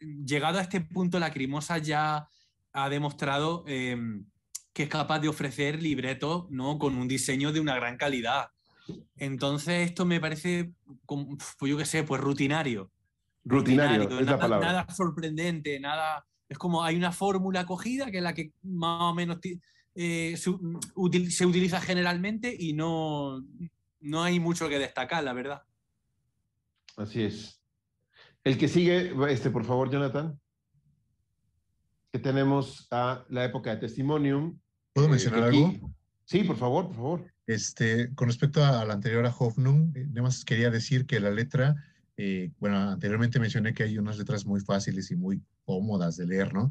[0.00, 2.28] llegado a este punto, Lacrimosa ya
[2.72, 3.98] ha demostrado eh,
[4.72, 6.78] que es capaz de ofrecer libretos, ¿no?
[6.78, 8.50] Con un diseño de una gran calidad.
[9.16, 10.72] Entonces, esto me parece,
[11.06, 12.90] pues yo qué sé, pues rutinario
[13.44, 14.66] Rutinario, es la palabra.
[14.66, 16.26] nada sorprendente, nada.
[16.50, 19.38] Es como hay una fórmula cogida que es la que más o menos
[19.94, 23.42] eh, se, util- se utiliza generalmente y no,
[24.00, 25.62] no hay mucho que destacar, la verdad.
[26.96, 27.62] Así es.
[28.42, 30.40] El que sigue, este, por favor, Jonathan.
[32.12, 34.58] Que tenemos a la época de Testimonium.
[34.92, 35.94] ¿Puedo eh, mencionar algo?
[36.24, 37.34] Sí, por favor, por favor.
[37.46, 41.30] Este, con respecto a, la anterior a Hoffnung, eh, nada más quería decir que la
[41.30, 41.76] letra,
[42.22, 46.52] eh, bueno, anteriormente mencioné que hay unas letras muy fáciles y muy cómodas de leer,
[46.52, 46.68] ¿no?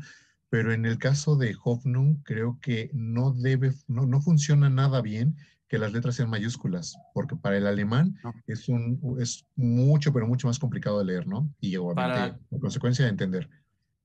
[0.50, 5.36] Pero en el caso de Hoffnung, creo que no debe, no, no funciona nada bien
[5.68, 8.32] que las letras sean mayúsculas, porque para el alemán No.
[8.46, 11.50] es, un, es mucho, pero mucho más complicado de leer, ¿no?
[11.60, 13.50] Y obviamente, Para- por consecuencia, de entender.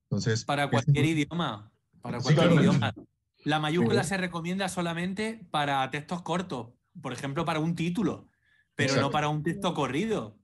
[0.05, 1.71] Entonces, Para es- cualquier idioma.
[2.01, 2.63] Para Sí, cualquier claro.
[2.63, 2.95] idioma.
[3.45, 4.11] La mayúscula Sí.
[4.11, 6.69] se recomienda solamente para textos cortos,
[7.03, 8.29] por ejemplo, para un título,
[8.75, 9.13] pero no Exacto.
[9.13, 10.39] para un texto corrido.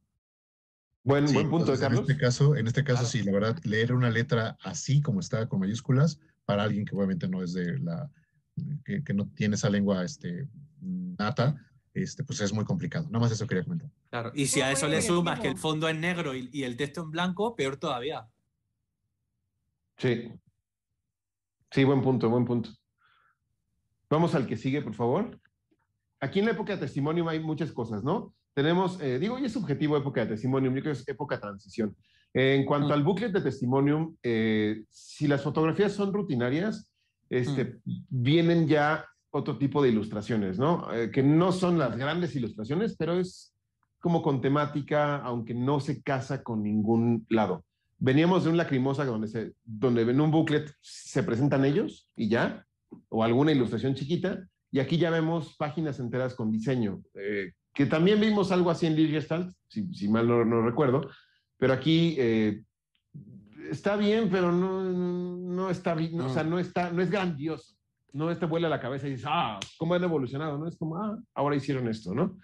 [1.03, 2.01] Buen, Sí, buen punto, entonces, Carlos.
[2.01, 3.09] En este caso, en este caso Claro.
[3.09, 7.29] sí, la verdad, leer una letra así como está con mayúsculas, para alguien que obviamente
[7.29, 8.11] no es de la,
[8.85, 10.49] que, que no tiene esa lengua este,
[10.81, 11.57] nata,
[11.95, 13.07] este, pues es muy complicado.
[13.07, 13.91] Nada más eso quería comentar.
[14.11, 14.33] Claro.
[14.35, 17.03] Y si a eso le sumas que el fondo es negro y, y el texto
[17.03, 18.29] en blanco, peor todavía.
[19.97, 20.33] Sí.
[21.71, 22.71] Sí, buen punto, buen punto.
[24.09, 25.41] Vamos al que sigue, por favor.
[26.21, 28.35] Aquí en la época de testimonio hay muchas cosas, ¿no?
[28.55, 31.41] Tenemos, eh, digo, y es subjetivo época de testimonio, yo creo que es época de
[31.43, 31.97] transición.
[32.33, 32.93] En cuanto Mm.
[32.93, 36.91] al booklet de testimonium, eh, si las fotografías son rutinarias,
[37.29, 37.79] este,
[38.09, 40.93] vienen ya otro tipo de ilustraciones, ¿no?
[40.93, 43.55] Eh, que no son las grandes ilustraciones, pero es
[44.01, 47.65] como con temática, aunque no se casa con ningún lado.
[47.99, 52.65] Veníamos de un lacrimosa donde, se, donde en un booklet se presentan ellos y ya,
[53.09, 58.21] o alguna ilustración chiquita, y aquí ya vemos páginas enteras con diseño, eh, que también
[58.21, 61.09] vimos algo así en Liegestalt, si, si mal no, no recuerdo,
[61.57, 62.63] pero aquí eh,
[63.71, 67.75] está bien, pero no, no está bien, no, o sea, no, está, no es grandioso.
[68.13, 70.59] No te vuela la cabeza y dices, ah, ¿cómo han evolucionado?
[70.59, 72.37] No es como, ah, ahora hicieron esto, ¿no?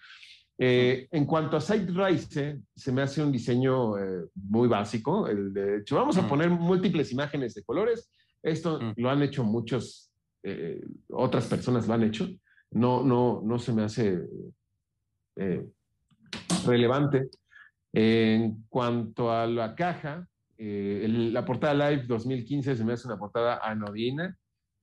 [0.57, 5.29] Eh, en cuanto a Site Rise, se me hace un diseño eh, muy básico.
[5.29, 6.29] El de hecho, vamos a Mm.
[6.31, 8.11] poner múltiples imágenes de colores.
[8.43, 8.93] Esto Mm.
[8.97, 10.11] lo han hecho muchos,
[10.43, 10.81] eh,
[11.11, 12.27] otras personas lo han hecho.
[12.71, 14.19] No, no, no se me hace
[15.37, 15.65] eh,
[16.67, 17.29] relevante.
[17.93, 23.19] En cuanto a la caja, eh, el- la portada Live 2015 se me hace una
[23.19, 24.37] portada anodina.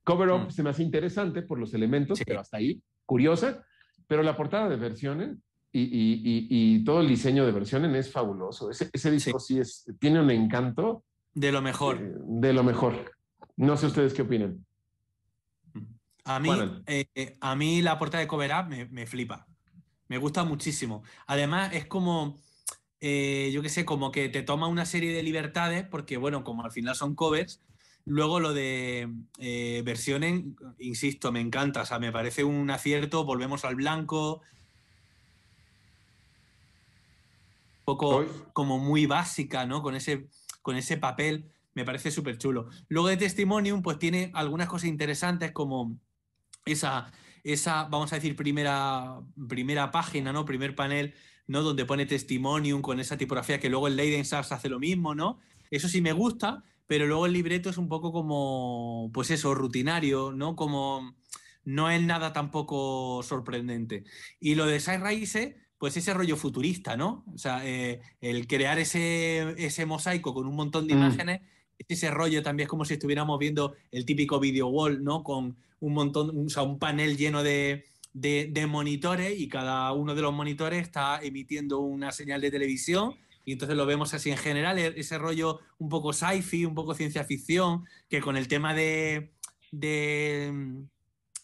[0.04, 0.52] Cover Up Mm.
[0.52, 2.26] se me hace interesante por los elementos, Sí.
[2.26, 3.64] pero hasta ahí, curiosa.
[4.08, 5.38] Pero la portada de versiones
[5.72, 8.70] y, y- y- y todo el diseño de versiones es fabuloso.
[8.70, 9.60] Ese, ese disco sí.
[9.60, 11.04] es, tiene un encanto
[11.34, 11.98] De lo mejor.
[11.98, 13.12] eh, de lo mejor.
[13.58, 14.66] No sé ustedes qué opinan.
[16.26, 16.50] A mí,
[16.88, 19.46] eh, a mí la portada de Cover Up me, me flipa.
[20.08, 21.04] Me gusta muchísimo.
[21.28, 22.38] Además, es como,
[23.00, 26.64] eh, yo qué sé, como que te toma una serie de libertades, porque, bueno, como
[26.64, 27.62] al final son covers,
[28.06, 29.10] luego lo de
[29.40, 30.44] eh, versiones,
[30.80, 31.82] insisto, me encanta.
[31.82, 33.26] O sea, me parece un acierto.
[33.26, 34.42] Volvemos al blanco.
[37.80, 39.82] Un poco como muy básica, ¿no?
[39.82, 40.28] Con ese,
[40.62, 41.52] con ese papel.
[41.74, 42.70] Me parece súper chulo.
[42.88, 45.98] Luego de Testimonium, pues tiene algunas cosas interesantes como
[46.66, 47.12] esa,
[47.44, 50.46] esa vamos a decir, primera, primera página, ¿no?
[50.46, 51.14] Primer panel,
[51.48, 51.62] ¿no?
[51.62, 55.40] Donde pone Testimonium con esa tipografía que luego el Leiden Sars hace lo mismo, ¿no?
[55.72, 60.32] Eso sí me gusta, pero luego el libreto es un poco como, pues eso, rutinario,
[60.32, 60.56] ¿no?
[60.56, 61.16] Como
[61.66, 64.04] no es nada tampoco sorprendente.
[64.40, 67.26] Y lo de Side Rise, pues ese rollo futurista, ¿no?
[67.34, 70.98] O sea, eh, el crear ese, ese mosaico con un montón de Mm.
[70.98, 71.42] imágenes,
[71.88, 75.24] ese rollo también es como si estuviéramos viendo el típico video wall, ¿no?
[75.24, 80.22] Con un montón, o sea, un panel lleno de, de- monitores y cada uno de
[80.22, 83.16] los monitores está emitiendo una señal de televisión
[83.46, 86.94] y entonces lo vemos así en general, e- ese rollo un poco sci-fi, un poco
[86.94, 89.34] ciencia ficción, que con el tema de,
[89.72, 90.84] de-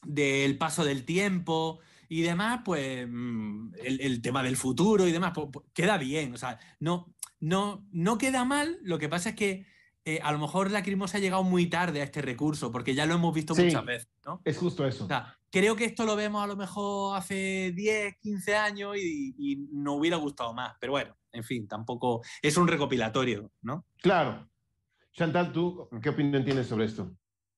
[0.03, 5.31] del paso del tiempo y demás, pues mm, el, el tema del futuro y demás,
[5.35, 9.35] pues, pues, queda bien, o sea, no, no, no queda mal, lo que pasa es
[9.35, 9.65] que
[10.05, 13.05] eh, a lo mejor la Lacrimosa ha llegado muy tarde a este recurso, porque ya
[13.05, 13.63] lo hemos visto Sí.
[13.65, 14.41] muchas veces, ¿no?
[14.45, 15.05] Es justo eso.
[15.05, 19.35] O sea, creo que esto lo vemos a lo mejor hace 10, 15 años y,
[19.37, 20.75] y nos hubiera gustado más.
[20.79, 23.85] Pero bueno, en fin, tampoco es un recopilatorio, ¿no?
[24.01, 24.49] Claro.
[25.11, 27.11] Chantal, ¿tú qué opinión tienes sobre esto?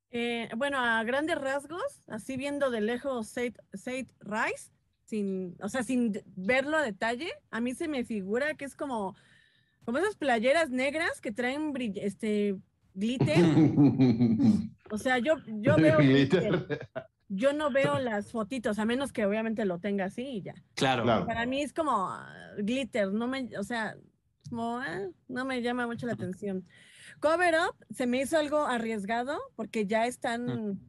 [0.10, 4.72] Eh, bueno, a grandes rasgos, así viendo de lejos Sate, Sate Rise,
[5.06, 9.16] sin, o sea, sin verlo a detalle, a mí se me figura que es como,
[9.86, 12.56] como esas playeras negras que traen brill- este
[12.94, 13.38] glitter.
[14.94, 16.90] O sea, yo, yo veo glitter,
[17.30, 20.53] yo no veo las fotitos, a menos que obviamente lo tenga así y ya.
[20.76, 21.03] Claro.
[21.03, 21.26] Claro.
[21.26, 22.28] Para mí es como ah,
[22.58, 23.95] glitter, no me, o sea,
[24.49, 26.66] como, ah, no me llama mucho la atención.
[27.22, 30.82] Cover Up se me hizo algo arriesgado porque ya están,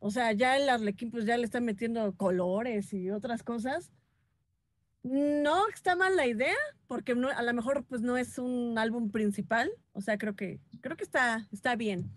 [0.00, 3.92] o sea, ya el Arlequín pues ya le están metiendo colores y otras cosas.
[5.10, 6.54] No está mal la idea,
[6.86, 10.60] porque no- a lo mejor pues no es un álbum principal, o sea, creo que,
[10.82, 12.10] creo que está, está bien.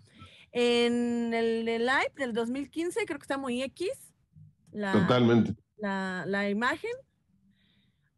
[0.52, 3.88] En el, el live del 2015 creo que está muy X.
[4.72, 5.54] La, Totalmente.
[5.76, 6.90] la, la imagen.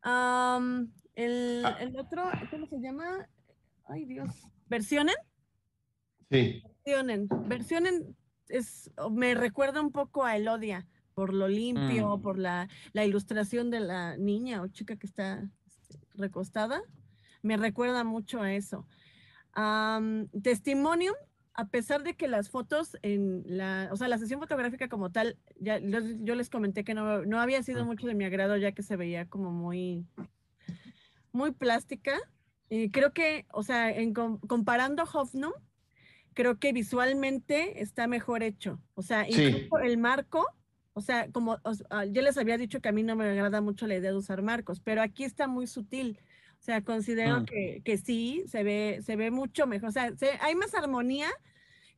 [0.02, 1.76] Am, el, Ah.
[1.80, 3.28] el otro, ¿cómo se llama?
[3.86, 4.30] Ay, Dios.
[4.66, 5.14] ¿Versionen?
[6.30, 6.62] Sí.
[6.84, 7.28] Versionen.
[7.46, 8.16] Versionen
[8.48, 12.22] es, me recuerda un poco a Elodia, por lo limpio, Mm.
[12.22, 16.82] por la, la ilustración de la niña o chica que está este, recostada.
[17.42, 18.86] Me recuerda mucho a eso.
[19.52, 21.14] Am, Testimonium,
[21.54, 25.38] a pesar de que las fotos en la, o sea, la sesión fotográfica como tal,
[25.60, 28.82] ya yo, les comenté que no, no había sido mucho de mi agrado ya que
[28.82, 30.04] se veía como muy,
[31.32, 32.18] muy plástica.
[32.68, 35.52] Y creo que, o sea, en comparando Hofnum,
[36.32, 38.80] creo que visualmente está mejor hecho.
[38.94, 39.44] O sea, Sí.
[39.44, 40.44] incluso el marco,
[40.94, 43.60] o sea, como os- ah, yo les había dicho que a mí no me agrada
[43.60, 46.18] mucho la idea de usar marcos, pero aquí está muy sutil.
[46.58, 47.44] O sea, considero Mm.
[47.44, 49.90] que, que sí, se ve, se ve mucho mejor.
[49.90, 51.28] O sea, se- hay más armonía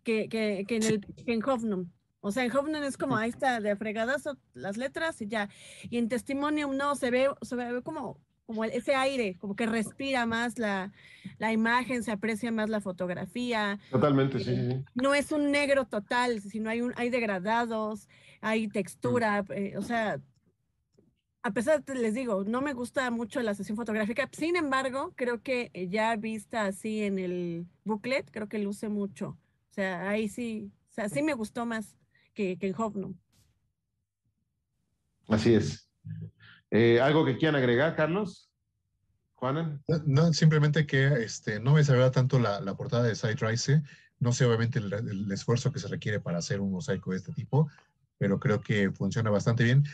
[0.02, 1.90] que, que, que en, el, que en Hofnum.
[2.20, 4.24] O sea, en Hofnum es como, ahí está, de fregadas
[4.54, 5.48] las letras y ya.
[5.90, 10.24] Y en Testimonium no, se ve, se ve como como ese aire, como que respira
[10.24, 10.92] más la,
[11.38, 13.80] la imagen, se aprecia más la fotografía.
[13.90, 14.84] Totalmente, sí, sí, sí.
[14.94, 18.08] No es un negro total, sino hay, un, hay degradados,
[18.46, 20.20] hay textura, eh, o sea,
[21.42, 25.42] a pesar de, les digo, no me gusta mucho la sesión fotográfica, sin embargo, creo
[25.42, 29.36] que eh, ya vista así en el booklet, creo que luce mucho.
[29.70, 31.96] O sea, ahí sí, o sea, sí me gustó más
[32.34, 33.16] que, que en Hoffnung.
[35.26, 35.90] Así es.
[36.70, 38.48] Eh, ¿Algo que quieran agregar, Carlos?
[39.34, 39.82] Juanan.
[39.88, 43.82] No, no, simplemente que este, no me desagrada tanto la, la portada de Side Rise.
[44.20, 47.32] No sé, obviamente, el, el esfuerzo que se requiere para hacer un mosaico de este
[47.32, 47.68] tipo,
[48.18, 49.84] pero creo que funciona bastante bien.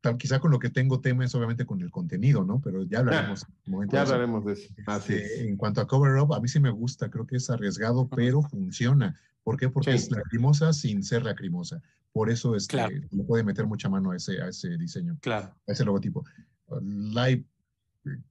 [0.00, 2.60] Tal, quizá con lo que tengo tema es obviamente con el contenido, ¿no?
[2.60, 4.74] Pero ya hablaremos en un momento Ya de hablaremos de eso.
[4.86, 5.40] Así Este, es.
[5.48, 8.42] en cuanto a Cover Up, a mí sí me gusta, creo que es arriesgado, pero
[8.42, 9.18] funciona.
[9.42, 9.68] ¿Por qué?
[9.70, 9.96] Porque Sí.
[9.96, 11.80] es lacrimosa sin ser lacrimosa.
[12.12, 12.94] Por eso este, Claro.
[13.10, 15.54] le puede meter mucha mano a ese, a ese diseño, Claro.
[15.66, 16.24] a ese logotipo.
[16.82, 17.44] Live,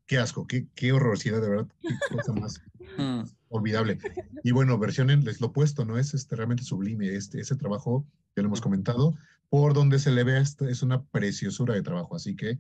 [0.06, 2.62] qué asco, qué, qué horrorosidad, de verdad, qué cosa más
[2.98, 3.24] Mm.
[3.50, 3.98] olvidable.
[4.44, 5.98] Y bueno, versión en es lo opuesto, ¿no?
[5.98, 7.16] Es este, realmente sublime.
[7.16, 8.06] Este, ese trabajo,
[8.36, 9.16] ya lo hemos comentado,
[9.54, 12.16] por donde se le ve este, es una preciosura de trabajo.
[12.16, 12.58] Así que,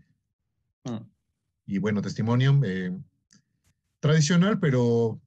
[0.85, 0.97] Mm.
[1.65, 2.95] y bueno, Testimonium, eh,
[3.99, 5.19] tradicional, pero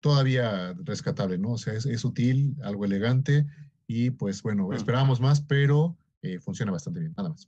[0.00, 1.50] todavía rescatable, ¿no?
[1.50, 3.44] O sea, es, es sutil, algo elegante,
[3.86, 4.72] y pues bueno, Mm.
[4.72, 7.46] esperábamos más, pero eh, funciona bastante bien, nada más.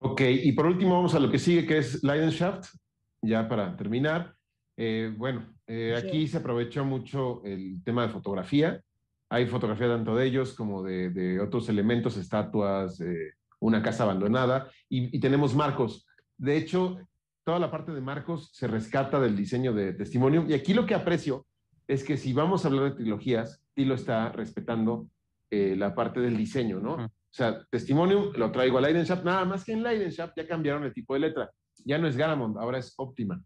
[0.00, 2.74] Ok, y por último vamos a lo que sigue, que es Leidenschaft,
[3.22, 4.34] ya para terminar.
[4.76, 6.06] Eh, bueno, eh, Sí.
[6.08, 8.82] aquí se aprovechó mucho el tema de fotografía.
[9.30, 14.68] Hay fotografía tanto de ellos como de, de otros elementos, estatuas, eh, una casa abandonada,
[14.88, 16.06] y, y tenemos marcos.
[16.36, 16.98] De hecho,
[17.44, 20.50] toda la parte de marcos se rescata del diseño de Testimonium.
[20.50, 21.46] Y aquí lo que aprecio
[21.86, 25.08] es que si vamos a hablar de trilogías, Tilo está respetando
[25.50, 26.94] eh, la parte del diseño, ¿no?
[26.94, 30.92] O sea, Testimonium lo traigo a Leidenschaft, nada más que en Leidenschaft ya cambiaron el
[30.92, 31.50] tipo de letra.
[31.84, 33.40] Ya no es Garamond, ahora es Optima.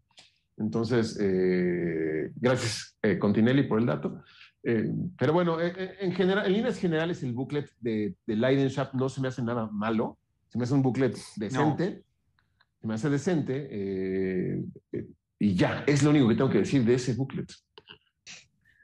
[0.57, 4.21] Entonces, eh, gracias eh, Continelli por el dato.
[4.67, 8.95] Eh, pero bueno, eh, eh, en, general, en líneas generales el booklet de, de Leidenschaft
[8.95, 10.17] no se me hace nada malo.
[10.49, 12.03] Se me hace un booklet decente.
[12.81, 13.67] Se me hace decente.
[13.69, 17.51] eh, eh, y ya, es lo único que tengo que decir de ese booklet.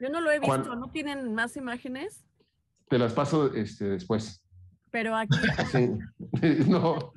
[0.00, 2.24] Yo no lo he Juan- visto, ¿no tienen más imágenes?
[2.88, 4.40] Te las paso este, después.
[4.90, 5.36] Pero aquí,
[5.72, 5.88] Sí.
[6.68, 7.12] no.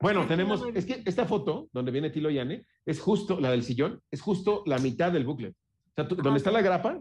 [0.00, 3.62] Bueno, tenemos, no es que esta foto donde viene Tilo Yane es justo, la del
[3.62, 5.54] sillón, es justo la mitad del booklet.
[5.54, 7.00] O sea, tú- Ah, donde está la grapa,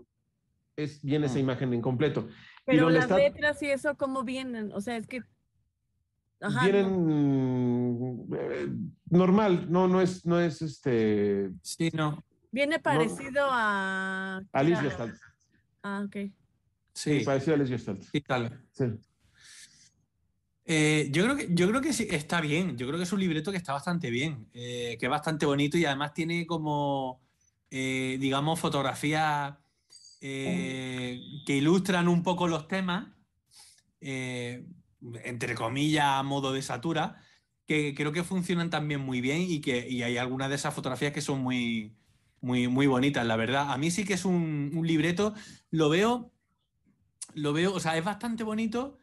[0.77, 1.39] es, viene esa Mm.
[1.39, 2.27] imagen en completo.
[2.65, 3.17] pero las está?
[3.17, 4.71] letras y eso, ¿cómo vienen?
[4.73, 5.23] O sea, es que...
[6.39, 6.71] Ajá, no.
[6.71, 8.67] Vienen eh,
[9.09, 11.49] normal, no, no es, no es este.
[11.63, 12.23] Sí, no.
[12.51, 14.41] Viene parecido a...
[14.43, 14.89] ¿qué Alice era?
[14.89, 15.15] Gestalt.
[15.81, 16.31] Ah, ok.
[16.93, 18.03] Sí, Parecido a Alice Gestalt.
[18.03, 18.63] sí, tal.
[18.71, 18.85] Sí.
[20.65, 22.77] Eh, yo creo que, yo creo que sí, está bien.
[22.77, 25.77] Yo creo que es un libreto que está bastante bien, eh, que es bastante bonito
[25.77, 27.21] y además tiene como,
[27.71, 29.55] eh, digamos, fotografías
[30.21, 33.09] eh, que ilustran un poco los temas,
[34.01, 34.67] eh,
[35.23, 37.21] entre comillas, a modo de satura,
[37.67, 41.13] que creo que funcionan también muy bien y que y hay algunas de esas fotografías
[41.13, 41.97] que son muy,
[42.41, 43.71] muy, muy bonitas, la verdad.
[43.71, 45.33] A mí sí que es un, un libreto,
[45.71, 46.33] lo veo,
[47.33, 48.97] lo veo, o sea, es bastante bonito.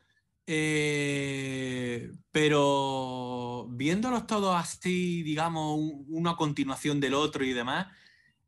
[0.47, 7.86] Eh, pero viéndolos todos así, digamos, un- uno a continuación del otro y demás,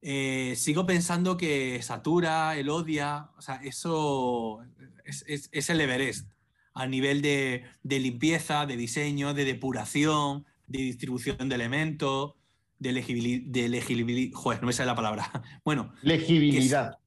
[0.09, 4.61] eh, sigo pensando que Satura, Elodia, o sea, eso
[5.05, 6.29] es, es- es el Everest
[6.75, 12.35] a nivel de, de limpieza, de diseño, de depuración, de distribución de elementos,
[12.79, 15.25] de legibilidad, de legibilidad, joder, no me sale la palabra.
[15.65, 16.99] Bueno, Legibilidad.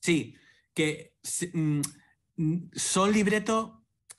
[0.00, 0.34] Sí,
[0.72, 1.12] que
[1.52, 1.80] mm,
[2.36, 3.72] mm, son libretos,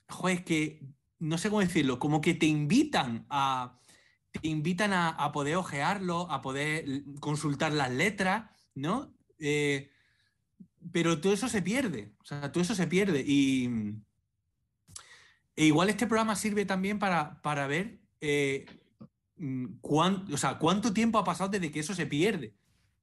[0.10, 0.82] joder, que
[1.18, 3.80] no sé cómo decirlo, como que te invitan a,
[4.40, 6.86] te invitan a, poder ojearlo, a poder
[7.20, 9.14] consultar las letras, ¿no?
[9.40, 9.91] Eh,
[10.91, 13.24] pero todo eso se pierde, o sea, todo eso se pierde.
[13.26, 13.70] Y
[15.56, 18.66] e igual este programa sirve también para, para ver eh,
[19.38, 22.53] mm, o sea, cuánto tiempo ha pasado desde que eso se pierde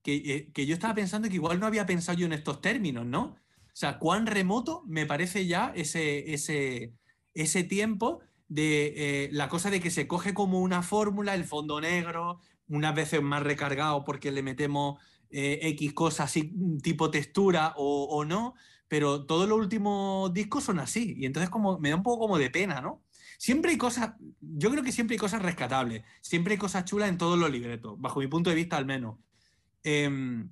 [0.03, 3.07] que, eh, que yo estaba pensando que igual no había pensado yo en estos términos,
[3.07, 3.37] ¿no?
[3.73, 6.93] O sea, cuán remoto me parece ya ese, ese,
[7.35, 8.21] ese tiempo
[8.53, 12.39] de eh, la cosa de que se coge como una fórmula, el fondo negro,
[12.69, 15.01] unas veces más recargado porque le metemos
[15.31, 16.53] eh, X cosas así,
[16.83, 18.55] tipo textura o, o no,
[18.89, 22.37] pero todos los últimos discos son así, y entonces como me da un poco como
[22.37, 23.03] de pena, ¿no?
[23.39, 27.17] Siempre hay cosas, yo creo que siempre hay cosas rescatables, siempre hay cosas chulas en
[27.17, 29.19] todos los libretos, bajo mi punto de vista al menos.
[29.83, 30.51] Em,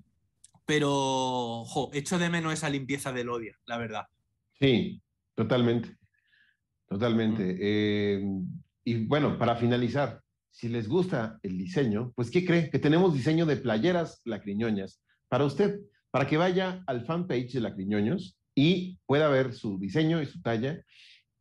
[0.64, 4.06] pero, jo, echo de menos esa limpieza del odio, la verdad.
[4.58, 5.02] Sí,
[5.34, 5.99] totalmente.
[6.90, 7.54] Totalmente.
[7.54, 7.58] Mm.
[7.60, 8.42] Eh,
[8.84, 12.70] y bueno, para finalizar, si les gusta el diseño, pues ¿qué cree?
[12.70, 15.80] Que tenemos diseño de playeras lacriñoñas para usted,
[16.10, 20.84] para que vaya al fanpage de Lacriñoños y pueda ver su diseño y su talla,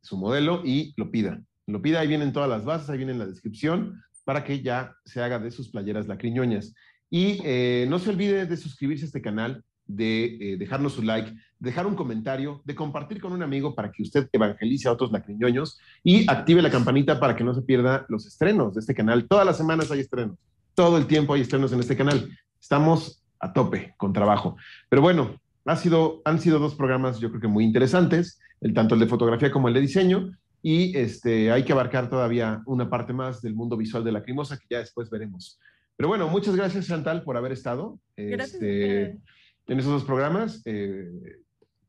[0.00, 1.42] su modelo y lo pida.
[1.66, 5.20] Lo pida, ahí vienen todas las bases, ahí viene la descripción, para que ya se
[5.20, 6.72] haga de sus playeras lacriñoñas.
[7.10, 11.34] Y eh, no se olvide de suscribirse a este canal, de eh, dejarnos su like,
[11.60, 15.78] dejar un comentario, de compartir con un amigo para que usted evangelice a otros lacriñoños
[16.02, 19.28] y active la campanita para que no se pierda los estrenos de este canal.
[19.28, 20.38] Todas las semanas hay estrenos,
[20.74, 22.30] todo el tiempo hay estrenos en este canal.
[22.58, 24.56] Estamos a tope con trabajo.
[24.88, 28.94] Pero bueno, ha sido, han sido dos programas yo creo que muy interesantes, el, tanto
[28.94, 30.32] el de fotografía como el de diseño,
[30.62, 34.58] y este, hay que abarcar todavía una parte más del mundo visual de la Lacrimosa
[34.58, 35.58] que ya después veremos.
[35.96, 39.18] Pero bueno, muchas gracias Chantal por haber estado este,
[39.66, 40.62] en esos dos programas.
[40.64, 41.10] Eh,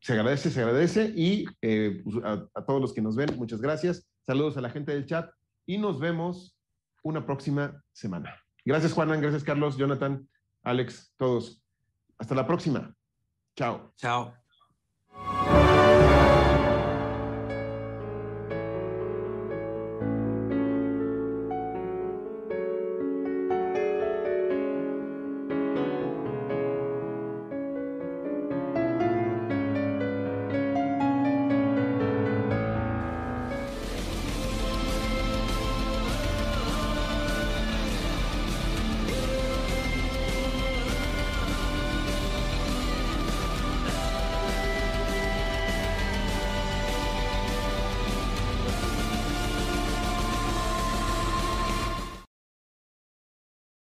[0.02, 3.60] se agradece, se agradece y eh, pues, a, a todos los que nos ven, muchas
[3.60, 4.04] gracias.
[4.26, 5.30] Saludos a la gente del chat
[5.64, 6.58] y nos vemos
[7.02, 8.36] una próxima semana.
[8.64, 10.28] Gracias Juanan, gracias Carlos, Jonathan,
[10.62, 11.62] Alex, todos.
[12.18, 12.94] Hasta la próxima.
[13.56, 13.92] Chao.
[13.96, 14.34] Chao.